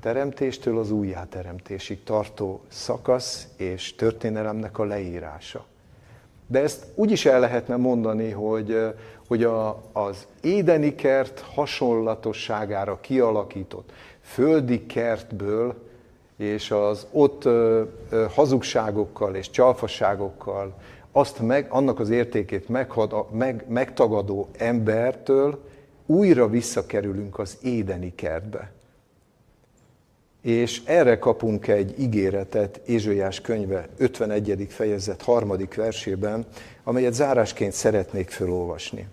teremtéstől 0.02 0.80
az 0.80 0.92
újjáteremtésig 0.92 2.04
tartó 2.04 2.62
szakasz 2.68 3.48
és 3.58 3.96
történelemnek 3.96 4.78
a 4.78 4.84
leírása. 4.84 5.66
De 6.48 6.60
ezt 6.62 6.86
úgy 6.96 7.12
is 7.12 7.26
el 7.26 7.40
lehetne 7.40 7.76
mondani, 7.76 8.30
hogy, 8.30 8.94
hogy 9.28 9.44
a, 9.44 9.82
az 9.92 10.28
édeni 10.42 10.96
kert 10.96 11.40
hasonlatosságára 11.40 13.00
kialakított 13.02 13.92
földi 14.22 14.86
kertből 14.86 15.76
és 16.38 16.72
az 16.72 17.08
ott 17.12 17.46
ö, 17.46 17.84
ö, 18.10 18.26
hazugságokkal 18.34 19.36
és 19.36 19.50
csalfasságokkal 19.50 20.74
azt 21.12 21.40
meg, 21.40 21.68
annak 21.70 22.00
az 22.00 22.10
értékét 22.10 22.70
meghad, 22.70 23.26
meg, 23.32 23.66
megtagadó 23.68 24.48
embertől 24.58 25.60
újra 26.10 26.48
visszakerülünk 26.48 27.40
az 27.40 27.58
édeni 27.62 28.16
kertbe. 28.16 28.72
És 30.42 30.82
erre 30.86 31.20
kapunk 31.20 31.68
egy 31.68 32.00
ígéretet 32.00 32.82
Ézsaiás 32.86 33.42
könyve 33.42 33.88
51. 33.98 34.68
fejezet 34.70 35.22
harmadik 35.22 35.76
versében, 35.76 36.46
amelyet 36.84 37.14
zárásként 37.14 37.74
szeretnék 37.74 38.30
felolvasni. 38.30 39.08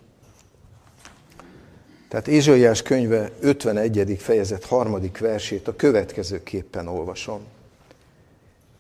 Tehát 2.08 2.28
Ézsaiás 2.28 2.82
könyve 2.82 3.30
51. 3.40 4.16
fejezet 4.18 4.64
harmadik 4.64 5.18
versét 5.18 5.68
a 5.68 5.76
következőképpen 5.76 6.88
olvasom. 6.88 7.40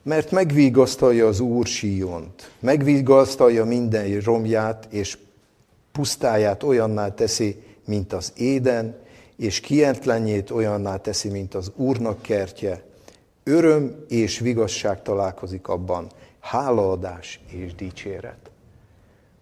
Mert 0.02 0.30
megvigasztalja 0.30 1.26
az 1.26 1.40
Úr 1.40 1.66
Síont, 1.66 2.50
megvigasztalja 2.58 3.64
minden 3.64 4.20
romját, 4.20 4.86
és 4.90 5.18
pusztáját 5.92 6.62
olyanná 6.62 7.14
teszi, 7.14 7.64
mint 7.86 8.12
az 8.12 8.32
éden, 8.36 8.96
és 9.36 9.60
kientlenjét 9.60 10.50
olyanná 10.50 10.96
teszi, 10.96 11.28
mint 11.28 11.54
az 11.54 11.72
Úrnak 11.76 12.22
kertje. 12.22 12.82
Öröm 13.44 14.04
és 14.08 14.38
vigasság 14.38 15.02
találkozik 15.02 15.68
abban, 15.68 16.06
hálaadás 16.40 17.40
és 17.50 17.74
dicséret. 17.74 18.50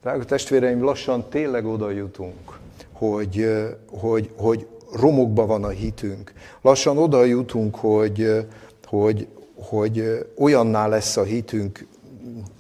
Drága 0.03 0.25
testvéreim, 0.25 0.83
lassan 0.83 1.29
tényleg 1.29 1.67
oda 1.67 1.91
jutunk, 1.91 2.59
hogy, 2.93 3.47
hogy, 3.91 4.31
hogy 4.37 4.67
romokba 4.93 5.47
van 5.47 5.65
a 5.65 5.69
hitünk. 5.69 6.33
Lassan 6.61 6.99
oda 6.99 7.25
jutunk, 7.25 7.77
hogy, 7.77 8.47
hogy, 8.85 9.29
hogy 9.55 10.27
olyanná 10.39 10.87
lesz 10.87 11.17
a 11.17 11.23
hitünk, 11.23 11.87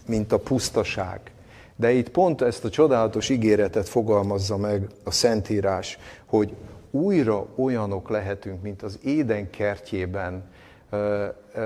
mint 0.06 0.32
a 0.32 0.38
pusztaság. 0.38 1.33
De 1.76 1.92
itt 1.92 2.08
pont 2.08 2.42
ezt 2.42 2.64
a 2.64 2.70
csodálatos 2.70 3.28
ígéretet 3.28 3.88
fogalmazza 3.88 4.56
meg 4.56 4.86
a 5.04 5.10
Szentírás, 5.10 5.98
hogy 6.26 6.54
újra 6.90 7.46
olyanok 7.56 8.08
lehetünk, 8.08 8.62
mint 8.62 8.82
az 8.82 8.98
éden 9.02 9.50
kertjében, 9.50 10.44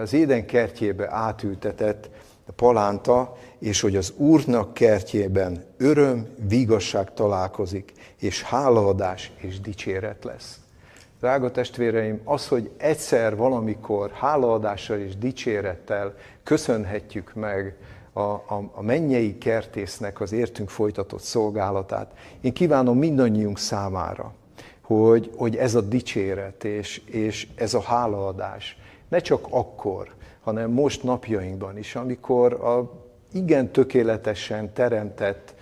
az 0.03 0.13
éden 0.13 0.47
kertjébe 0.47 1.09
átültetett 1.11 2.11
palánta, 2.57 3.37
és 3.59 3.81
hogy 3.81 3.97
az 3.97 4.13
Úrnak 4.17 4.75
kertjében 4.75 5.65
öröm, 5.77 6.27
vigasság 6.49 7.15
találkozik, 7.15 7.93
és 8.19 8.43
hálaadás 8.43 9.33
és 9.37 9.61
dicséret 9.61 10.25
lesz. 10.25 10.61
Drága 11.21 11.51
testvéreim, 11.51 12.21
az, 12.25 12.49
hogy 12.49 12.71
egyszer 12.77 13.37
valamikor 13.37 14.11
hálaadással 14.11 14.99
és 14.99 15.17
dicsérettel 15.17 16.15
köszönhetjük 16.43 17.35
meg 17.35 17.77
a, 18.19 18.33
a, 18.33 18.71
a 18.73 18.83
mennyei 18.83 19.39
kertésznek 19.39 20.21
az 20.21 20.33
értünk 20.33 20.71
folytatott 20.71 21.21
szolgálatát, 21.21 22.13
én 22.41 22.53
kívánom 22.53 22.99
mindannyiunk 22.99 23.59
számára, 23.59 24.33
hogy, 24.81 25.31
hogy 25.37 25.57
ez 25.57 25.75
a 25.75 25.81
dicséret 25.81 26.65
és, 26.65 27.03
és 27.05 27.49
ez 27.55 27.75
a 27.75 27.81
hálaadás 27.81 28.79
ne 29.09 29.19
csak 29.19 29.47
akkor, 29.51 30.15
hanem 30.41 30.71
most 30.71 31.03
napjainkban 31.03 31.79
is, 31.79 31.95
amikor 31.95 32.53
a 32.53 32.91
igen 33.33 33.73
tökéletesen 33.73 34.73
teremtett 34.73 35.55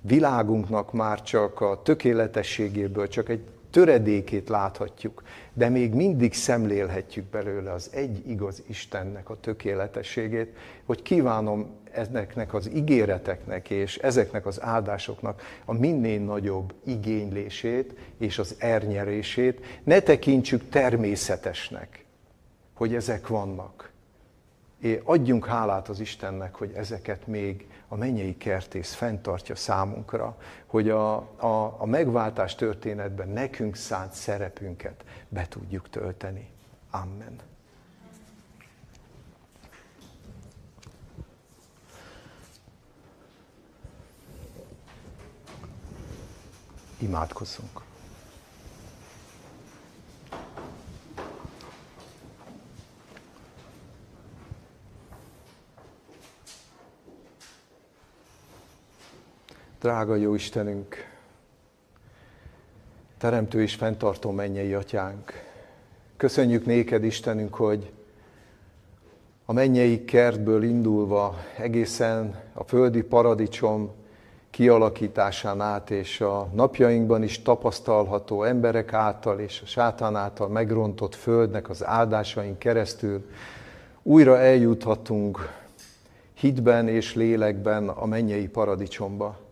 világunknak 0.00 0.92
már 0.92 1.22
csak 1.22 1.60
a 1.60 1.80
tökéletességéből 1.82 3.08
csak 3.08 3.28
egy 3.28 3.44
töredékét 3.74 4.48
láthatjuk, 4.48 5.22
de 5.52 5.68
még 5.68 5.94
mindig 5.94 6.34
szemlélhetjük 6.34 7.24
belőle 7.24 7.72
az 7.72 7.90
egy 7.92 8.30
igaz 8.30 8.62
Istennek 8.66 9.30
a 9.30 9.40
tökéletességét, 9.40 10.56
hogy 10.84 11.02
kívánom 11.02 11.76
ezeknek 11.92 12.54
az 12.54 12.70
ígéreteknek 12.74 13.70
és 13.70 13.96
ezeknek 13.96 14.46
az 14.46 14.62
áldásoknak 14.62 15.42
a 15.64 15.72
minél 15.72 16.20
nagyobb 16.20 16.74
igénylését 16.84 17.94
és 18.18 18.38
az 18.38 18.54
ernyerését 18.58 19.80
ne 19.84 20.00
tekintsük 20.00 20.68
természetesnek, 20.68 22.04
hogy 22.74 22.94
ezek 22.94 23.28
vannak. 23.28 23.90
És 24.80 24.98
adjunk 25.04 25.46
hálát 25.46 25.88
az 25.88 26.00
Istennek, 26.00 26.54
hogy 26.54 26.72
ezeket 26.74 27.26
még 27.26 27.66
a 27.94 27.96
mennyei 27.96 28.36
kertész 28.36 28.94
fenntartja 28.94 29.54
számunkra, 29.54 30.36
hogy 30.66 30.90
a, 30.90 31.14
a, 31.36 31.76
a 31.78 31.86
megváltás 31.86 32.54
történetben 32.54 33.28
nekünk 33.28 33.76
szánt 33.76 34.12
szerepünket 34.12 35.04
be 35.28 35.46
tudjuk 35.48 35.88
tölteni. 35.90 36.50
Amen. 36.90 37.36
Imádkozzunk. 46.98 47.80
Drága 59.84 60.14
jó 60.14 60.34
Istenünk, 60.34 60.96
Teremtő 63.18 63.62
és 63.62 63.74
fenntartó 63.74 64.30
mennyei 64.30 64.74
atyánk, 64.74 65.32
köszönjük 66.16 66.66
néked 66.66 67.04
Istenünk, 67.04 67.54
hogy 67.54 67.92
a 69.44 69.52
mennyei 69.52 70.04
kertből 70.04 70.62
indulva 70.62 71.36
egészen 71.58 72.40
a 72.52 72.64
földi 72.64 73.02
paradicsom 73.02 73.90
kialakításán 74.50 75.60
át, 75.60 75.90
és 75.90 76.20
a 76.20 76.48
napjainkban 76.54 77.22
is 77.22 77.42
tapasztalható 77.42 78.42
emberek 78.42 78.92
által 78.92 79.40
és 79.40 79.60
a 79.62 79.66
sátán 79.66 80.16
által 80.16 80.48
megrontott 80.48 81.14
földnek 81.14 81.70
az 81.70 81.84
áldásaink 81.84 82.58
keresztül 82.58 83.30
újra 84.02 84.38
eljuthatunk 84.38 85.38
hitben 86.34 86.88
és 86.88 87.14
lélekben 87.14 87.88
a 87.88 88.06
mennyei 88.06 88.48
paradicsomba. 88.48 89.43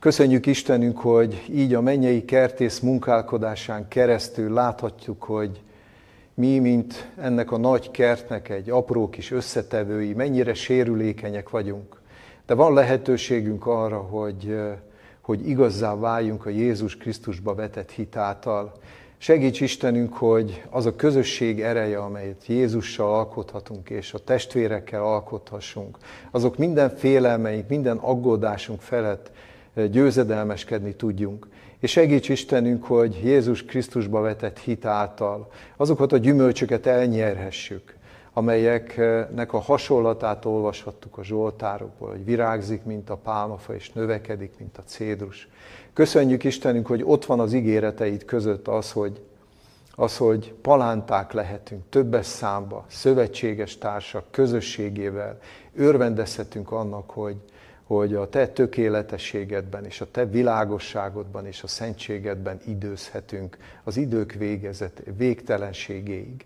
Köszönjük 0.00 0.46
Istenünk, 0.46 0.98
hogy 0.98 1.44
így 1.50 1.74
a 1.74 1.80
mennyei 1.80 2.24
kertész 2.24 2.78
munkálkodásán 2.78 3.88
keresztül 3.88 4.52
láthatjuk, 4.52 5.22
hogy 5.22 5.60
mi, 6.34 6.58
mint 6.58 7.10
ennek 7.16 7.52
a 7.52 7.56
nagy 7.56 7.90
kertnek 7.90 8.48
egy 8.48 8.70
apró 8.70 9.08
kis 9.08 9.30
összetevői, 9.30 10.12
mennyire 10.12 10.54
sérülékenyek 10.54 11.50
vagyunk. 11.50 12.00
De 12.46 12.54
van 12.54 12.74
lehetőségünk 12.74 13.66
arra, 13.66 13.98
hogy, 13.98 14.60
hogy 15.20 15.48
igazzá 15.48 15.94
váljunk 15.94 16.46
a 16.46 16.50
Jézus 16.50 16.96
Krisztusba 16.96 17.54
vetett 17.54 17.90
hitáltal. 17.90 18.72
Segíts 19.18 19.60
Istenünk, 19.60 20.14
hogy 20.14 20.62
az 20.70 20.86
a 20.86 20.96
közösség 20.96 21.60
ereje, 21.60 21.98
amelyet 21.98 22.46
Jézussal 22.46 23.14
alkothatunk, 23.14 23.90
és 23.90 24.12
a 24.14 24.18
testvérekkel 24.18 25.02
alkothassunk, 25.02 25.98
azok 26.30 26.56
minden 26.56 26.96
félelmeink, 26.96 27.68
minden 27.68 27.96
aggódásunk 27.96 28.80
felett 28.80 29.30
győzedelmeskedni 29.74 30.94
tudjunk. 30.94 31.46
És 31.78 31.90
segíts 31.90 32.28
Istenünk, 32.28 32.84
hogy 32.84 33.20
Jézus 33.22 33.64
Krisztusba 33.64 34.20
vetett 34.20 34.58
hit 34.58 34.84
által 34.84 35.50
azokat 35.76 36.12
a 36.12 36.16
gyümölcsöket 36.16 36.86
elnyerhessük, 36.86 37.94
amelyeknek 38.32 39.52
a 39.52 39.58
hasonlatát 39.58 40.44
olvashattuk 40.44 41.18
a 41.18 41.24
Zsoltárokból, 41.24 42.08
hogy 42.10 42.24
virágzik, 42.24 42.84
mint 42.84 43.10
a 43.10 43.16
pálmafa, 43.16 43.74
és 43.74 43.92
növekedik, 43.92 44.52
mint 44.58 44.78
a 44.78 44.82
cédrus. 44.84 45.48
Köszönjük 45.92 46.44
Istenünk, 46.44 46.86
hogy 46.86 47.02
ott 47.04 47.24
van 47.24 47.40
az 47.40 47.52
ígéreteid 47.52 48.24
között 48.24 48.68
az, 48.68 48.92
hogy, 48.92 49.20
az, 49.94 50.16
hogy 50.16 50.54
palánták 50.62 51.32
lehetünk 51.32 51.82
többes 51.88 52.26
számba, 52.26 52.84
szövetséges 52.88 53.78
társak 53.78 54.24
közösségével, 54.30 55.38
örvendezhetünk 55.74 56.70
annak, 56.72 57.10
hogy, 57.10 57.36
hogy 57.96 58.14
a 58.14 58.28
te 58.28 58.48
tökéletességedben 58.48 59.84
és 59.84 60.00
a 60.00 60.10
te 60.10 60.26
világosságodban 60.26 61.46
és 61.46 61.62
a 61.62 61.66
szentségedben 61.66 62.60
időzhetünk 62.66 63.56
az 63.84 63.96
idők 63.96 64.32
végezet, 64.32 65.02
végtelenségéig. 65.16 66.44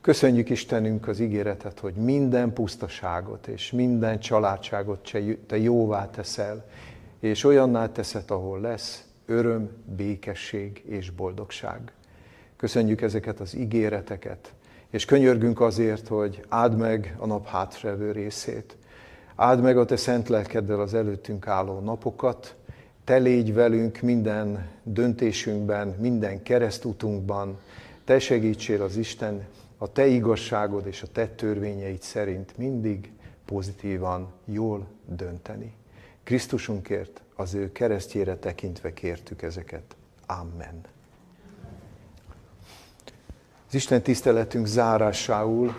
Köszönjük 0.00 0.50
Istenünk 0.50 1.08
az 1.08 1.20
ígéretet, 1.20 1.78
hogy 1.78 1.94
minden 1.94 2.52
pusztaságot 2.52 3.46
és 3.46 3.72
minden 3.72 4.18
családságot 4.18 5.10
te 5.46 5.58
jóvá 5.58 6.10
teszel, 6.10 6.64
és 7.20 7.44
olyanná 7.44 7.92
teszed, 7.92 8.30
ahol 8.30 8.60
lesz 8.60 9.04
öröm, 9.26 9.70
békesség 9.96 10.82
és 10.86 11.10
boldogság. 11.10 11.92
Köszönjük 12.56 13.00
ezeket 13.00 13.40
az 13.40 13.54
ígéreteket, 13.54 14.52
és 14.90 15.04
könyörgünk 15.04 15.60
azért, 15.60 16.08
hogy 16.08 16.44
áld 16.48 16.76
meg 16.76 17.14
a 17.18 17.26
nap 17.26 17.46
hátrevő 17.46 18.12
részét, 18.12 18.76
Áld 19.40 19.60
meg 19.60 19.78
a 19.78 19.84
Te 19.84 19.96
szent 19.96 20.28
lelkeddel 20.28 20.80
az 20.80 20.94
előttünk 20.94 21.46
álló 21.46 21.80
napokat, 21.80 22.56
Te 23.04 23.16
légy 23.16 23.54
velünk 23.54 24.00
minden 24.00 24.68
döntésünkben, 24.82 25.88
minden 25.88 26.42
keresztutunkban, 26.42 27.58
Te 28.04 28.18
segítsél 28.18 28.82
az 28.82 28.96
Isten 28.96 29.46
a 29.76 29.92
Te 29.92 30.06
igazságod 30.06 30.86
és 30.86 31.02
a 31.02 31.06
Te 31.12 31.28
törvényeid 31.28 32.02
szerint 32.02 32.56
mindig 32.56 33.12
pozitívan, 33.44 34.32
jól 34.44 34.86
dönteni. 35.06 35.74
Krisztusunkért, 36.22 37.22
az 37.34 37.54
ő 37.54 37.72
keresztjére 37.72 38.36
tekintve 38.36 38.92
kértük 38.92 39.42
ezeket. 39.42 39.96
Amen. 40.26 40.80
Az 43.68 43.74
Isten 43.74 44.02
tiszteletünk 44.02 44.66
zárásául 44.66 45.74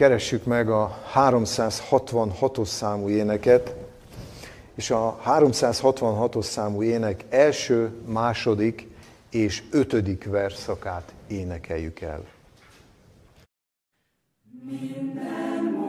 keressük 0.00 0.44
meg 0.44 0.70
a 0.70 1.02
366-os 1.14 2.66
számú 2.66 3.08
éneket, 3.08 3.74
és 4.74 4.90
a 4.90 5.20
366-os 5.26 6.42
számú 6.42 6.82
ének 6.82 7.24
első, 7.28 7.92
második 8.06 8.86
és 9.30 9.62
ötödik 9.70 10.24
verszakát 10.24 11.12
énekeljük 11.26 12.00
el. 12.00 12.24
Minden 14.64 15.79